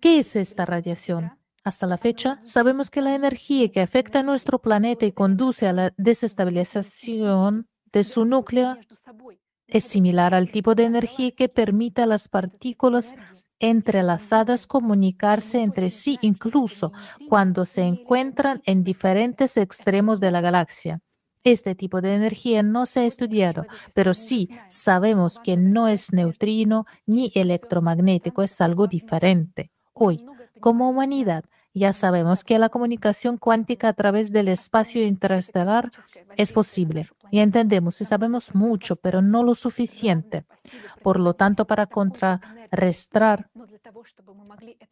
[0.00, 1.32] ¿Qué es esta radiación?
[1.64, 5.72] Hasta la fecha, sabemos que la energía que afecta a nuestro planeta y conduce a
[5.72, 8.76] la desestabilización de su núcleo
[9.66, 13.14] es similar al tipo de energía que permite a las partículas
[13.58, 16.92] entrelazadas comunicarse entre sí incluso
[17.28, 21.00] cuando se encuentran en diferentes extremos de la galaxia.
[21.44, 26.86] Este tipo de energía no se ha estudiado, pero sí sabemos que no es neutrino
[27.06, 29.70] ni electromagnético, es algo diferente.
[29.92, 30.24] Hoy,
[30.60, 35.90] como humanidad, ya sabemos que la comunicación cuántica a través del espacio interestelar
[36.36, 37.08] es posible.
[37.34, 40.44] Y entendemos y sabemos mucho, pero no lo suficiente.
[41.02, 43.50] Por lo tanto, para contrarrestar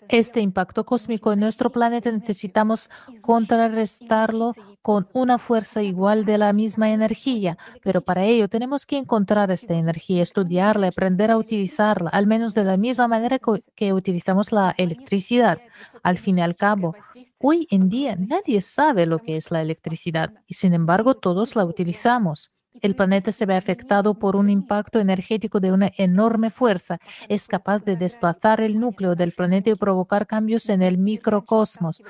[0.08, 2.90] este impacto cósmico en nuestro planeta necesitamos
[3.20, 9.52] contrarrestarlo con una fuerza igual de la misma energía, pero para ello tenemos que encontrar
[9.52, 13.38] esta energía, estudiarla, aprender a utilizarla, al menos de la misma manera
[13.76, 15.60] que utilizamos la electricidad.
[16.02, 16.96] Al fin y al cabo,
[17.42, 21.64] hoy en día nadie sabe lo que es la electricidad y sin embargo todos la
[21.64, 22.52] utilizamos.
[22.80, 26.98] El planeta se ve afectado por un impacto energético de una enorme fuerza.
[27.28, 32.02] Es capaz de desplazar el núcleo del planeta y provocar cambios en el microcosmos.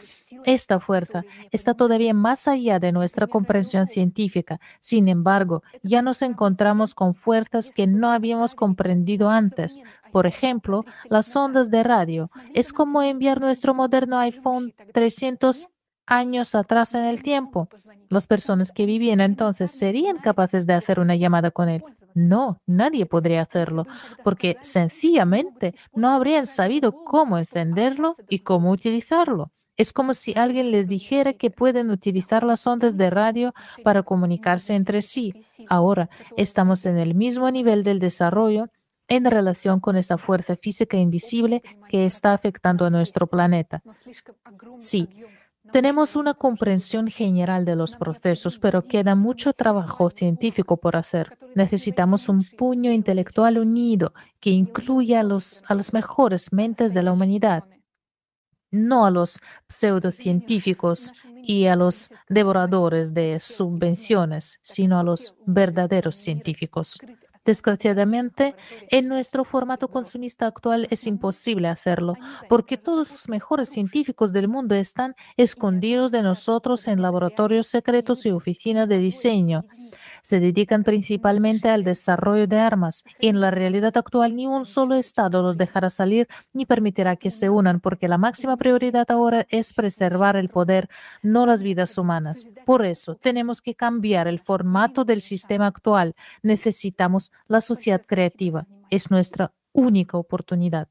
[0.45, 4.61] Esta fuerza está todavía más allá de nuestra comprensión científica.
[4.79, 9.81] Sin embargo, ya nos encontramos con fuerzas que no habíamos comprendido antes.
[10.13, 12.31] Por ejemplo, las ondas de radio.
[12.55, 15.69] Es como enviar nuestro moderno iPhone 300
[16.07, 17.69] años atrás en el tiempo.
[18.09, 21.83] Las personas que vivían entonces serían capaces de hacer una llamada con él.
[22.15, 23.87] No, nadie podría hacerlo,
[24.23, 29.51] porque sencillamente no habrían sabido cómo encenderlo y cómo utilizarlo.
[29.77, 34.75] Es como si alguien les dijera que pueden utilizar las ondas de radio para comunicarse
[34.75, 35.33] entre sí.
[35.69, 38.69] Ahora estamos en el mismo nivel del desarrollo
[39.09, 43.83] en relación con esa fuerza física invisible que está afectando a nuestro planeta.
[44.79, 45.09] Sí,
[45.73, 51.39] Tenemos una comprensión general de los procesos, pero queda mucho trabajo científico por hacer.
[51.55, 57.13] Necesitamos un puño intelectual unido que incluya a, los, a las mejores mentes de la
[57.13, 57.65] humanidad,
[58.71, 66.99] no a los pseudocientíficos y a los devoradores de subvenciones, sino a los verdaderos científicos.
[67.45, 68.55] Desgraciadamente,
[68.89, 72.15] en nuestro formato consumista actual es imposible hacerlo,
[72.49, 78.31] porque todos los mejores científicos del mundo están escondidos de nosotros en laboratorios secretos y
[78.31, 79.65] oficinas de diseño
[80.23, 83.05] se dedican principalmente al desarrollo de armas.
[83.19, 87.51] En la realidad actual, ni un solo Estado los dejará salir ni permitirá que se
[87.51, 90.89] unan, porque la máxima prioridad ahora es preservar el poder,
[91.23, 92.49] no las vidas humanas.
[92.65, 96.15] Por eso, tenemos que cambiar el formato del sistema actual.
[96.43, 98.67] Necesitamos la sociedad creativa.
[98.91, 100.89] Es nuestra única oportunidad.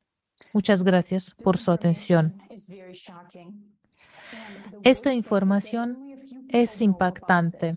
[0.53, 2.41] Muchas gracias por su atención.
[4.83, 6.15] Esta información
[6.49, 7.75] es impactante.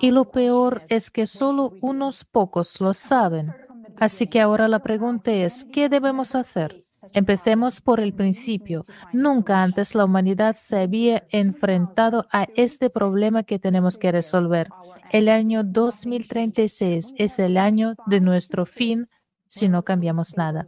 [0.00, 3.52] Y lo peor es que solo unos pocos lo saben.
[3.96, 6.76] Así que ahora la pregunta es, ¿qué debemos hacer?
[7.12, 8.82] Empecemos por el principio.
[9.12, 14.68] Nunca antes la humanidad se había enfrentado a este problema que tenemos que resolver.
[15.10, 19.06] El año 2036 es el año de nuestro fin
[19.48, 20.66] si no cambiamos nada.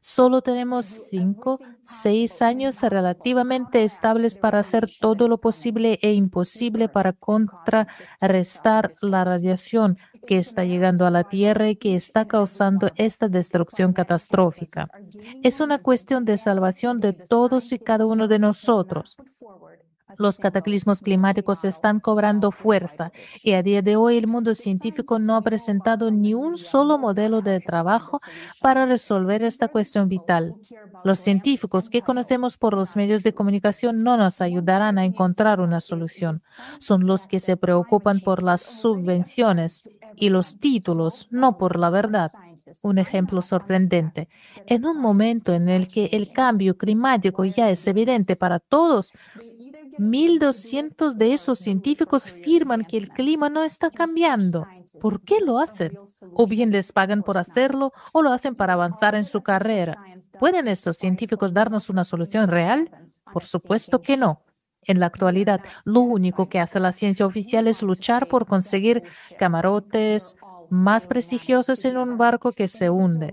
[0.00, 7.12] Solo tenemos cinco, seis años relativamente estables para hacer todo lo posible e imposible para
[7.12, 9.96] contrarrestar la radiación
[10.26, 14.84] que está llegando a la Tierra y que está causando esta destrucción catastrófica.
[15.42, 19.16] Es una cuestión de salvación de todos y cada uno de nosotros.
[20.18, 23.12] Los cataclismos climáticos están cobrando fuerza
[23.42, 27.40] y a día de hoy el mundo científico no ha presentado ni un solo modelo
[27.42, 28.20] de trabajo
[28.60, 30.54] para resolver esta cuestión vital.
[31.04, 35.80] Los científicos que conocemos por los medios de comunicación no nos ayudarán a encontrar una
[35.80, 36.40] solución.
[36.78, 42.30] Son los que se preocupan por las subvenciones y los títulos, no por la verdad.
[42.82, 44.28] Un ejemplo sorprendente.
[44.66, 49.12] En un momento en el que el cambio climático ya es evidente para todos,
[49.98, 54.66] 1.200 de esos científicos firman que el clima no está cambiando.
[55.00, 55.98] ¿Por qué lo hacen?
[56.32, 60.02] O bien les pagan por hacerlo o lo hacen para avanzar en su carrera.
[60.38, 62.90] ¿Pueden estos científicos darnos una solución real?
[63.32, 64.42] Por supuesto que no.
[64.86, 69.02] En la actualidad, lo único que hace la ciencia oficial es luchar por conseguir
[69.38, 70.36] camarotes,
[70.74, 73.32] más prestigiosas en un barco que se hunde.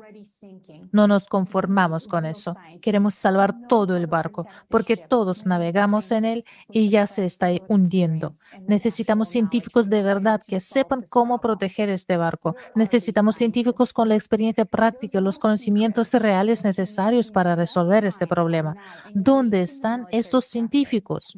[0.92, 2.56] No nos conformamos con eso.
[2.82, 8.34] Queremos salvar todo el barco porque todos navegamos en él y ya se está hundiendo.
[8.68, 12.56] Necesitamos científicos de verdad que sepan cómo proteger este barco.
[12.76, 18.76] Necesitamos científicos con la experiencia práctica y los conocimientos reales necesarios para resolver este problema.
[19.14, 21.38] ¿Dónde están estos científicos?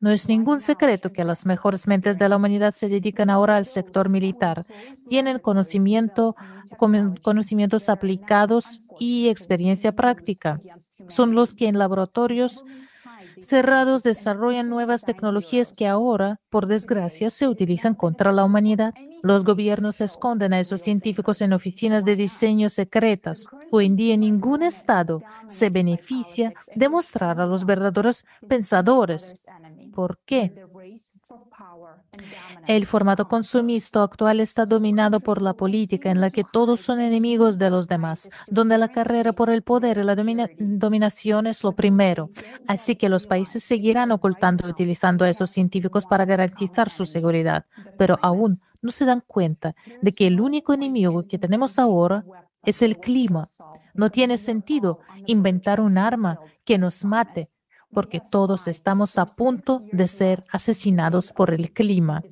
[0.00, 3.66] No es ningún secreto que las mejores mentes de la humanidad se dedican ahora al
[3.66, 4.64] sector militar
[5.08, 6.36] tienen conocimiento,
[7.22, 10.58] conocimientos aplicados y experiencia práctica.
[11.08, 12.64] Son los que en laboratorios
[13.42, 18.94] cerrados desarrollan nuevas tecnologías que ahora, por desgracia, se utilizan contra la humanidad.
[19.22, 23.46] Los gobiernos esconden a esos científicos en oficinas de diseño secretas.
[23.70, 29.46] Hoy en día ningún Estado se beneficia de mostrar a los verdaderos pensadores.
[29.94, 30.52] ¿Por qué?
[32.66, 37.58] El formato consumista actual está dominado por la política en la que todos son enemigos
[37.58, 42.30] de los demás, donde la carrera por el poder y la dominación es lo primero.
[42.68, 47.66] Así que los países seguirán ocultando y utilizando a esos científicos para garantizar su seguridad,
[47.98, 52.24] pero aún no se dan cuenta de que el único enemigo que tenemos ahora
[52.62, 53.44] es el clima.
[53.94, 57.48] No tiene sentido inventar un arma que nos mate
[57.96, 62.22] porque todos estamos a punto de ser asesinados por el clima.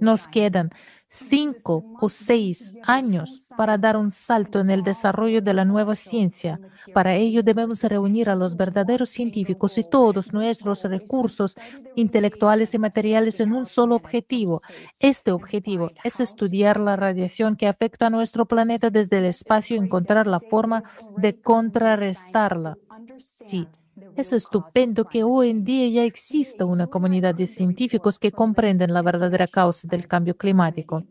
[0.00, 0.70] Nos quedan
[1.10, 6.58] cinco o seis años para dar un salto en el desarrollo de la nueva ciencia.
[6.94, 11.54] Para ello debemos reunir a los verdaderos científicos y todos nuestros recursos
[11.96, 14.62] intelectuales y materiales en un solo objetivo.
[15.00, 19.80] Este objetivo es estudiar la radiación que afecta a nuestro planeta desde el espacio y
[19.80, 20.82] encontrar la forma
[21.18, 22.78] de contrarrestarla.
[23.18, 23.68] Sí,
[24.16, 29.02] es estupendo que hoy en día ya exista una comunidad de científicos que comprenden la
[29.02, 31.04] verdadera causa del cambio climático.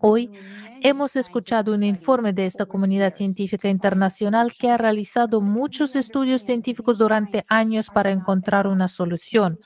[0.00, 0.30] Hoy
[0.82, 6.98] hemos escuchado un informe de esta comunidad científica internacional que ha realizado muchos estudios científicos
[6.98, 9.58] durante años para encontrar una solución.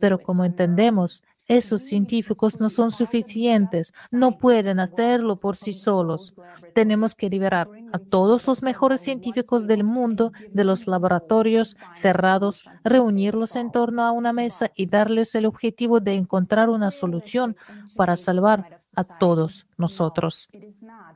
[0.00, 6.36] Pero como entendemos, esos científicos no son suficientes, no pueden hacerlo por sí solos.
[6.74, 13.56] Tenemos que liberar a todos los mejores científicos del mundo de los laboratorios cerrados, reunirlos
[13.56, 17.56] en torno a una mesa y darles el objetivo de encontrar una solución
[17.96, 20.48] para salvar a todos nosotros.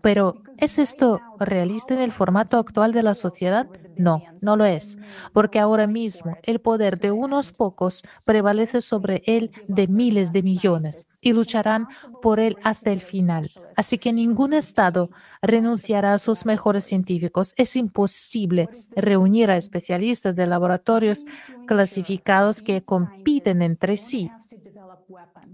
[0.01, 3.69] Pero, ¿es esto realista en el formato actual de la sociedad?
[3.97, 4.97] No, no lo es,
[5.33, 11.09] porque ahora mismo el poder de unos pocos prevalece sobre el de miles de millones
[11.21, 11.89] y lucharán
[12.21, 13.51] por él hasta el final.
[13.77, 15.11] Así que ningún Estado
[15.43, 17.53] renunciará a sus mejores científicos.
[17.57, 21.25] Es imposible reunir a especialistas de laboratorios
[21.67, 24.33] clasificados que compiten entre sí.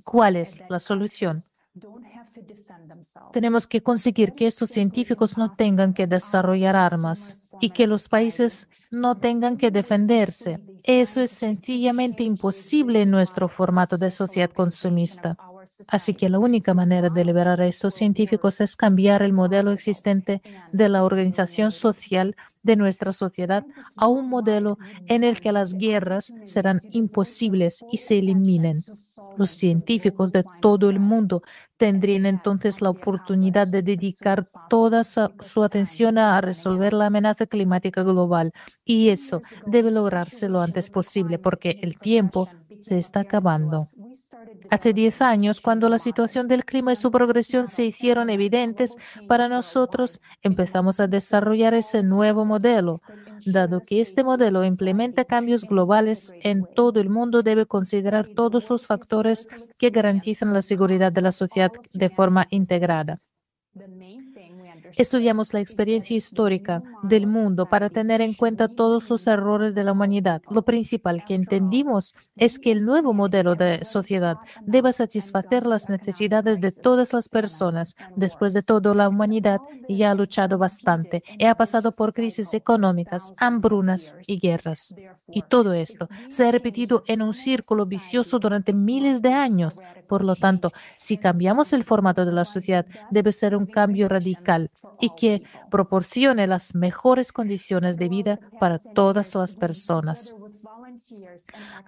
[0.05, 1.45] ¿Cuál es la solución?
[3.33, 8.69] Tenemos que conseguir que estos científicos no tengan que desarrollar armas y que los países
[8.91, 10.61] no tengan que defenderse.
[10.85, 15.37] Eso es sencillamente imposible en nuestro formato de sociedad consumista.
[15.89, 20.43] Así que la única manera de liberar a estos científicos es cambiar el modelo existente
[20.73, 23.65] de la organización social de nuestra sociedad
[23.97, 28.79] a un modelo en el que las guerras serán imposibles y se eliminen.
[29.37, 31.43] Los científicos de todo el mundo
[31.77, 38.53] tendrían entonces la oportunidad de dedicar toda su atención a resolver la amenaza climática global
[38.85, 42.49] y eso debe lograrse lo antes posible porque el tiempo
[42.81, 43.81] se está acabando.
[44.71, 48.97] Hace 10 años, cuando la situación del clima y su progresión se hicieron evidentes
[49.27, 53.01] para nosotros, empezamos a desarrollar ese nuevo modelo.
[53.47, 58.87] Dado que este modelo implementa cambios globales en todo el mundo, debe considerar todos los
[58.87, 59.47] factores
[59.79, 63.17] que garantizan la seguridad de la sociedad de forma integrada.
[64.97, 69.93] Estudiamos la experiencia histórica del mundo para tener en cuenta todos los errores de la
[69.93, 70.43] humanidad.
[70.51, 76.61] Lo principal que entendimos es que el nuevo modelo de sociedad debe satisfacer las necesidades
[76.61, 77.95] de todas las personas.
[78.17, 83.33] Después de todo, la humanidad ya ha luchado bastante y ha pasado por crisis económicas,
[83.39, 84.95] hambrunas y guerras.
[85.29, 89.81] Y todo esto se ha repetido en un círculo vicioso durante miles de años.
[90.07, 94.71] Por lo tanto, si cambiamos el formato de la sociedad, debe ser un cambio radical
[95.01, 100.37] y que proporcione las mejores condiciones de vida para todas las personas.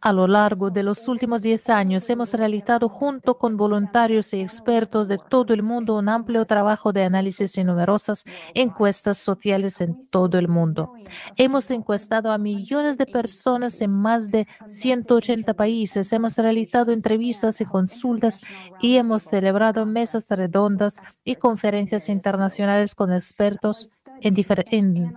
[0.03, 5.09] A lo largo de los últimos 10 años hemos realizado junto con voluntarios y expertos
[5.09, 8.25] de todo el mundo un amplio trabajo de análisis y numerosas
[8.55, 10.93] encuestas sociales en todo el mundo.
[11.37, 17.65] Hemos encuestado a millones de personas en más de 180 países, hemos realizado entrevistas y
[17.65, 18.41] consultas
[18.81, 24.35] y hemos celebrado mesas redondas y conferencias internacionales con expertos en,
[24.71, 25.15] en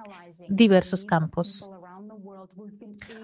[0.50, 1.70] diversos campos.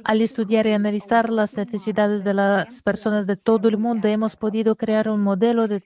[0.04, 4.76] Al estudiar y analizar las necesidades de las personas de todo el mundo, hemos podido
[4.76, 5.82] crear un modelo de,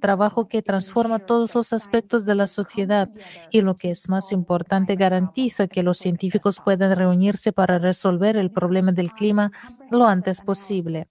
[0.00, 3.10] trabajo que transforma todos los aspectos de la sociedad
[3.50, 8.50] y, lo que es más importante, garantiza que los científicos puedan reunirse para resolver el
[8.50, 9.50] problema del clima
[9.90, 11.04] lo antes posible.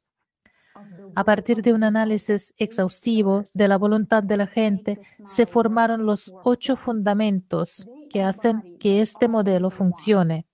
[1.16, 6.34] A partir de un análisis exhaustivo de la voluntad de la gente, se formaron los
[6.44, 10.48] ocho fundamentos que hacen que este modelo funcione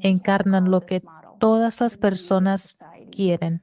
[0.00, 1.02] encarnan lo que
[1.38, 2.78] todas las personas
[3.10, 3.62] quieren.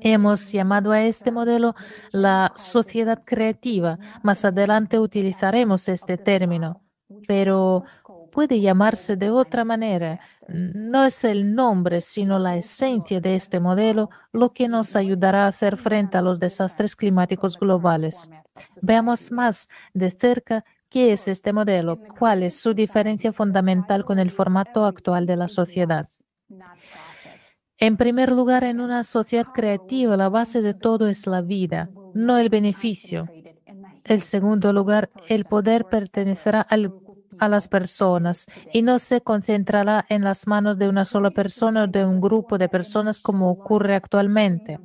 [0.00, 1.74] Hemos llamado a este modelo
[2.12, 3.98] la sociedad creativa.
[4.22, 6.82] Más adelante utilizaremos este término,
[7.26, 7.84] pero
[8.30, 10.20] puede llamarse de otra manera.
[10.48, 15.48] No es el nombre, sino la esencia de este modelo lo que nos ayudará a
[15.48, 18.30] hacer frente a los desastres climáticos globales.
[18.82, 22.00] Veamos más de cerca ¿Qué es este modelo?
[22.18, 26.08] ¿Cuál es su diferencia fundamental con el formato actual de la sociedad?
[27.78, 32.38] En primer lugar, en una sociedad creativa, la base de todo es la vida, no
[32.38, 33.26] el beneficio.
[34.04, 36.60] En segundo lugar, el poder pertenecerá
[37.40, 41.86] a las personas y no se concentrará en las manos de una sola persona o
[41.88, 44.80] de un grupo de personas como ocurre actualmente.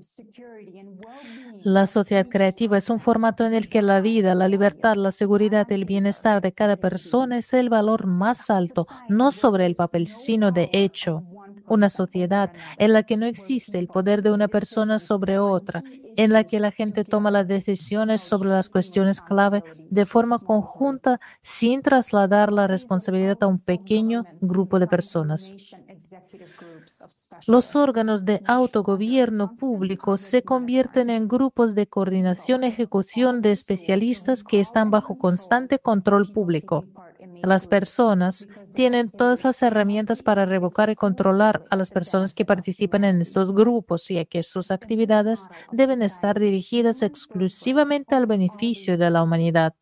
[1.63, 5.69] La sociedad creativa es un formato en el que la vida, la libertad, la seguridad
[5.71, 10.51] el bienestar de cada persona es el valor más alto, no sobre el papel, sino
[10.51, 11.25] de hecho.
[11.67, 15.83] Una sociedad en la que no existe el poder de una persona sobre otra,
[16.15, 21.19] en la que la gente toma las decisiones sobre las cuestiones clave de forma conjunta
[21.41, 25.55] sin trasladar la responsabilidad a un pequeño grupo de personas.
[27.45, 34.43] Los órganos de autogobierno público se convierten en grupos de coordinación y ejecución de especialistas
[34.43, 36.87] que están bajo constante control público.
[37.41, 43.03] Las personas tienen todas las herramientas para revocar y controlar a las personas que participan
[43.03, 49.23] en estos grupos, y que sus actividades deben estar dirigidas exclusivamente al beneficio de la
[49.23, 49.73] humanidad.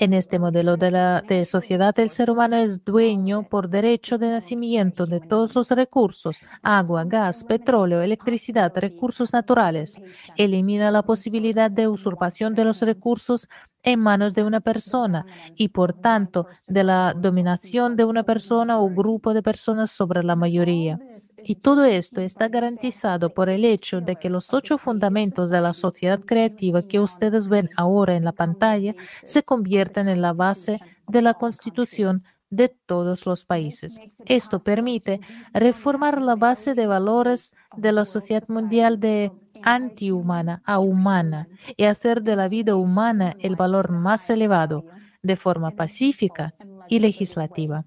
[0.00, 5.06] En este modelo de, la, sociedad, el ser humano es dueño por derecho de nacimiento
[5.06, 10.00] de todos los recursos, agua, gas, petróleo, electricidad, recursos naturales.
[10.36, 13.48] Elimina la posibilidad de usurpación de los recursos
[13.84, 18.88] en manos de una persona y, por tanto, de la dominación de una persona o
[18.88, 20.98] grupo de personas sobre la mayoría.
[21.44, 25.74] Y todo esto está garantizado por el hecho de que los ocho fundamentos de la
[25.74, 31.22] sociedad creativa que ustedes ven ahora en la pantalla se convierten en la base de
[31.22, 33.98] la constitución de todos los países.
[34.26, 35.20] Esto permite
[35.52, 39.32] reformar la base de valores de la sociedad mundial de
[39.64, 44.84] antihumana a humana y hacer de la vida humana el valor más elevado
[45.22, 46.54] de forma pacífica
[46.88, 47.84] y legislativa.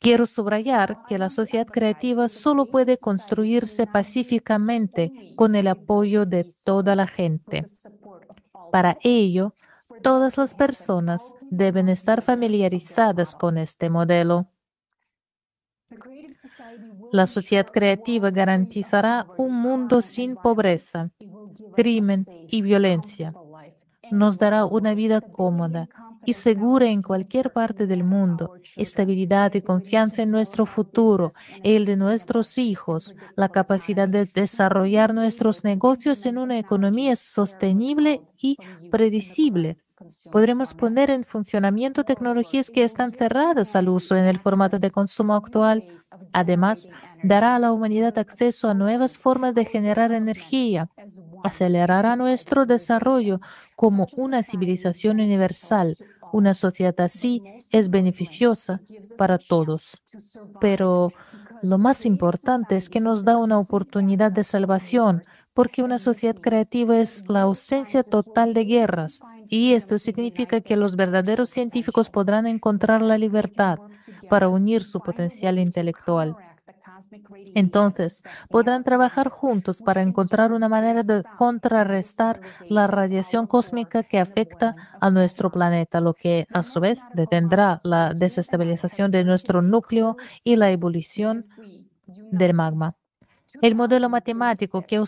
[0.00, 6.94] Quiero subrayar que la sociedad creativa solo puede construirse pacíficamente con el apoyo de toda
[6.94, 7.60] la gente.
[8.70, 9.54] Para ello,
[10.02, 14.48] todas las personas deben estar familiarizadas con este modelo.
[17.12, 21.10] La sociedad creativa garantizará un mundo sin pobreza,
[21.74, 23.32] crimen y violencia.
[24.10, 25.88] Nos dará una vida cómoda
[26.24, 31.30] y segura en cualquier parte del mundo, estabilidad y confianza en nuestro futuro,
[31.62, 38.56] el de nuestros hijos, la capacidad de desarrollar nuestros negocios en una economía sostenible y
[38.90, 39.78] predecible
[40.30, 45.34] Podremos poner en funcionamiento tecnologías que están cerradas al uso en el formato de consumo
[45.34, 45.84] actual.
[46.32, 46.88] Además,
[47.22, 50.88] dará a la humanidad acceso a nuevas formas de generar energía,
[51.42, 53.40] acelerará nuestro desarrollo
[53.74, 55.96] como una civilización universal.
[56.30, 58.82] Una sociedad así es beneficiosa
[59.16, 60.02] para todos.
[60.58, 61.14] Pero
[61.60, 65.22] lo más importante es que nos da una oportunidad de salvación,
[65.54, 70.96] porque una sociedad creativa es la ausencia total de guerras, y esto significa que los
[70.96, 73.80] verdaderos científicos podrán encontrar la libertad
[74.28, 76.36] para unir su potencial intelectual.
[77.54, 84.74] Entonces, podrán trabajar juntos para encontrar una manera de contrarrestar la radiación cósmica que afecta
[85.00, 90.56] a nuestro planeta, lo que a su vez detendrá la desestabilización de nuestro núcleo y
[90.56, 91.46] la ebullición
[92.06, 92.96] del magma.
[93.62, 95.02] El modelo matemático que,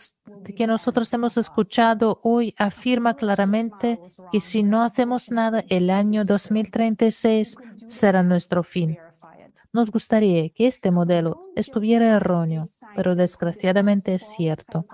[0.57, 4.01] que, nosotros hemos escuchado hoy afirma claramente
[4.33, 7.57] que si no hacemos nada, el año 2036
[7.87, 8.97] será nuestro fin.
[9.73, 12.67] Nos gustaría que este modelo estuviera erróneo,
[12.97, 14.87] pero desgraciadamente es cierto.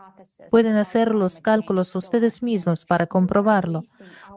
[0.50, 3.86] Pueden hacer los cálculos ustedes mismos para comprobarlo,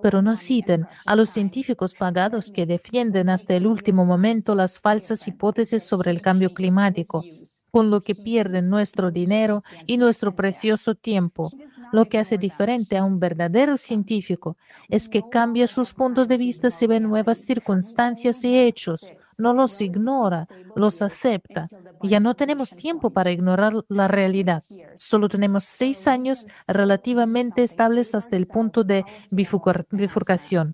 [0.02, 5.28] pero no citen a los científicos pagados que defienden hasta el último momento las falsas
[5.28, 7.28] hipótesis sobre el cambio climático
[7.72, 11.50] con lo que pierden nuestro dinero y nuestro precioso tiempo.
[11.92, 14.58] Lo que hace diferente a un verdadero científico
[14.90, 19.82] es que cambia sus puntos de vista si ve nuevas circunstancias y hechos, no los
[19.82, 21.66] ignora, los acepta.
[22.04, 24.62] Ya no tenemos tiempo para ignorar la realidad.
[24.96, 30.74] Solo tenemos seis años relativamente estables hasta el punto de bifurcación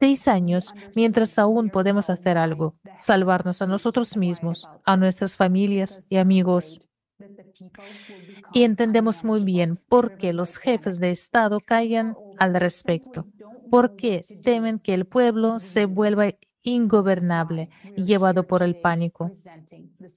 [0.00, 6.16] seis años mientras aún podemos hacer algo, salvarnos a nosotros mismos, a nuestras familias y
[6.16, 6.80] amigos.
[8.52, 13.26] Y entendemos muy bien por qué los jefes de Estado callan al respecto,
[13.70, 16.30] por qué temen que el pueblo se vuelva
[16.62, 19.30] ingobernable, llevado por el pánico.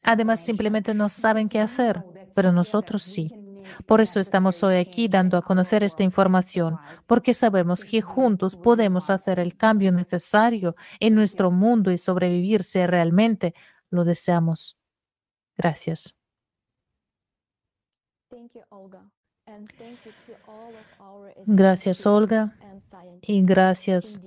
[0.03, 3.27] Además, simplemente no saben qué hacer, pero nosotros sí.
[3.85, 9.09] Por eso estamos hoy aquí dando a conocer esta información, porque sabemos que juntos podemos
[9.09, 13.53] hacer el cambio necesario en nuestro mundo y sobrevivir si realmente
[13.89, 14.77] lo deseamos.
[15.57, 16.17] Gracias.
[21.45, 22.55] Gracias, Olga,
[23.21, 24.19] y gracias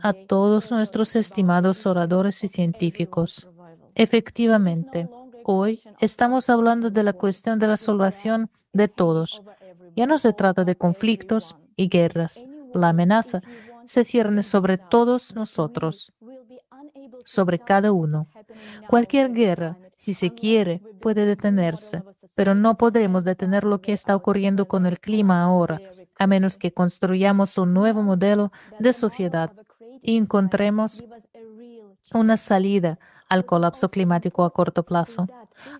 [0.00, 3.48] a todos nuestros estimados oradores y científicos.
[3.94, 5.08] Efectivamente,
[5.50, 9.42] hoy estamos hablando de la cuestión de la salvación de todos.
[9.96, 12.44] Ya no se trata de conflictos y guerras.
[12.74, 13.40] La amenaza
[13.86, 16.12] se cierne sobre todos nosotros,
[17.24, 18.28] sobre cada uno.
[18.88, 22.02] Cualquier guerra, si se quiere, puede detenerse,
[22.36, 25.80] pero no podremos detener lo que está ocurriendo con el clima ahora,
[26.18, 29.50] a menos que construyamos un nuevo modelo de sociedad
[30.02, 31.02] y encontremos
[32.12, 32.98] una salida
[33.28, 35.26] al colapso climático a corto plazo.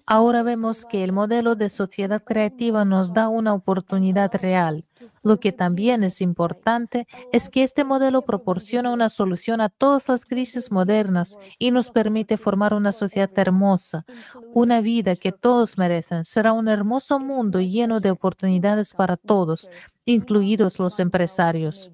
[0.06, 4.84] Ahora vemos que el modelo de sociedad creativa nos da una oportunidad real.
[5.22, 10.24] Lo que también es importante es que este modelo proporciona una solución a todas las
[10.24, 14.04] crisis modernas y nos permite formar una sociedad hermosa,
[14.52, 16.24] una vida que todos merecen.
[16.24, 19.70] Será un hermoso mundo lleno de oportunidades para todos,
[20.04, 21.90] incluidos los empresarios.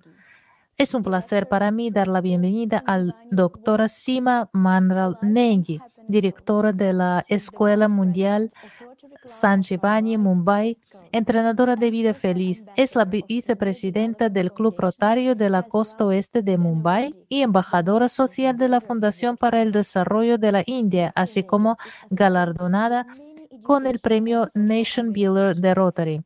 [0.77, 6.93] Es un placer para mí dar la bienvenida al doctora Sima Mandral Nengi, directora de
[6.93, 8.51] la Escuela Mundial
[9.23, 10.77] Sanjivani Mumbai,
[11.13, 12.65] entrenadora de vida feliz.
[12.75, 18.57] Es la vicepresidenta del Club Rotario de la Costa Oeste de Mumbai y embajadora social
[18.57, 21.77] de la Fundación para el Desarrollo de la India, así como
[22.11, 23.07] galardonada
[23.65, 26.23] con el premio Nation Builder de Rotary.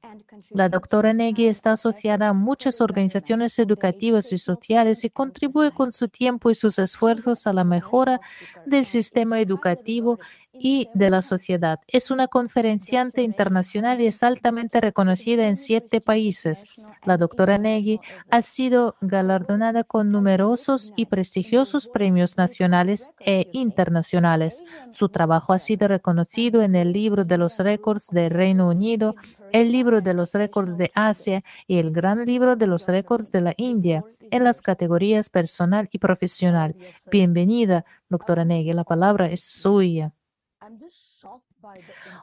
[0.51, 6.09] La doctora Negui está asociada a muchas organizaciones educativas y sociales y contribuye con su
[6.09, 8.21] tiempo y sus esfuerzos a la mejora
[8.67, 10.19] del sistema educativo
[10.61, 11.81] y de la sociedad.
[11.87, 16.65] Es una conferenciante internacional y es altamente reconocida en siete países.
[17.05, 24.63] La doctora Negui ha sido galardonada con numerosos y prestigiosos premios nacionales e internacionales.
[24.93, 29.15] Su trabajo ha sido reconocido en el libro de los récords del Reino Unido,
[29.53, 33.41] el libro de los récords de Asia y el gran libro de los récords de
[33.41, 36.77] la India en las categorías personal y profesional.
[37.11, 38.73] Bienvenida, doctora Negui.
[38.73, 40.13] La palabra es suya.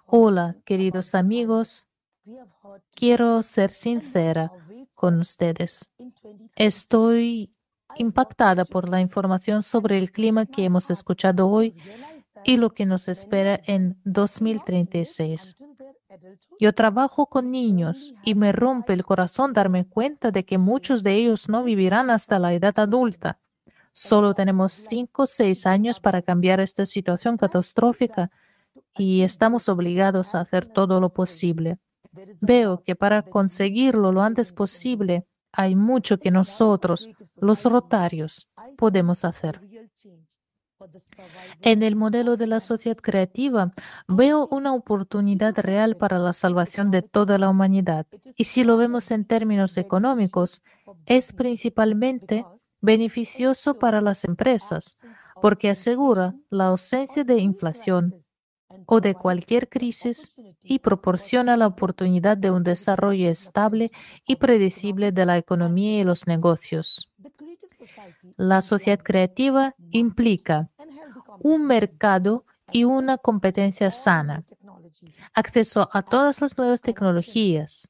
[0.05, 1.88] Hola, queridos amigos.
[2.93, 4.51] Quiero ser sincera
[4.93, 5.89] con ustedes.
[6.55, 7.51] Estoy
[7.97, 11.76] impactada por la información sobre el clima que hemos escuchado hoy
[12.43, 15.55] y lo que nos espera en 2036.
[16.59, 21.15] Yo trabajo con niños y me rompe el corazón darme cuenta de que muchos de
[21.15, 23.39] ellos no vivirán hasta la edad adulta.
[23.97, 28.30] Solo tenemos cinco o seis años para cambiar esta situación catastrófica
[28.93, 31.77] y estamos obligados a hacer todo lo posible.
[32.41, 37.07] Veo que para conseguirlo lo antes posible hay mucho que nosotros,
[37.39, 39.61] los rotarios, podemos hacer.
[41.61, 43.72] En el modelo de la sociedad creativa
[44.09, 48.05] veo una oportunidad real para la salvación de toda la humanidad.
[48.35, 50.63] Y si lo vemos en términos económicos,
[51.05, 52.45] es principalmente
[52.81, 54.97] beneficioso para las empresas
[55.41, 58.23] porque asegura la ausencia de inflación
[58.85, 60.34] o de cualquier crisis
[60.64, 63.91] y proporciona la oportunidad de un desarrollo estable
[64.26, 67.10] y predecible de la economía y los negocios.
[68.38, 70.69] La sociedad creativa implica
[71.39, 74.44] un mercado y una competencia sana,
[75.34, 77.90] acceso a todas las nuevas tecnologías,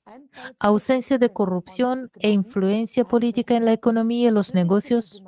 [0.59, 5.23] ausencia de corrupción e influencia política en la economía y los negocios,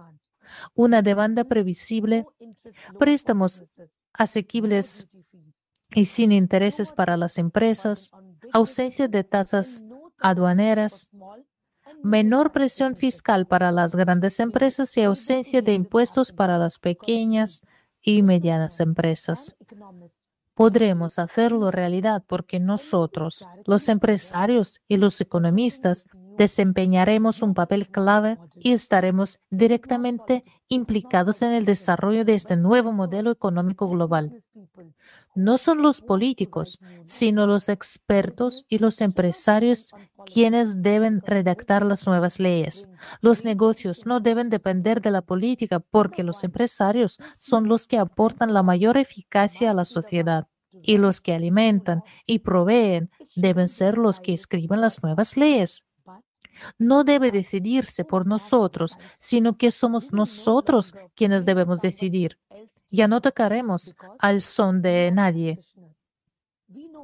[0.73, 2.25] una demanda previsible,
[2.97, 3.63] préstamos
[4.13, 5.07] asequibles
[5.93, 8.11] y sin intereses para las empresas,
[8.51, 9.83] ausencia de tasas
[10.19, 11.09] aduaneras,
[12.03, 17.61] menor presión fiscal para las grandes empresas y ausencia de impuestos para las pequeñas
[18.07, 19.57] y medianas empresas.
[20.53, 26.07] Podremos hacerlo realidad porque nosotros, los empresarios y los economistas,
[26.37, 33.31] desempeñaremos un papel clave y estaremos directamente implicados en el desarrollo de este nuevo modelo
[33.31, 34.43] económico global.
[35.35, 39.93] No son los políticos, sino los expertos y los empresarios
[40.25, 42.89] quienes deben redactar las nuevas leyes.
[43.21, 48.53] Los negocios no deben depender de la política porque los empresarios son los que aportan
[48.53, 50.47] la mayor eficacia a la sociedad
[50.81, 55.85] y los que alimentan y proveen deben ser los que escriben las nuevas leyes.
[56.77, 62.37] No debe decidirse por nosotros, sino que somos nosotros quienes debemos decidir.
[62.89, 65.59] Ya no tocaremos al son de nadie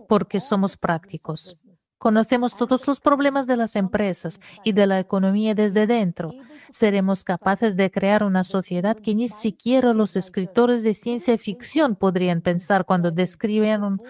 [0.08, 1.58] porque somos prácticos.
[1.98, 6.34] Conocemos todos los problemas de las empresas y de la economía desde dentro.
[6.70, 12.42] Seremos capaces de crear una sociedad que ni siquiera los escritores de ciencia ficción podrían
[12.42, 14.02] pensar cuando describieron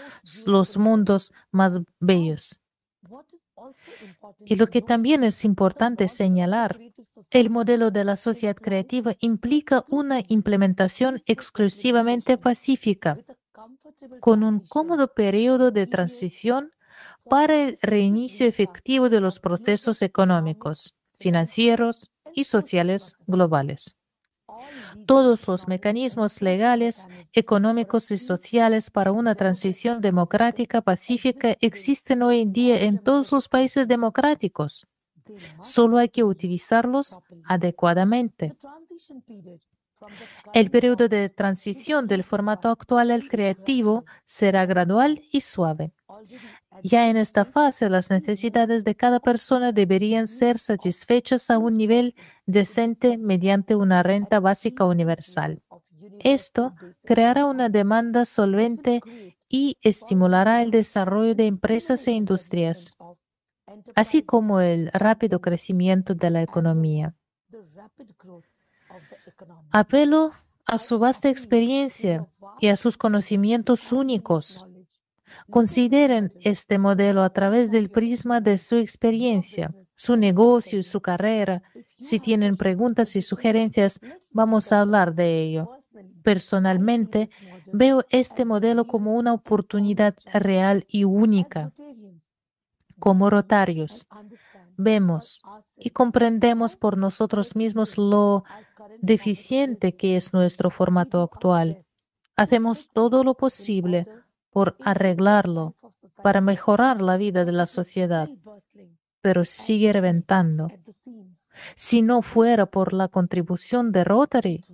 [0.48, 2.60] los mundos más bellos.
[4.46, 6.80] Y lo que también es importante señalar,
[7.32, 13.18] el modelo de la sociedad creativa implica una implementación exclusivamente pacífica,
[14.20, 16.72] con un cómodo periodo de transición
[17.30, 23.96] para el reinicio efectivo de los procesos económicos, financieros y sociales globales.
[25.06, 32.54] Todos los mecanismos legales, económicos y sociales para una transición democrática pacífica existen hoy en
[32.54, 34.88] día en todos los países democráticos.
[35.62, 38.56] Solo hay que utilizarlos adecuadamente.
[40.54, 45.94] El periodo de transición del formato actual al creativo será gradual y suave.
[46.82, 52.16] Ya en esta fase, las necesidades de cada persona deberían ser satisfechas a un nivel
[52.46, 55.62] decente mediante una renta básica universal.
[56.20, 56.74] Esto
[57.04, 59.02] creará una demanda solvente
[59.48, 62.96] y estimulará el desarrollo de empresas e industrias,
[63.96, 67.14] así como el rápido crecimiento de la economía.
[69.72, 70.32] Apelo
[70.66, 72.28] a su vasta experiencia
[72.60, 74.66] y a sus conocimientos únicos.
[75.54, 81.62] Consideren este modelo a través del prisma de su experiencia, su negocio y su carrera.
[82.00, 84.00] Si tienen preguntas y sugerencias,
[84.32, 85.70] vamos a hablar de ello.
[86.24, 87.30] Personalmente,
[87.72, 91.72] veo este modelo como una oportunidad real y única.
[92.98, 94.08] Como rotarios,
[94.76, 95.44] vemos
[95.78, 98.44] y comprendemos por nosotros mismos lo
[99.04, 101.86] deficiente que es nuestro formato actual.
[102.36, 104.08] Hacemos todo lo posible
[104.54, 105.76] por arreglarlo,
[106.22, 108.30] para mejorar la vida de la sociedad,
[109.22, 110.70] pero sigue reventando.
[111.76, 114.66] Si no fuera por la contribución de Rotary,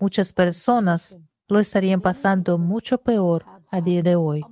[0.00, 4.44] muchas personas lo estarían pasando mucho peor a día de hoy.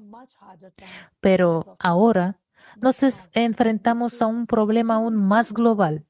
[1.20, 2.40] Pero ahora
[2.80, 3.02] nos
[3.32, 6.04] enfrentamos a un problema aún más global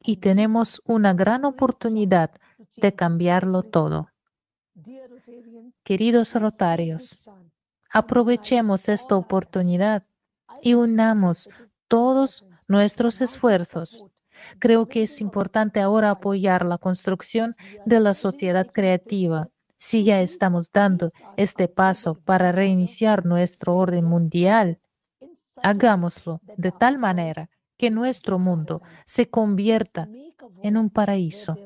[0.00, 2.30] y tenemos una gran oportunidad
[2.76, 4.08] de cambiarlo todo.
[5.84, 7.20] Queridos rotarios,
[7.92, 10.02] aprovechemos esta oportunidad
[10.62, 11.50] y unamos
[11.88, 14.06] todos nuestros esfuerzos.
[14.58, 17.54] Creo que es importante ahora apoyar la construcción
[17.84, 19.50] de la sociedad creativa.
[19.78, 24.80] Si ya estamos dando este paso para reiniciar nuestro orden mundial,
[25.62, 30.08] hagámoslo de tal manera que nuestro mundo se convierta
[30.62, 31.58] en un paraíso.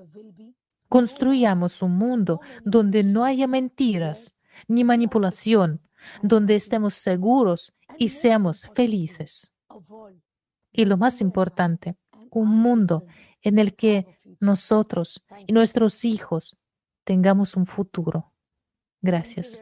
[0.88, 4.34] Construyamos un mundo donde no haya mentiras
[4.66, 5.80] ni manipulación,
[6.22, 9.52] donde estemos seguros y seamos felices.
[10.72, 11.96] Y lo más importante,
[12.30, 13.06] un mundo
[13.42, 16.56] en el que nosotros y nuestros hijos
[17.04, 18.32] tengamos un futuro.
[19.00, 19.60] Gracias.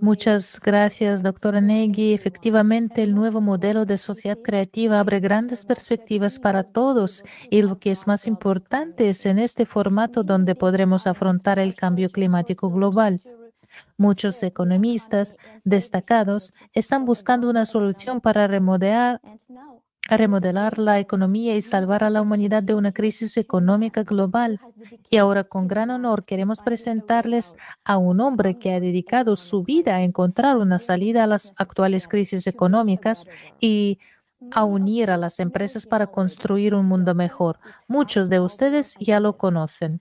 [0.00, 2.12] Muchas gracias, doctora Negui.
[2.12, 7.92] Efectivamente, el nuevo modelo de sociedad creativa abre grandes perspectivas para todos y lo que
[7.92, 13.18] es más importante es en este formato donde podremos afrontar el cambio climático global.
[13.96, 19.20] Muchos economistas destacados están buscando una solución para remodelar
[20.16, 24.60] remodelar la economía y salvar a la humanidad de una crisis económica global.
[25.10, 29.96] Y ahora con gran honor queremos presentarles a un hombre que ha dedicado su vida
[29.96, 33.26] a encontrar una salida a las actuales crisis económicas
[33.60, 33.98] y
[34.50, 37.58] a unir a las empresas para construir un mundo mejor.
[37.86, 40.00] Muchos de ustedes ya lo conocen.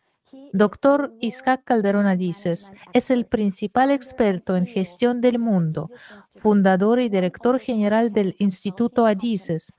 [0.54, 5.90] Doctor Isaac Calderón Adices es el principal experto en gestión del mundo,
[6.40, 9.74] fundador y director general del Instituto Adices,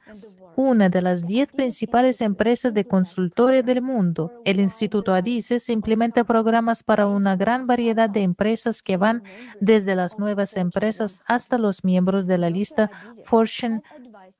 [0.57, 4.33] una de las diez principales empresas de consultoría del mundo.
[4.45, 9.23] El Instituto Adices implementa programas para una gran variedad de empresas que van
[9.61, 12.91] desde las nuevas empresas hasta los miembros de la lista
[13.25, 13.83] Fortune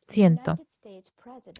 [0.09, 0.41] 100.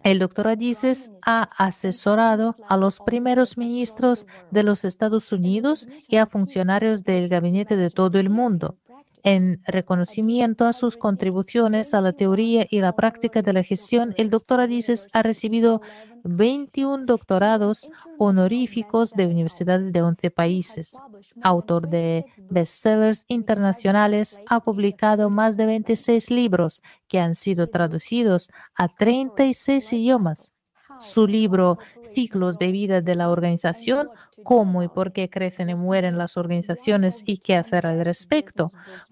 [0.03, 6.25] El doctor Adices ha asesorado a los primeros ministros de los Estados Unidos y a
[6.25, 8.77] funcionarios del gabinete de todo el mundo.
[9.23, 14.29] En reconocimiento a sus contribuciones a la teoría y la práctica de la gestión, el
[14.29, 15.81] doctor Adices ha recibido
[16.23, 20.97] 21 doctorados honoríficos de universidades de 11 países.
[21.41, 28.87] Autor de bestsellers internacionales, ha publicado más de 26 libros que han sido traducidos a
[28.87, 30.53] 36 idiomas.
[30.99, 31.77] Su libro
[32.13, 34.09] Ciclos de vida de la organización,
[34.43, 38.67] cómo y por qué crecen y mueren las organizaciones y qué hacer al respecto,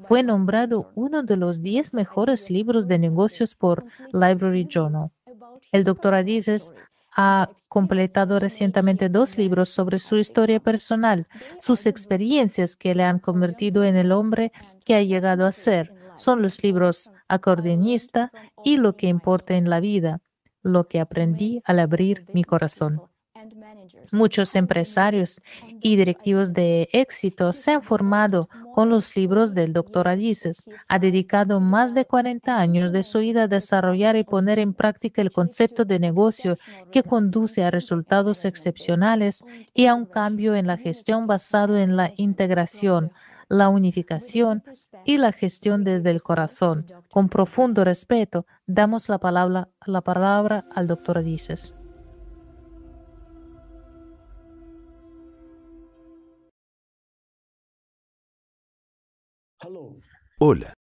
[0.07, 5.11] fue nombrado uno de los 10 mejores libros de negocios por Library Journal.
[5.71, 6.73] El doctor Adises
[7.15, 11.27] ha completado recientemente dos libros sobre su historia personal,
[11.59, 14.51] sus experiencias que le han convertido en el hombre
[14.85, 15.93] que ha llegado a ser.
[16.17, 18.31] Son los libros Acordeonista
[18.63, 20.21] y Lo que importa en la vida
[20.63, 23.01] lo que aprendí al abrir mi corazón.
[24.11, 25.41] Muchos empresarios
[25.81, 30.07] y directivos de éxito se han formado con los libros del Dr.
[30.07, 30.57] Adices.
[30.87, 35.21] Ha dedicado más de 40 años de su vida a desarrollar y poner en práctica
[35.21, 36.57] el concepto de negocio
[36.91, 42.13] que conduce a resultados excepcionales y a un cambio en la gestión basado en la
[42.17, 43.11] integración,
[43.49, 44.63] la unificación
[45.05, 46.85] y la gestión desde el corazón.
[47.09, 51.75] Con profundo respeto, damos la palabra, la palabra al doctor Adices.
[60.39, 60.73] Hola.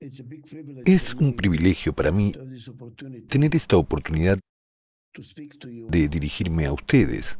[0.00, 2.34] Es un privilegio para mí
[3.28, 4.38] tener esta oportunidad
[5.88, 7.38] de dirigirme a ustedes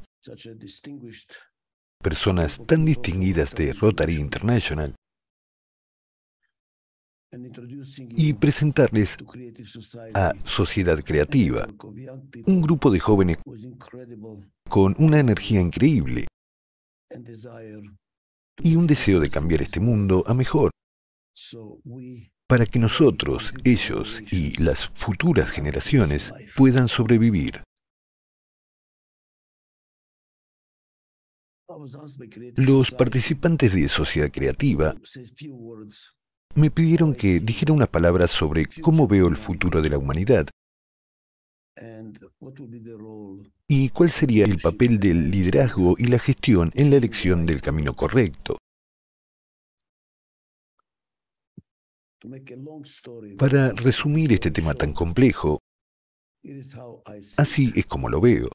[2.05, 4.95] personas tan distinguidas de Rotary International.
[8.17, 9.17] y presentarles
[10.15, 11.67] a Sociedad Creativa,
[12.47, 13.39] un grupo de jóvenes
[14.69, 16.29] con una energía increíble
[18.63, 20.71] y un deseo de cambiar este mundo a mejor,
[22.47, 27.65] para que nosotros, ellos y las futuras generaciones puedan sobrevivir.
[32.57, 34.95] Los participantes de Sociedad Creativa
[36.55, 40.47] me pidieron que dijera unas palabras sobre cómo veo el futuro de la humanidad
[43.67, 47.95] y cuál sería el papel del liderazgo y la gestión en la elección del camino
[47.95, 48.59] correcto.
[53.37, 55.59] Para resumir este tema tan complejo,
[57.37, 58.49] así es como lo veo.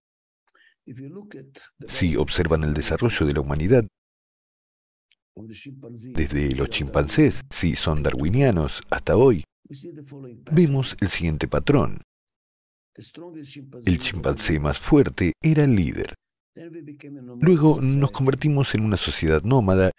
[1.87, 3.85] Si observan el desarrollo de la humanidad,
[6.15, 9.43] desde los chimpancés, si son darwinianos, hasta hoy,
[10.51, 12.01] vemos el siguiente patrón.
[13.85, 16.15] El chimpancé más fuerte era el líder.
[17.39, 19.91] Luego nos convertimos en una sociedad nómada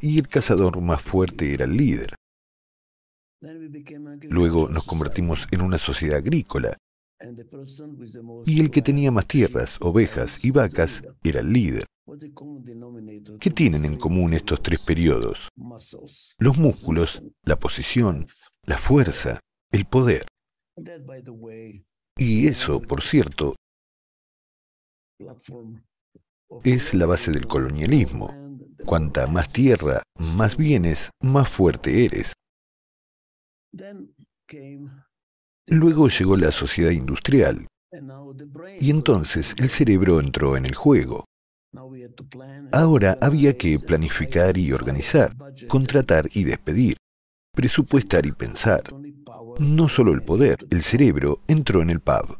[0.00, 2.16] y el cazador más fuerte era el líder.
[4.22, 6.76] Luego nos convertimos en una sociedad agrícola
[8.46, 11.84] y el que tenía más tierras, ovejas y vacas era el líder.
[13.40, 15.38] ¿Qué tienen en común estos tres periodos?
[16.38, 18.26] Los músculos, la posición,
[18.64, 20.26] la fuerza, el poder.
[22.16, 23.54] Y eso, por cierto,
[26.64, 28.34] es la base del colonialismo.
[28.84, 32.32] Cuanta más tierra, más bienes, más fuerte eres.
[35.66, 37.66] Luego llegó la sociedad industrial
[38.80, 41.24] y entonces el cerebro entró en el juego.
[42.72, 45.34] Ahora había que planificar y organizar,
[45.68, 46.96] contratar y despedir,
[47.54, 48.82] presupuestar y pensar.
[49.58, 52.38] No solo el poder, el cerebro entró en el pub.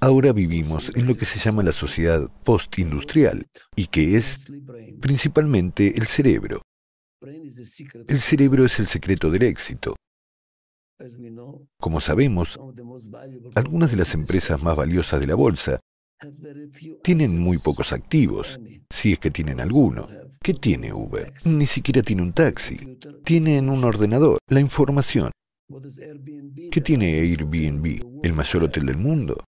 [0.00, 4.52] Ahora vivimos en lo que se llama la sociedad postindustrial y que es
[5.00, 6.62] principalmente el cerebro.
[7.20, 9.94] El cerebro es el secreto del éxito.
[11.78, 12.58] Como sabemos,
[13.54, 15.80] algunas de las empresas más valiosas de la bolsa
[17.02, 18.58] tienen muy pocos activos,
[18.90, 20.08] si es que tienen alguno.
[20.42, 21.32] ¿Qué tiene Uber?
[21.44, 22.98] Ni siquiera tiene un taxi.
[23.24, 25.30] Tienen un ordenador, la información.
[26.70, 28.22] ¿Qué tiene Airbnb?
[28.22, 29.44] ¿El mayor hotel del mundo?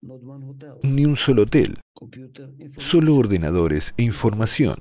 [0.81, 1.79] Ni un solo hotel.
[2.79, 4.77] Solo ordenadores e información.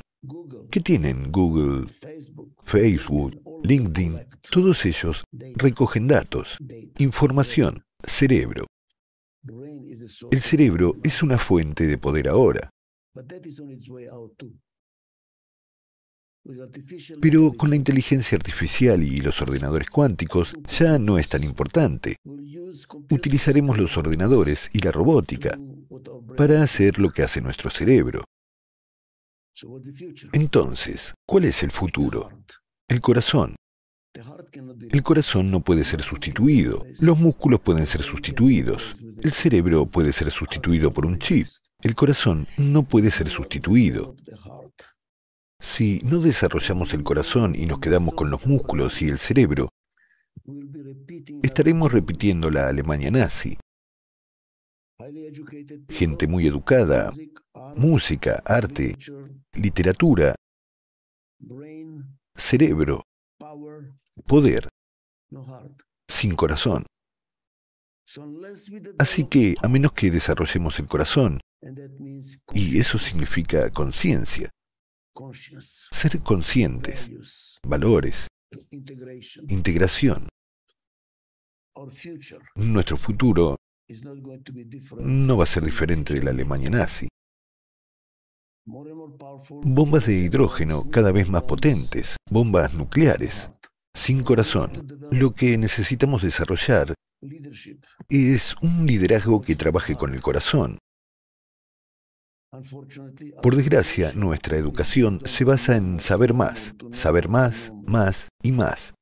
[0.71, 1.87] ¿Qué tienen Google,
[2.65, 4.27] Facebook, LinkedIn?
[4.51, 6.57] Todos ellos recogen datos,
[6.99, 8.67] información, cerebro.
[10.31, 12.71] El cerebro es una fuente de poder ahora.
[17.21, 22.17] Pero con la inteligencia artificial y los ordenadores cuánticos ya no es tan importante.
[23.11, 25.59] Utilizaremos los ordenadores y la robótica
[26.37, 28.25] para hacer lo que hace nuestro cerebro.
[30.33, 32.31] Entonces, ¿cuál es el futuro?
[32.89, 33.57] El corazón.
[34.91, 36.85] El corazón no puede ser sustituido.
[37.01, 38.83] Los músculos pueden ser sustituidos.
[39.23, 41.47] El cerebro puede ser sustituido por un chip.
[41.83, 44.15] El corazón no puede ser sustituido.
[45.61, 49.69] Si no desarrollamos el corazón y nos quedamos con los músculos y el cerebro,
[51.43, 53.59] estaremos repitiendo la Alemania nazi.
[55.89, 57.13] Gente muy educada,
[57.75, 58.97] música, arte,
[59.55, 60.35] literatura,
[62.37, 63.03] cerebro,
[64.27, 64.69] poder,
[66.09, 66.85] sin corazón.
[68.99, 71.41] Así que, a menos que desarrollemos el corazón,
[72.53, 74.51] y eso significa conciencia,
[75.93, 78.29] ser conscientes, valores,
[79.49, 80.29] integración.
[82.55, 83.57] Nuestro futuro
[84.99, 87.09] no va a ser diferente de la Alemania nazi.
[88.67, 93.51] Bombas de hidrógeno cada vez más potentes, bombas nucleares,
[93.95, 94.87] sin corazón.
[95.11, 96.95] Lo que necesitamos desarrollar
[98.09, 100.79] es un liderazgo que trabaje con el corazón,
[103.43, 108.95] por desgracia, nuestra educación se basa en saber más, saber más, más y más.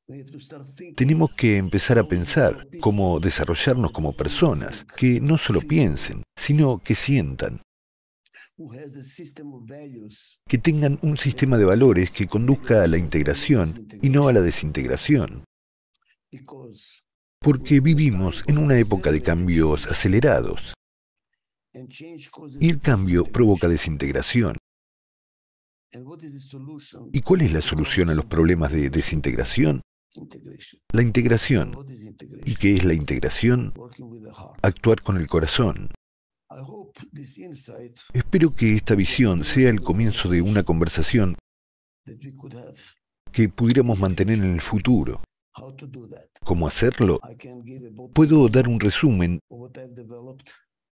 [0.97, 6.95] Tenemos que empezar a pensar cómo desarrollarnos como personas, que no solo piensen, sino que
[6.95, 7.61] sientan,
[10.47, 14.41] que tengan un sistema de valores que conduzca a la integración y no a la
[14.41, 15.45] desintegración.
[17.41, 20.73] Porque vivimos en una época de cambios acelerados.
[22.61, 24.57] Y el cambio provoca desintegración.
[27.13, 29.81] ¿Y cuál es la solución a los problemas de desintegración?
[30.93, 31.77] La integración.
[32.45, 33.75] ¿Y qué es la integración?
[34.63, 35.91] Actuar con el corazón.
[38.13, 41.35] Espero que esta visión sea el comienzo de una conversación
[43.33, 45.21] que pudiéramos mantener en el futuro.
[46.45, 47.21] ¿Cómo hacerlo?
[48.13, 49.41] Puedo dar un resumen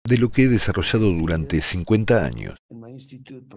[0.05, 2.55] de lo que he desarrollado durante 50 años.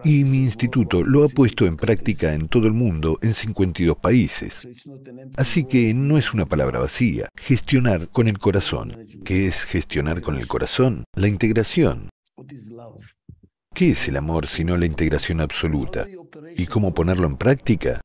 [0.03, 4.67] Y mi instituto lo ha puesto en práctica en todo el mundo, en 52 países.
[5.37, 7.29] Así que no es una palabra vacía.
[7.35, 9.07] Gestionar con el corazón.
[9.23, 11.03] ¿Qué es gestionar con el corazón?
[11.15, 12.09] La integración.
[13.73, 16.05] ¿Qué es el amor sino la integración absoluta?
[16.57, 18.01] ¿Y cómo ponerlo en práctica?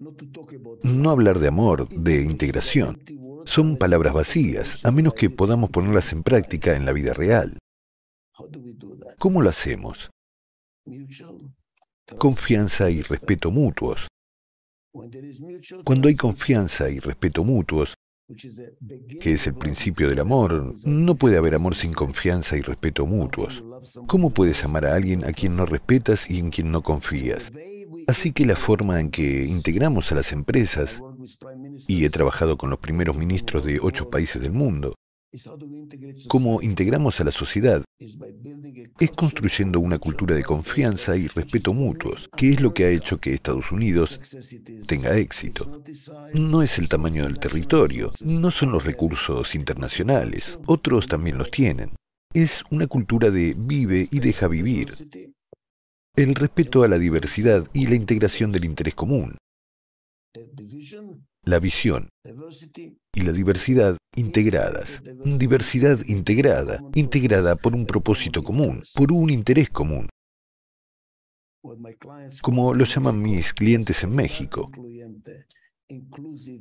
[0.83, 3.01] No hablar de amor, de integración.
[3.47, 7.59] Son palabras vacías, a menos que podamos ponerlas en práctica en la vida real.
[9.19, 10.11] ¿Cómo lo hacemos?
[12.19, 14.07] Confianza y respeto mutuos.
[15.85, 17.95] Cuando hay confianza y respeto mutuos,
[19.21, 23.63] que es el principio del amor, no puede haber amor sin confianza y respeto mutuos.
[24.07, 27.53] ¿Cómo puedes amar a alguien a quien no respetas y en quien no confías?
[28.07, 31.01] Así que la forma en que integramos a las empresas,
[31.89, 34.95] y he trabajado con los primeros ministros de ocho países del mundo,
[36.29, 37.85] cómo integramos a la sociedad.
[37.99, 43.19] Es construyendo una cultura de confianza y respeto mutuos, que es lo que ha hecho
[43.19, 44.21] que Estados Unidos
[44.87, 45.83] tenga éxito.
[46.33, 51.93] No es el tamaño del territorio, no son los recursos internacionales, otros también los tienen.
[52.33, 54.93] Es una cultura de vive y deja vivir.
[56.17, 59.37] El respeto a la diversidad y la integración del interés común.
[61.45, 62.09] La visión
[63.15, 65.03] y la diversidad integradas.
[65.25, 70.09] Diversidad integrada, integrada por un propósito común, por un interés común.
[72.43, 74.71] Como lo llaman mis clientes en México.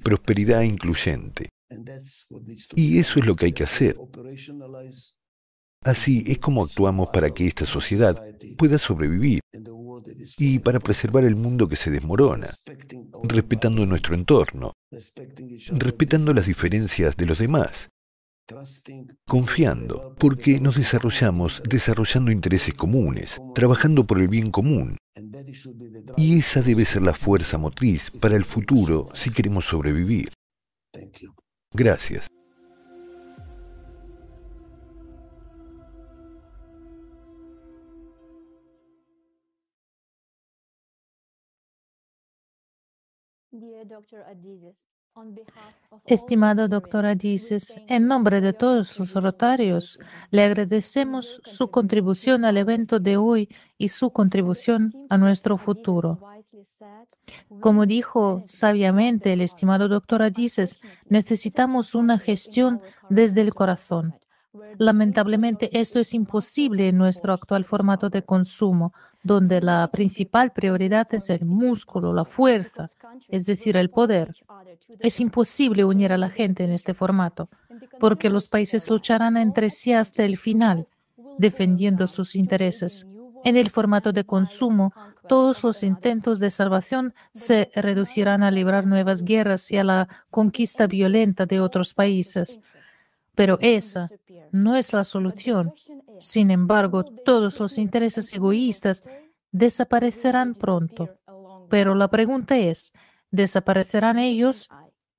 [0.04, 1.50] Prosperidad incluyente.
[2.76, 3.98] Y eso es lo que hay que hacer.
[5.82, 8.24] Así es como actuamos para que esta sociedad
[8.58, 9.42] pueda sobrevivir
[10.38, 12.50] y para preservar el mundo que se desmorona,
[13.24, 14.74] respetando nuestro entorno,
[15.72, 17.90] respetando las diferencias de los demás,
[19.28, 24.98] confiando, porque nos desarrollamos desarrollando intereses comunes, trabajando por el bien común.
[26.18, 30.32] Y esa debe ser la fuerza motriz para el futuro si queremos sobrevivir.
[31.72, 32.28] Gracias.
[46.06, 50.00] Estimado doctor Adises, en nombre de todos los rotarios,
[50.32, 56.20] le agradecemos su contribución al evento de hoy y su contribución a nuestro futuro.
[57.60, 64.16] Como dijo sabiamente el estimado doctor Adises, necesitamos una gestión desde el corazón.
[64.78, 71.30] Lamentablemente, esto es imposible en nuestro actual formato de consumo, donde la principal prioridad es
[71.30, 72.90] el músculo, la fuerza,
[73.30, 74.34] es decir, el poder.
[75.00, 77.50] Es imposible unir a la gente en este formato,
[78.00, 80.88] porque los países lucharán entre sí hasta el final,
[81.38, 83.08] defendiendo sus intereses.
[83.46, 84.94] En el formato de consumo,
[85.28, 90.88] todos los intentos de salvación se reducirán a librar nuevas guerras y a la conquista
[90.88, 92.60] violenta de otros países.
[93.36, 94.10] Pero esa
[94.52, 95.74] no es la solución.
[96.20, 99.04] Sin embargo, todos los intereses egoístas
[99.52, 101.10] desaparecerán pronto.
[101.70, 102.94] Pero la pregunta es,
[103.32, 104.70] ¿desaparecerán ellos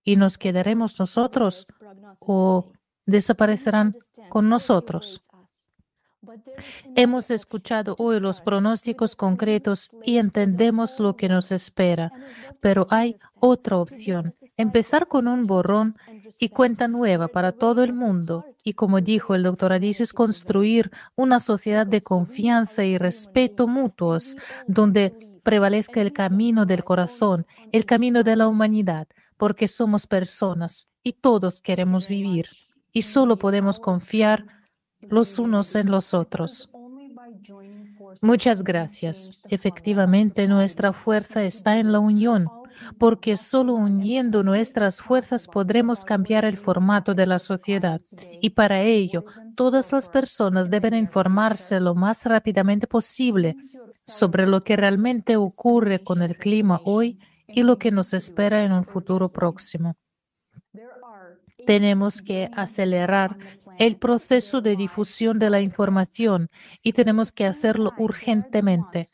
[0.05, 1.67] y nos quedaremos nosotros
[2.21, 2.73] o
[3.07, 3.97] desaparecerán
[4.29, 5.21] con nosotros?
[6.97, 12.13] Hemos escuchado hoy los pronósticos concretos y entendemos lo que nos espera,
[12.61, 15.97] pero hay otra opción, empezar con un borrón
[16.39, 18.45] y cuenta nueva para todo el mundo.
[18.63, 24.37] Y como dijo el doctor Adisis, construir una sociedad de confianza y respeto mutuos,
[24.67, 31.13] donde prevalezca el camino del corazón, el camino de la humanidad, porque somos personas y
[31.13, 32.47] todos queremos vivir.
[32.93, 34.47] Y solo podemos confiar
[35.01, 36.71] los unos en los otros.
[38.23, 39.43] Muchas gracias.
[39.49, 42.49] Efectivamente, nuestra fuerza está en la unión,
[42.99, 48.01] porque solo uniendo nuestras fuerzas podremos cambiar el formato de la sociedad.
[48.41, 49.25] Y para ello,
[49.57, 53.57] todas las personas deben informarse lo más rápidamente posible
[53.91, 58.73] sobre lo que realmente ocurre con el clima hoy y lo que nos espera en
[58.73, 59.97] un futuro próximo.
[61.67, 63.39] Tenemos que acelerar
[63.79, 66.49] el proceso de difusión de la información
[66.83, 69.07] y tenemos que hacerlo urgentemente.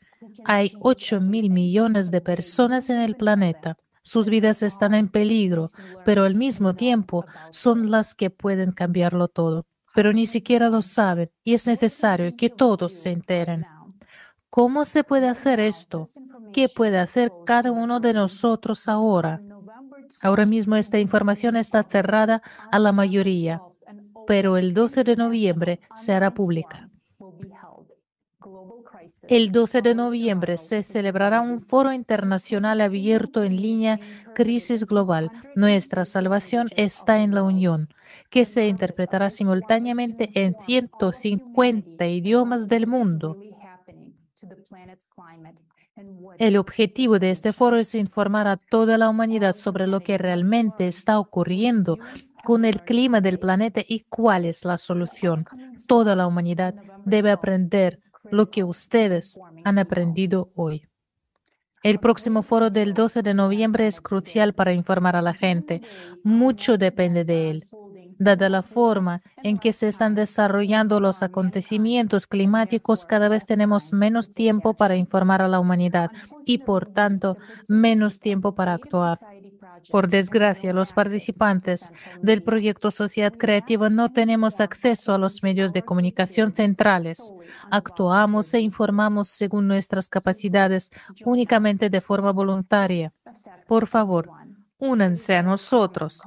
[0.45, 3.77] Hay 8 mil millones de personas en el planeta.
[4.03, 5.65] Sus vidas están en peligro,
[6.05, 9.65] pero al mismo tiempo son las que pueden cambiarlo todo.
[9.93, 13.65] Pero ni siquiera lo saben y es necesario que todos se enteren.
[14.49, 16.03] ¿Cómo se puede hacer esto?
[16.51, 19.41] ¿Qué puede hacer cada uno de nosotros ahora?
[20.19, 23.61] Ahora mismo esta información está cerrada a la mayoría,
[24.27, 26.90] pero el 12 de noviembre se hará pública.
[29.27, 33.99] El 12 de noviembre se celebrará un foro internacional abierto en línea
[34.35, 35.31] Crisis Global.
[35.55, 37.89] Nuestra salvación está en la Unión,
[38.29, 43.37] que se interpretará simultáneamente en 150 idiomas del mundo.
[46.37, 50.87] El objetivo de este foro es informar a toda la humanidad sobre lo que realmente
[50.87, 51.99] está ocurriendo
[52.43, 55.45] con el clima del planeta y cuál es la solución.
[55.87, 56.73] Toda la humanidad
[57.05, 57.97] debe aprender
[58.29, 60.87] lo que ustedes han aprendido hoy.
[61.83, 65.81] El próximo foro del 12 de noviembre es crucial para informar a la gente.
[66.23, 67.67] Mucho depende de él.
[68.19, 74.29] Dada la forma en que se están desarrollando los acontecimientos climáticos, cada vez tenemos menos
[74.29, 76.11] tiempo para informar a la humanidad
[76.45, 79.17] y, por tanto, menos tiempo para actuar.
[79.89, 85.83] Por desgracia, los participantes del proyecto Sociedad Creativa no tenemos acceso a los medios de
[85.83, 87.33] comunicación centrales.
[87.69, 90.91] Actuamos e informamos según nuestras capacidades
[91.25, 93.11] únicamente de forma voluntaria.
[93.67, 94.29] Por favor,
[94.77, 96.21] únanse a nosotros.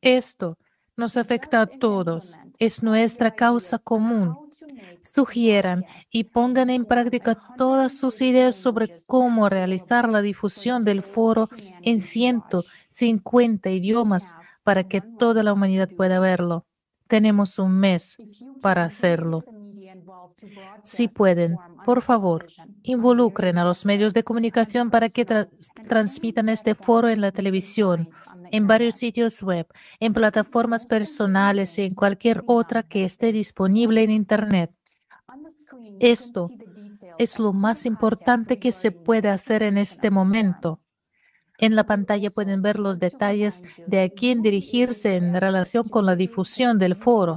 [0.00, 0.56] Esto
[1.00, 2.38] nos afecta a todos.
[2.58, 4.36] Es nuestra causa común.
[5.02, 11.48] Sugieran y pongan en práctica todas sus ideas sobre cómo realizar la difusión del foro
[11.82, 16.66] en 150 idiomas para que toda la humanidad pueda verlo.
[17.08, 18.18] Tenemos un mes
[18.60, 19.44] para hacerlo.
[20.82, 22.46] Si pueden, por favor,
[22.82, 25.26] involucren a los medios de comunicación para que
[25.88, 28.10] transmitan este foro en la televisión,
[28.50, 29.66] en varios sitios web,
[29.98, 34.70] en plataformas personales y en cualquier otra que esté disponible en Internet.
[36.00, 36.50] Esto
[37.18, 40.80] es lo más importante que se puede hacer en este momento.
[41.58, 46.16] En la pantalla pueden ver los detalles de a quién dirigirse en relación con la
[46.16, 47.36] difusión del foro.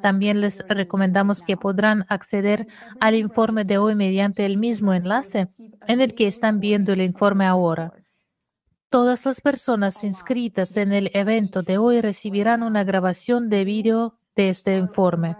[0.00, 2.66] También les recomendamos que podrán acceder
[3.00, 5.46] al informe de hoy mediante el mismo enlace
[5.86, 7.92] en el que están viendo el informe ahora.
[8.90, 14.48] Todas las personas inscritas en el evento de hoy recibirán una grabación de vídeo de
[14.48, 15.36] este informe.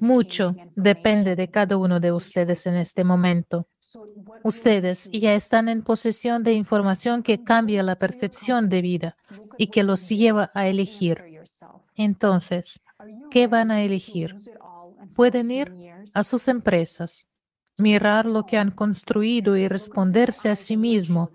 [0.00, 3.68] Mucho depende de cada uno de ustedes en este momento.
[4.42, 9.16] Ustedes ya están en posesión de información que cambia la percepción de vida
[9.56, 11.22] y que los lleva a elegir.
[11.94, 12.80] Entonces,
[13.30, 14.36] ¿qué van a elegir?
[15.14, 15.72] Pueden ir
[16.14, 17.28] a sus empresas,
[17.78, 21.30] mirar lo que han construido y responderse a sí mismo.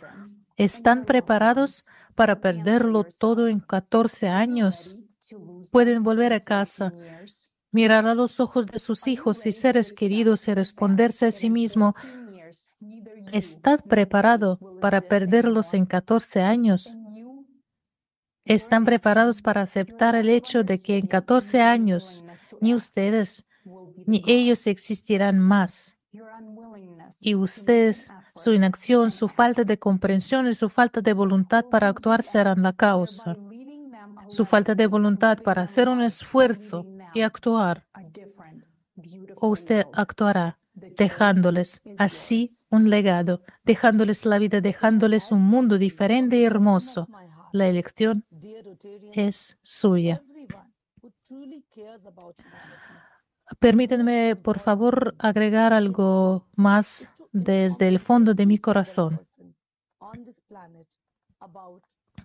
[0.58, 1.86] ¿Están preparados
[2.16, 4.96] para perderlo todo en 14 años?
[5.72, 6.94] Pueden volver a casa,
[7.72, 11.94] mirar a los ojos de sus hijos y seres queridos y responderse a sí mismo.
[13.34, 16.98] ¿Estás preparado para perderlos en 14 años?
[18.46, 22.24] ¿Están preparados para aceptar el hecho de que en 14 años
[22.62, 23.44] ni ustedes
[24.06, 25.98] ni ellos existirán más?
[27.20, 32.22] Y ustedes, su inacción, su falta de comprensión y su falta de voluntad para actuar
[32.22, 33.38] serán la causa.
[34.28, 37.86] Su falta de voluntad para hacer un esfuerzo y actuar.
[39.38, 46.44] O usted actuará dejándoles así un legado, dejándoles la vida, dejándoles un mundo diferente y
[46.44, 47.08] hermoso.
[47.54, 48.26] La elección
[49.14, 50.22] es suya.
[53.60, 59.20] Permítanme, por favor, agregar algo más desde el fondo de mi corazón.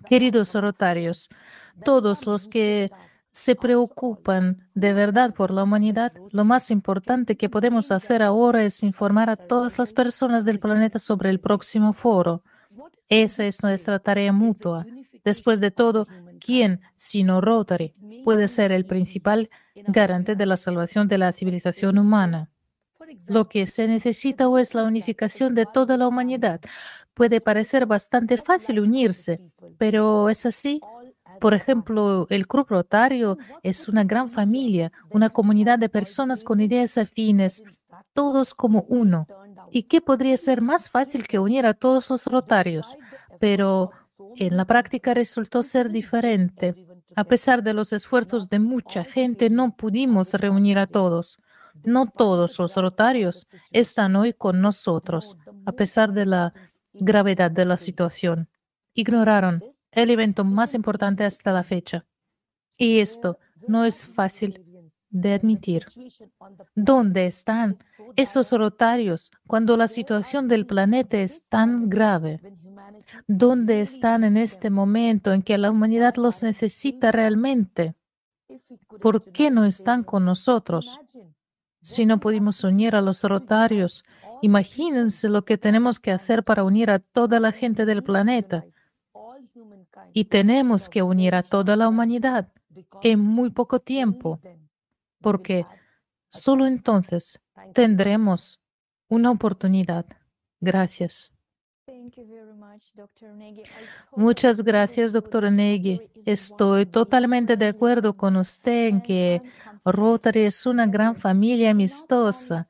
[0.08, 1.28] Queridos rotarios,
[1.84, 2.92] todos los que
[3.32, 8.84] se preocupan de verdad por la humanidad, lo más importante que podemos hacer ahora es
[8.84, 12.44] informar a todas las personas del planeta sobre el próximo foro.
[13.08, 14.86] Esa es nuestra tarea mutua.
[15.24, 16.06] Después de todo,
[16.38, 19.50] ¿quién, sino Rotary, puede ser el principal
[19.88, 22.48] garante de la salvación de la civilización humana?
[23.26, 26.60] Lo que se necesita hoy es la unificación de toda la humanidad.
[27.14, 29.40] Puede parecer bastante fácil unirse,
[29.78, 30.80] pero ¿es así?
[31.40, 36.98] Por ejemplo, el Club Rotario es una gran familia, una comunidad de personas con ideas
[36.98, 37.62] afines,
[38.12, 39.26] todos como uno.
[39.70, 42.96] ¿Y qué podría ser más fácil que unir a todos los rotarios?
[43.38, 43.90] Pero
[44.36, 46.74] en la práctica resultó ser diferente.
[47.16, 51.38] A pesar de los esfuerzos de mucha gente, no pudimos reunir a todos.
[51.84, 56.54] No todos los rotarios están hoy con nosotros, a pesar de la
[56.92, 58.48] gravedad de la situación.
[58.94, 62.06] Ignoraron el evento más importante hasta la fecha.
[62.76, 64.64] Y esto no es fácil
[65.10, 65.86] de admitir.
[66.74, 67.78] ¿Dónde están
[68.16, 72.40] esos rotarios cuando la situación del planeta es tan grave?
[73.26, 77.94] ¿Dónde están en este momento en que la humanidad los necesita realmente?
[79.00, 80.98] ¿Por qué no están con nosotros?
[81.82, 84.04] Si no pudimos unir a los rotarios,
[84.42, 88.64] imagínense lo que tenemos que hacer para unir a toda la gente del planeta.
[90.12, 92.52] Y tenemos que unir a toda la humanidad
[93.02, 94.40] en muy poco tiempo,
[95.20, 95.66] porque
[96.28, 97.40] solo entonces
[97.74, 98.60] tendremos
[99.08, 100.06] una oportunidad.
[100.60, 101.32] Gracias.
[104.16, 106.00] Muchas gracias, doctor Negi.
[106.24, 109.42] Estoy totalmente de acuerdo con usted en que
[109.84, 112.66] Rotary es una gran familia amistosa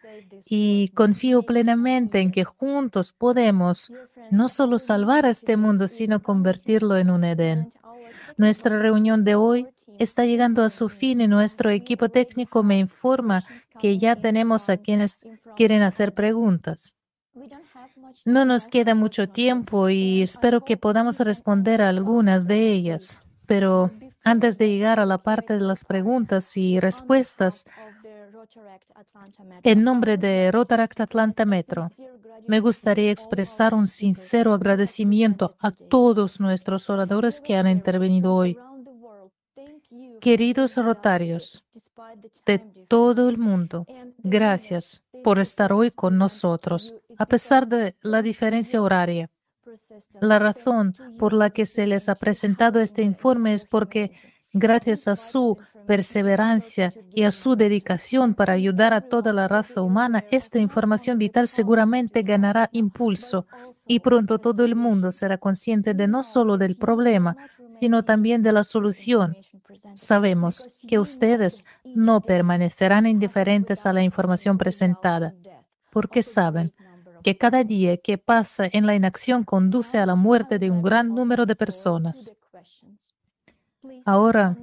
[0.46, 3.92] y confío plenamente en que juntos podemos
[4.30, 7.68] no solo salvar a este mundo, sino convertirlo en un Edén.
[8.36, 9.66] Nuestra reunión de hoy
[9.98, 13.42] está llegando a su fin y nuestro equipo técnico me informa
[13.80, 15.26] que ya tenemos a quienes
[15.56, 16.94] quieren hacer preguntas.
[18.26, 23.22] No nos queda mucho tiempo y espero que podamos responder a algunas de ellas.
[23.46, 23.90] Pero
[24.24, 27.64] antes de llegar a la parte de las preguntas y respuestas,
[29.62, 31.88] en nombre de Rotaract Atlanta Metro,
[32.46, 38.58] me gustaría expresar un sincero agradecimiento a todos nuestros oradores que han intervenido hoy.
[40.20, 41.64] Queridos rotarios
[42.46, 43.86] de todo el mundo,
[44.18, 49.28] gracias por estar hoy con nosotros, a pesar de la diferencia horaria.
[50.22, 54.12] La razón por la que se les ha presentado este informe es porque,
[54.54, 60.24] gracias a su perseverancia y a su dedicación para ayudar a toda la raza humana,
[60.30, 63.46] esta información vital seguramente ganará impulso
[63.86, 67.36] y pronto todo el mundo será consciente de no solo del problema,
[67.80, 69.36] sino también de la solución.
[69.92, 75.34] Sabemos que ustedes no permanecerán indiferentes a la información presentada,
[75.92, 76.72] porque saben
[77.22, 81.08] que cada día que pasa en la inacción conduce a la muerte de un gran
[81.14, 82.32] número de personas.
[84.04, 84.56] Ahora,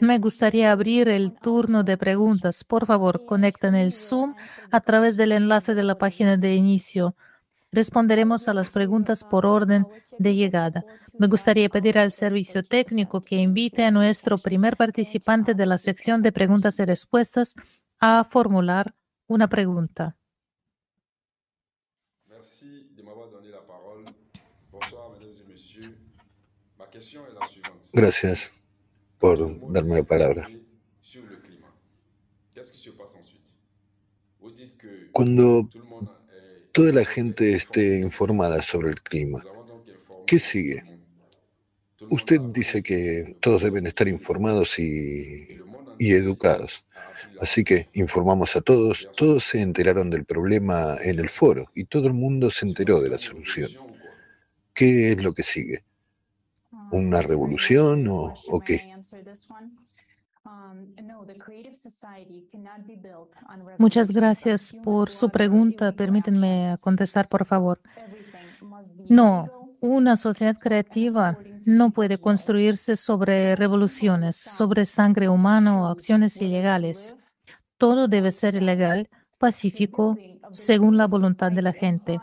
[0.00, 2.64] me gustaría abrir el turno de preguntas.
[2.64, 4.34] Por favor, conecten el Zoom
[4.70, 7.16] a través del enlace de la página de inicio.
[7.70, 9.86] Responderemos a las preguntas por orden
[10.18, 10.84] de llegada.
[11.18, 16.22] Me gustaría pedir al servicio técnico que invite a nuestro primer participante de la sección
[16.22, 17.54] de preguntas y respuestas
[17.98, 18.94] a formular
[19.26, 20.16] una pregunta.
[27.92, 28.64] Gracias
[29.18, 30.48] por darme la palabra.
[35.12, 35.68] Cuando
[36.72, 39.42] toda la gente esté informada sobre el clima,
[40.26, 40.82] ¿qué sigue?
[42.10, 45.58] Usted dice que todos deben estar informados y,
[45.98, 46.84] y, educados.
[47.40, 52.06] Así que informamos a todos, todos se enteraron del problema en el foro y todo
[52.06, 53.70] el mundo se enteró de la solución.
[54.72, 55.82] ¿Qué es lo que sigue?
[56.90, 58.92] ¿Una revolución o, o qué?
[63.78, 65.92] Muchas gracias por su pregunta.
[65.92, 67.80] Permítanme contestar, por favor.
[69.08, 69.48] No,
[69.80, 77.16] una sociedad creativa no puede construirse sobre revoluciones, sobre sangre humana o acciones ilegales.
[77.76, 79.08] Todo debe ser ilegal,
[79.38, 80.16] pacífico,
[80.50, 82.18] según la voluntad de la gente.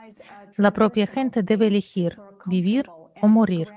[0.57, 2.89] La propia gente debe elegir vivir
[3.21, 3.69] o morir.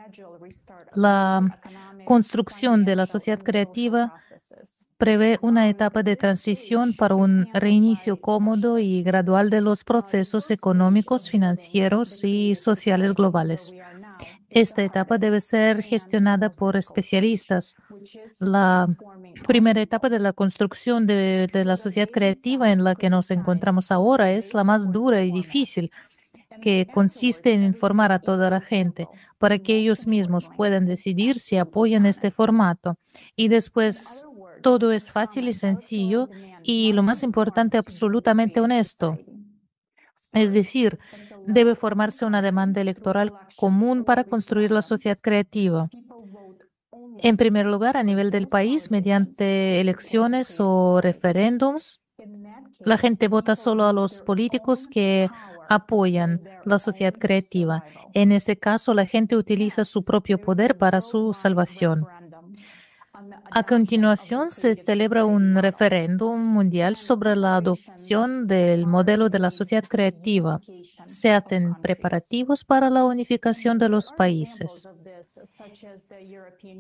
[0.95, 1.57] La
[2.05, 4.15] construcción de la sociedad creativa
[4.97, 11.31] prevé una etapa de transición para un reinicio cómodo y gradual de los procesos económicos,
[11.31, 13.75] financieros y sociales globales.
[14.51, 17.77] Esta etapa debe ser gestionada por especialistas.
[18.41, 18.89] La
[19.47, 24.33] primera etapa de la construcción de, la sociedad creativa en la que nos encontramos ahora
[24.33, 25.91] es la más dura y difícil,
[26.61, 31.57] que consiste en informar a toda la gente para que ellos mismos puedan decidir si
[31.57, 32.97] apoyan este formato.
[33.37, 34.27] Y después
[34.63, 36.29] todo es fácil y sencillo
[36.63, 39.19] y lo más importante, absolutamente honesto.
[40.33, 40.99] Es decir,
[41.47, 45.89] debe formarse una demanda electoral común para construir la sociedad creativa.
[47.21, 52.01] En primer lugar, a nivel del país, mediante elecciones o referéndums,
[52.81, 55.29] la gente vota solo a los políticos que
[55.69, 57.85] apoyan la sociedad creativa.
[58.15, 62.07] En ese caso, la gente utiliza su propio poder para su salvación.
[63.51, 69.85] A continuación, se celebra un referéndum mundial sobre la adopción del modelo de la sociedad
[69.85, 70.61] creativa.
[71.07, 74.89] Se hacen preparativos para la unificación de los países.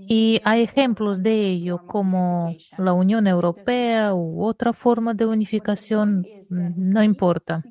[0.07, 7.02] Y hay ejemplos de ello como la Unión Europea u otra forma de unificación, no
[7.02, 7.65] importa.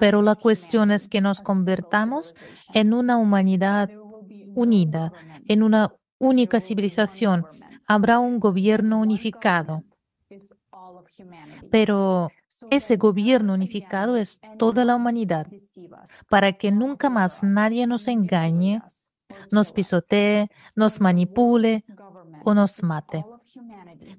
[0.00, 2.34] Pero la cuestión es que nos convertamos
[2.74, 3.90] en una humanidad
[4.54, 5.12] unida,
[5.46, 7.46] en una única civilización.
[7.86, 9.84] Habrá un gobierno unificado.
[11.70, 12.28] Pero
[12.70, 15.46] ese gobierno unificado es toda la humanidad,
[16.28, 18.82] para que nunca más nadie nos engañe,
[19.50, 21.84] nos pisotee, nos manipule
[22.44, 23.24] o nos mate.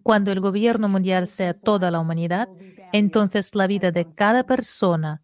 [0.03, 2.47] Cuando el gobierno mundial sea toda la humanidad,
[2.93, 5.21] entonces la vida de cada persona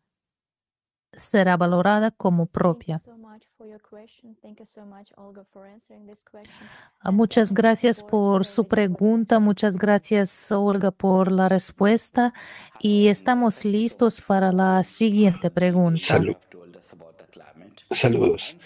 [1.16, 3.00] será valorada como propia.
[7.00, 12.34] Ah, muchas gracias por su pregunta, muchas gracias Olga por la respuesta
[12.80, 16.20] y estamos listos para la siguiente pregunta.
[17.92, 18.58] Saludos.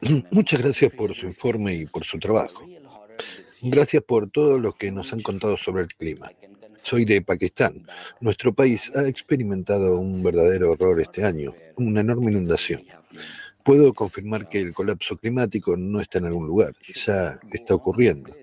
[0.30, 2.64] Muchas gracias por su informe y por su trabajo.
[3.60, 6.30] Gracias por todo lo que nos han contado sobre el clima.
[6.82, 7.86] Soy de Pakistán.
[8.20, 12.82] Nuestro país ha experimentado un verdadero horror este año, una enorme inundación.
[13.64, 18.34] Puedo confirmar que el colapso climático no está en algún lugar, ya está ocurriendo.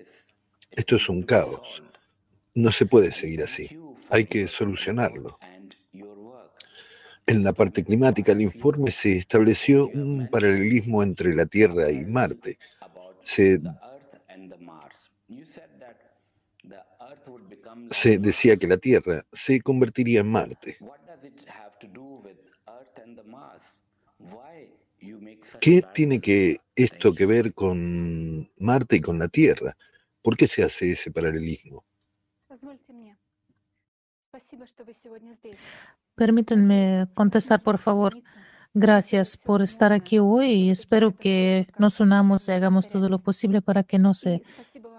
[0.70, 1.82] Esto es un caos.
[2.54, 3.76] No se puede seguir así.
[4.10, 5.38] Hay que solucionarlo.
[7.26, 12.58] En la parte climática, el informe se estableció un paralelismo entre la Tierra y Marte.
[17.90, 20.76] Se decía que la Tierra se convertiría en Marte.
[25.60, 29.76] ¿Qué tiene que esto que ver con Marte y con la Tierra?
[30.22, 31.84] ¿Por qué se hace ese paralelismo?
[36.14, 38.20] Permítanme contestar, por favor.
[38.74, 43.62] Gracias por estar aquí hoy y espero que nos unamos y hagamos todo lo posible
[43.62, 44.42] para que no se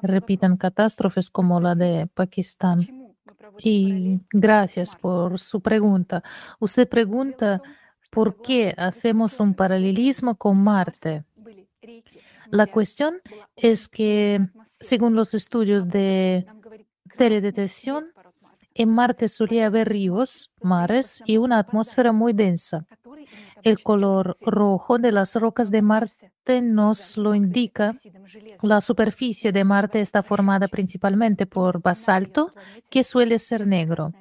[0.01, 3.13] repitan catástrofes como la de Pakistán.
[3.59, 6.23] Y gracias por su pregunta.
[6.59, 7.61] Usted pregunta
[8.09, 11.25] por qué hacemos un paralelismo con Marte.
[12.49, 13.21] La cuestión
[13.55, 14.39] es que,
[14.79, 16.47] según los estudios de
[17.17, 18.07] teledetección,
[18.73, 22.85] en Marte solía haber ríos, mares y una atmósfera muy densa.
[23.63, 27.93] El color rojo de las rocas de Marte nos lo indica.
[28.61, 32.53] La superficie de Marte está formada principalmente por basalto,
[32.89, 34.11] que suele ser negro.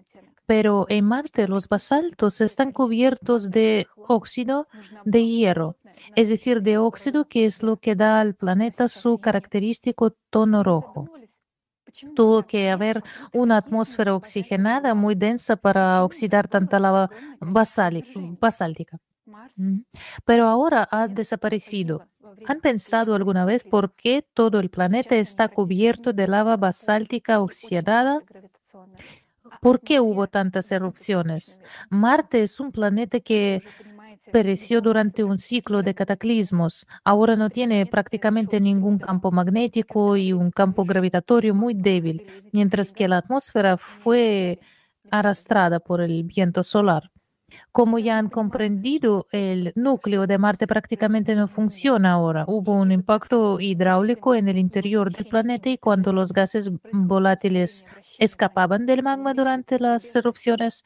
[0.46, 4.66] Pero en Marte los basaltos están cubiertos de óxido
[5.04, 5.76] de hierro,
[6.16, 11.10] es decir, de óxido que es lo que da al planeta su característico tono rojo.
[12.14, 13.02] Tuvo que haber
[13.32, 17.10] una atmósfera oxigenada muy densa para oxidar tanta lava
[17.40, 18.98] basáltica.
[20.24, 22.04] Pero ahora ha desaparecido.
[22.44, 28.22] ¿Han pensado alguna vez por qué todo el planeta está cubierto de lava basáltica oxidada?
[29.60, 31.60] ¿Por qué hubo tantas erupciones?
[31.90, 33.62] Marte es un planeta que
[34.30, 36.86] pereció durante un ciclo de cataclismos.
[37.04, 43.08] Ahora no tiene prácticamente ningún campo magnético y un campo gravitatorio muy débil, mientras que
[43.08, 44.60] la atmósfera fue
[45.10, 47.10] arrastrada por el viento solar.
[47.72, 52.44] Como ya han comprendido, el núcleo de Marte prácticamente no funciona ahora.
[52.46, 57.84] Hubo un impacto hidráulico en el interior del planeta y cuando los gases volátiles
[58.18, 60.84] escapaban del magma durante las erupciones,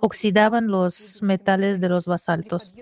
[0.00, 2.74] oxidaban los metales de los basaltos.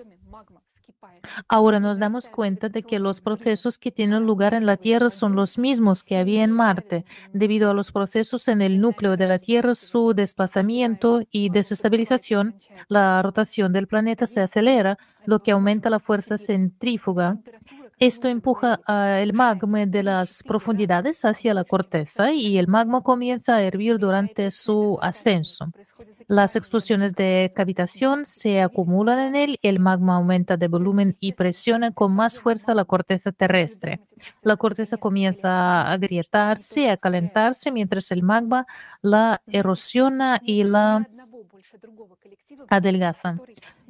[1.47, 5.35] Ahora nos damos cuenta de que los procesos que tienen lugar en la Tierra son
[5.35, 7.05] los mismos que había en Marte.
[7.33, 13.21] Debido a los procesos en el núcleo de la Tierra, su desplazamiento y desestabilización, la
[13.21, 17.37] rotación del planeta se acelera, lo que aumenta la fuerza centrífuga.
[17.99, 18.79] Esto empuja
[19.19, 24.51] el magma de las profundidades hacia la corteza y el magma comienza a hervir durante
[24.51, 25.71] su ascenso.
[26.27, 31.91] Las explosiones de cavitación se acumulan en él, el magma aumenta de volumen y presiona
[31.91, 34.01] con más fuerza la corteza terrestre.
[34.43, 38.67] La corteza comienza a agrietarse, a calentarse, mientras el magma
[39.01, 41.07] la erosiona y la
[42.69, 43.37] adelgaza.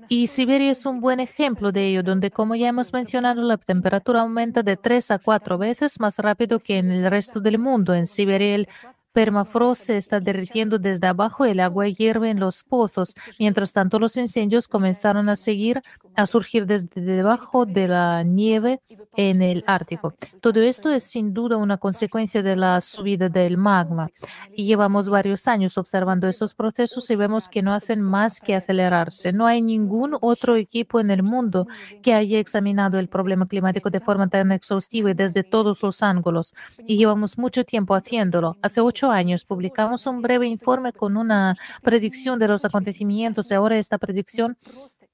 [0.09, 4.21] Y Siberia es un buen ejemplo de ello, donde, como ya hemos mencionado, la temperatura
[4.21, 7.93] aumenta de tres a cuatro veces más rápido que en el resto del mundo.
[7.93, 8.69] En Siberia el
[9.11, 13.15] permafrost se está derritiendo desde abajo, el agua hierve en los pozos.
[13.39, 15.81] Mientras tanto, los incendios comenzaron a seguir
[16.17, 18.81] a surgir desde debajo de la nieve
[19.15, 20.15] en el Ártico.
[20.41, 24.09] Todo esto es sin duda una consecuencia de la subida del magma
[24.51, 29.31] y llevamos varios años observando estos procesos y vemos que no hacen más que acelerarse.
[29.31, 31.67] No hay ningún otro equipo en el mundo
[32.01, 36.55] que haya examinado el problema climático de forma tan exhaustiva y desde todos los ángulos
[36.87, 38.57] y llevamos mucho tiempo haciéndolo.
[38.63, 43.77] Hace ocho años publicamos un breve informe con una predicción de los acontecimientos y ahora
[43.77, 44.57] esta predicción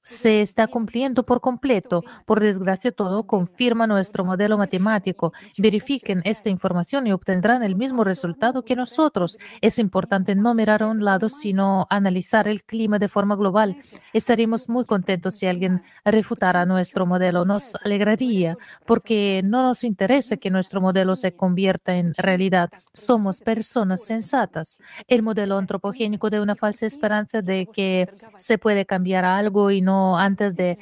[0.04, 2.04] se está cumpliendo por completo.
[2.26, 5.32] Por desgracia, todo confirma nuestro modelo matemático.
[5.56, 9.38] Verifiquen esta información y obtendrán el mismo resultado que nosotros.
[9.62, 13.78] Es importante no mirar a un lado, sino analizar el clima de forma global.
[14.12, 17.46] Estaríamos muy contentos si alguien refutara nuestro modelo.
[17.46, 22.68] Nos alegraría porque no nos interesa que nuestro modelo se convierta en realidad.
[22.92, 24.78] Somos personas sensatas.
[25.08, 29.93] El modelo antropogénico de una falsa esperanza de que se puede cambiar algo y no
[30.18, 30.78] antes de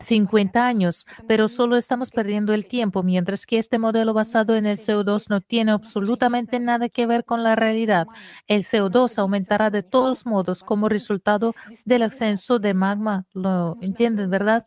[0.00, 4.78] 50 años, pero solo estamos perdiendo el tiempo, mientras que este modelo basado en el
[4.78, 8.06] CO2 no tiene absolutamente nada que ver con la realidad.
[8.46, 13.26] El CO2 aumentará de todos modos como resultado del ascenso de magma.
[13.32, 14.64] ¿Lo entienden, verdad?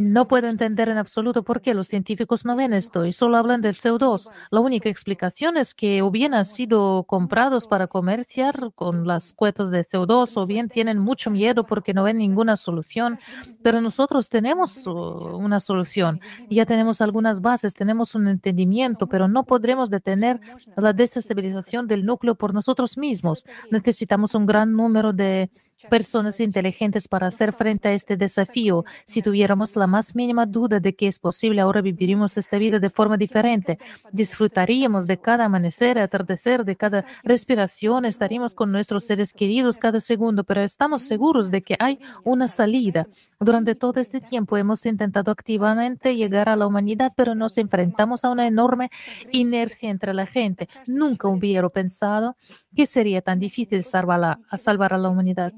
[0.00, 3.60] No puedo entender en absoluto por qué los científicos no ven esto y solo hablan
[3.60, 4.30] del CO2.
[4.50, 9.70] La única explicación es que o bien han sido comprados para comerciar con las cuetas
[9.70, 13.18] de CO2 o bien tienen mucho miedo porque no ven ninguna solución.
[13.62, 16.22] Pero nosotros tenemos uh, una solución.
[16.48, 20.40] Ya tenemos algunas bases, tenemos un entendimiento, pero no podremos detener
[20.78, 23.44] la desestabilización del núcleo por nosotros mismos.
[23.70, 25.50] Necesitamos un gran número de
[25.88, 28.84] personas inteligentes para hacer frente a este desafío.
[29.06, 32.90] Si tuviéramos la más mínima duda de que es posible, ahora viviríamos esta vida de
[32.90, 33.78] forma diferente.
[34.12, 40.44] Disfrutaríamos de cada amanecer, atardecer, de cada respiración, estaríamos con nuestros seres queridos cada segundo,
[40.44, 43.06] pero estamos seguros de que hay una salida.
[43.38, 48.30] Durante todo este tiempo hemos intentado activamente llegar a la humanidad, pero nos enfrentamos a
[48.30, 48.90] una enorme
[49.32, 50.68] inercia entre la gente.
[50.86, 52.36] Nunca hubiera pensado
[52.74, 55.52] que sería tan difícil salvar a, salvar a la humanidad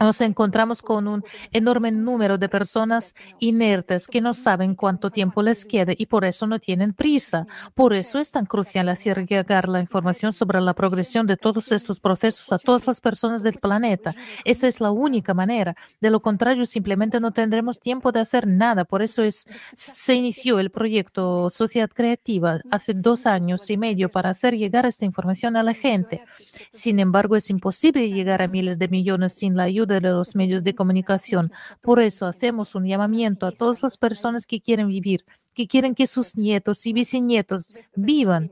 [0.00, 1.22] nos encontramos con un
[1.52, 6.46] enorme número de personas inertes que no saben cuánto tiempo les quede y por eso
[6.46, 7.46] no tienen prisa.
[7.74, 12.00] Por eso es tan crucial hacer llegar la información sobre la progresión de todos estos
[12.00, 14.14] procesos a todas las personas del planeta.
[14.44, 15.76] Esta es la única manera.
[16.00, 18.84] De lo contrario, simplemente no tendremos tiempo de hacer nada.
[18.84, 24.30] Por eso es, se inició el proyecto Sociedad Creativa hace dos años y medio para
[24.30, 26.22] hacer llegar esta información a la gente.
[26.70, 30.64] Sin embargo, es imposible llegar a miles de millones sin la ayuda de los medios
[30.64, 31.52] de comunicación.
[31.80, 36.06] Por eso hacemos un llamamiento a todas las personas que quieren vivir, que quieren que
[36.06, 38.50] sus nietos y bisnietos vivan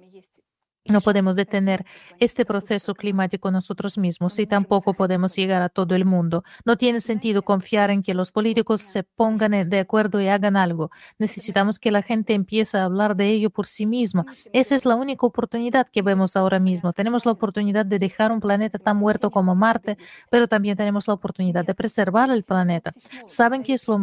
[0.90, 1.84] no podemos detener
[2.18, 6.44] este proceso climático nosotros mismos y tampoco podemos llegar a todo el mundo.
[6.64, 10.90] No tiene sentido confiar en que los políticos se pongan de acuerdo y hagan algo.
[11.18, 14.24] Necesitamos que la gente empiece a hablar de ello por sí misma.
[14.52, 16.92] Esa es la única oportunidad que vemos ahora mismo.
[16.92, 19.96] Tenemos la oportunidad de dejar un planeta tan muerto como Marte,
[20.30, 22.92] pero también tenemos la oportunidad de preservar el planeta.
[23.26, 23.98] ¿Saben qué es lo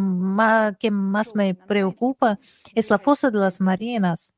[0.78, 2.38] que más me preocupa?
[2.74, 4.32] Es la fosa de las Marinas.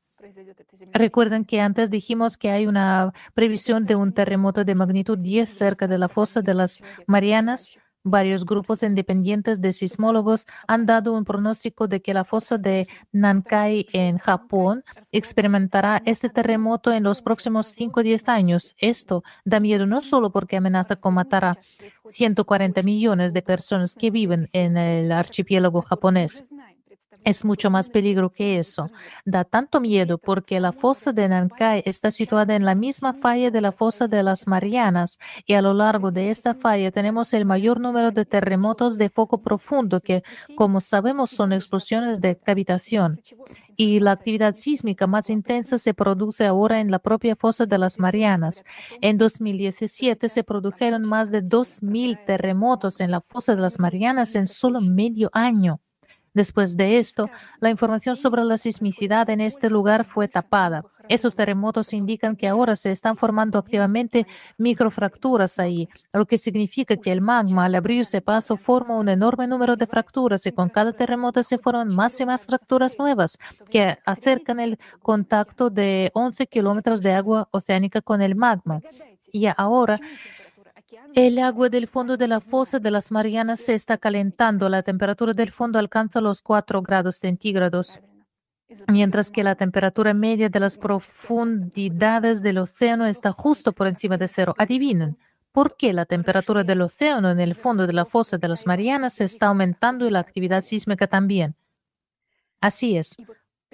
[0.93, 5.87] Recuerden que antes dijimos que hay una previsión de un terremoto de magnitud 10 cerca
[5.87, 7.71] de la fosa de las Marianas.
[8.01, 13.87] Varios grupos independientes de sismólogos han dado un pronóstico de que la fosa de Nankai
[13.91, 18.73] en Japón experimentará este terremoto en los próximos 5 o 10 años.
[18.77, 21.57] Esto da miedo no solo porque amenaza con matar a
[22.09, 26.45] 140 millones de personas que viven en el archipiélago japonés
[27.23, 28.89] es mucho más peligro que eso.
[29.25, 33.61] Da tanto miedo porque la fosa de Nankai está situada en la misma falla de
[33.61, 37.79] la fosa de las Marianas y a lo largo de esta falla tenemos el mayor
[37.79, 40.23] número de terremotos de foco profundo que,
[40.55, 43.21] como sabemos, son explosiones de cavitación.
[43.75, 47.97] Y la actividad sísmica más intensa se produce ahora en la propia fosa de las
[47.97, 48.65] Marianas.
[48.99, 54.47] En 2017 se produjeron más de 2.000 terremotos en la fosa de las Marianas en
[54.47, 55.79] solo medio año.
[56.33, 60.83] Después de esto, la información sobre la sismicidad en este lugar fue tapada.
[61.09, 64.27] Esos terremotos indican que ahora se están formando activamente
[64.59, 69.75] microfracturas ahí, lo que significa que el magma al abrirse paso forma un enorme número
[69.75, 73.39] de fracturas y con cada terremoto se forman más y más fracturas nuevas
[73.71, 78.79] que acercan el contacto de 11 kilómetros de agua oceánica con el magma.
[79.31, 79.99] Y ahora
[81.15, 84.69] el agua del fondo de la fosa de las Marianas se está calentando.
[84.69, 87.99] La temperatura del fondo alcanza los 4 grados centígrados,
[88.87, 94.27] mientras que la temperatura media de las profundidades del océano está justo por encima de
[94.27, 94.55] cero.
[94.57, 95.17] Adivinen,
[95.51, 99.19] ¿Por qué la temperatura del océano en el fondo de la fosa de las Marianas
[99.19, 101.55] está aumentando y la actividad sísmica también?
[102.61, 103.17] Así es,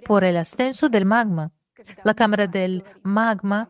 [0.05, 1.51] por el ascenso del magma.
[2.03, 3.69] La cámara del magma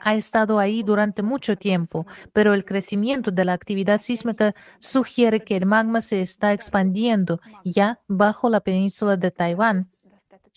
[0.00, 5.56] ha estado ahí durante mucho tiempo, pero el crecimiento de la actividad sísmica sugiere que
[5.56, 9.90] el magma se está expandiendo ya bajo la península de Taiwán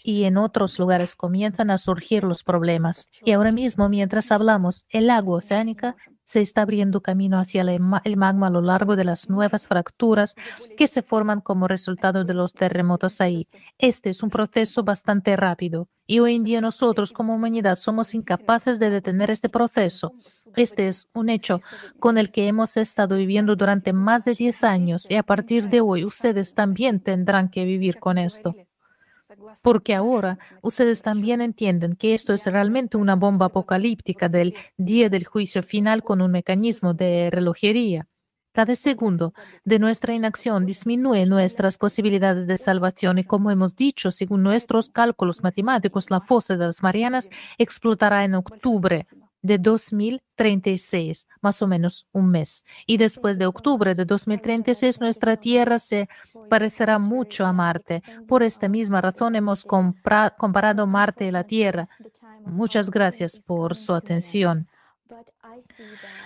[0.03, 3.07] y en otros lugares comienzan a surgir los problemas.
[3.23, 8.47] Y ahora mismo, mientras hablamos, el agua oceánica se está abriendo camino hacia el magma
[8.47, 10.35] a lo largo de las nuevas fracturas
[10.77, 13.47] que se forman como resultado de los terremotos ahí.
[13.77, 18.79] Este es un proceso bastante rápido y hoy en día nosotros como humanidad somos incapaces
[18.79, 20.13] de detener este proceso.
[20.55, 21.61] Este es un hecho
[21.99, 25.81] con el que hemos estado viviendo durante más de 10 años y a partir de
[25.81, 28.55] hoy ustedes también tendrán que vivir con esto
[29.61, 35.25] porque ahora ustedes también entienden que esto es realmente una bomba apocalíptica del día del
[35.25, 38.07] juicio final con un mecanismo de relojería.
[38.53, 44.43] Cada segundo de nuestra inacción disminuye nuestras posibilidades de salvación y como hemos dicho, según
[44.43, 49.05] nuestros cálculos matemáticos, la fosa de las Marianas explotará en octubre
[49.41, 52.63] de 2036, más o menos un mes.
[52.85, 56.09] Y después de octubre de 2036, nuestra Tierra se
[56.49, 58.03] parecerá mucho a Marte.
[58.27, 61.89] Por esta misma razón hemos comparado Marte y la Tierra.
[62.45, 64.67] Muchas gracias por su atención.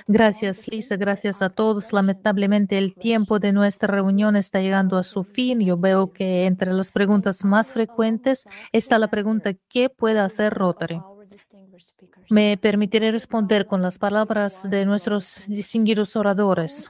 [0.07, 0.95] Gracias, Lisa.
[0.97, 1.91] Gracias a todos.
[1.91, 5.61] Lamentablemente, el tiempo de nuestra reunión está llegando a su fin.
[5.61, 11.01] Yo veo que entre las preguntas más frecuentes está la pregunta, ¿qué puede hacer Rotary?
[12.29, 16.89] Me permitiré responder con las palabras de nuestros distinguidos oradores.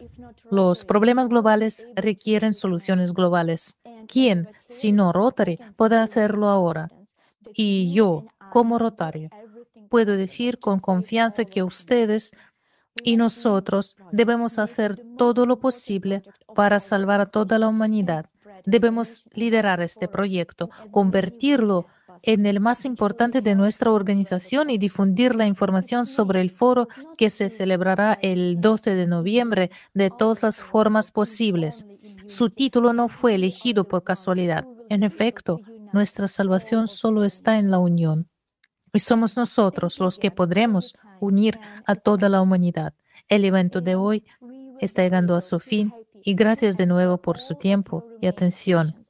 [0.49, 3.77] Los problemas globales requieren soluciones globales.
[4.07, 6.91] ¿Quién, si no Rotary, podrá hacerlo ahora?
[7.53, 9.30] Y yo, como Rotary,
[9.89, 12.31] puedo decir con confianza que ustedes
[13.03, 16.23] y nosotros debemos hacer todo lo posible
[16.55, 18.25] para salvar a toda la humanidad.
[18.65, 21.85] Debemos liderar este proyecto, convertirlo
[22.24, 26.88] en el más importante de nuestra organización y difundir la información sobre el foro
[27.18, 31.85] que se celebrará el 12 de noviembre de todas las formas posibles.
[32.26, 34.66] Su título no fue elegido por casualidad.
[34.90, 35.60] En efecto,
[35.94, 38.27] nuestra salvación solo está en la unión.
[38.94, 42.94] Y somos nosotros los que podremos unir a toda la humanidad.
[43.27, 44.26] El evento de hoy
[44.80, 49.05] está llegando a su fin y gracias de nuevo por su tiempo y atención.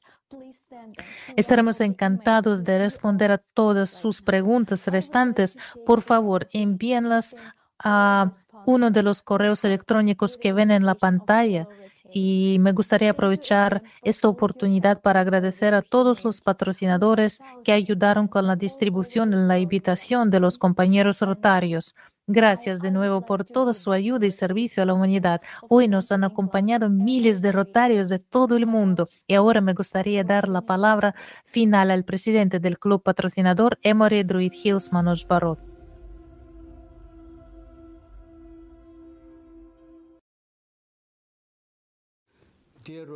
[1.36, 5.56] Estaremos encantados de responder a todas sus preguntas restantes.
[5.84, 7.34] Por favor, envíenlas
[7.78, 8.32] a
[8.66, 11.68] uno de los correos electrónicos que ven en la pantalla.
[12.12, 18.46] Y me gustaría aprovechar esta oportunidad para agradecer a todos los patrocinadores que ayudaron con
[18.46, 21.94] la distribución en la invitación de los compañeros rotarios.
[22.28, 25.40] Gracias de nuevo por toda su ayuda y servicio a la humanidad.
[25.68, 30.24] Hoy nos han acompañado miles de rotarios de todo el mundo y ahora me gustaría
[30.24, 31.14] dar la palabra
[31.44, 35.56] final al presidente del club patrocinador Emory Druid Hills Manoj.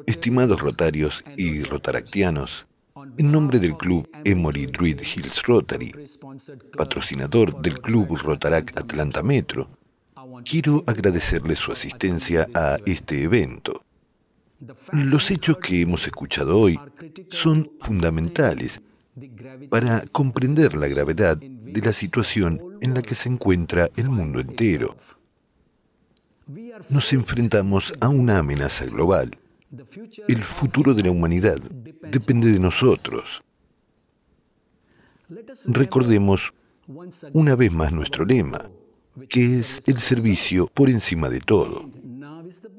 [0.07, 2.67] Estimados rotarios y rotaractianos,
[3.17, 5.93] en nombre del club Emory Druid Hills Rotary,
[6.77, 9.69] patrocinador del club Rotarac Atlanta Metro,
[10.45, 13.83] quiero agradecerle su asistencia a este evento.
[14.93, 16.79] Los hechos que hemos escuchado hoy
[17.31, 18.81] son fundamentales
[19.71, 24.97] para comprender la gravedad de la situación en la que se encuentra el mundo entero.
[26.89, 29.40] Nos enfrentamos a una amenaza global
[30.29, 33.25] el futuro de la humanidad depende de nosotros.
[35.67, 36.53] Recordemos
[37.33, 38.69] una vez más nuestro lema,
[39.29, 41.89] que es el servicio por encima de todo.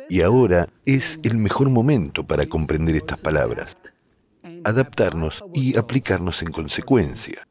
[0.10, 3.78] Y ahora es el mejor momento para comprender estas palabras,
[4.66, 7.48] adaptarnos y aplicarnos en consecuencia.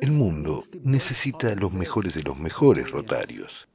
[0.00, 3.68] El mundo necesita a los mejores de los mejores rotarios.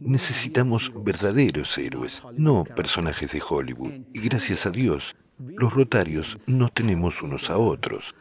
[0.00, 3.92] Necesitamos verdaderos héroes, no personajes de Hollywood.
[4.12, 8.14] Y gracias a Dios, los rotarios nos tenemos unos a otros.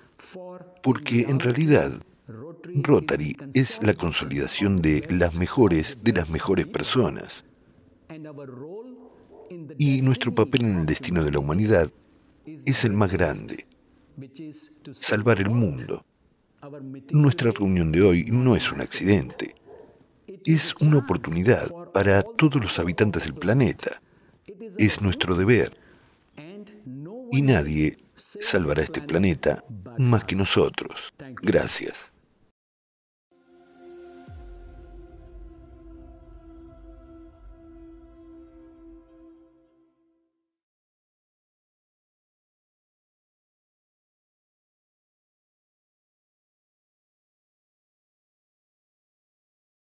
[0.82, 1.92] Porque en realidad,
[2.28, 7.46] Rotary es la consolidación de las mejores de las mejores personas.
[9.78, 11.92] Y nuestro papel en el destino de la humanidad
[12.66, 13.68] es el más grande,
[14.92, 16.04] salvar el mundo.
[17.12, 19.56] Nuestra reunión de hoy no es un accidente
[20.46, 24.02] es una oportunidad para todos los habitantes del planeta.
[24.78, 25.78] Es nuestro deber.
[27.32, 29.64] Y nadie salvará este planeta
[29.98, 31.14] más que nosotros.
[31.42, 31.96] Gracias.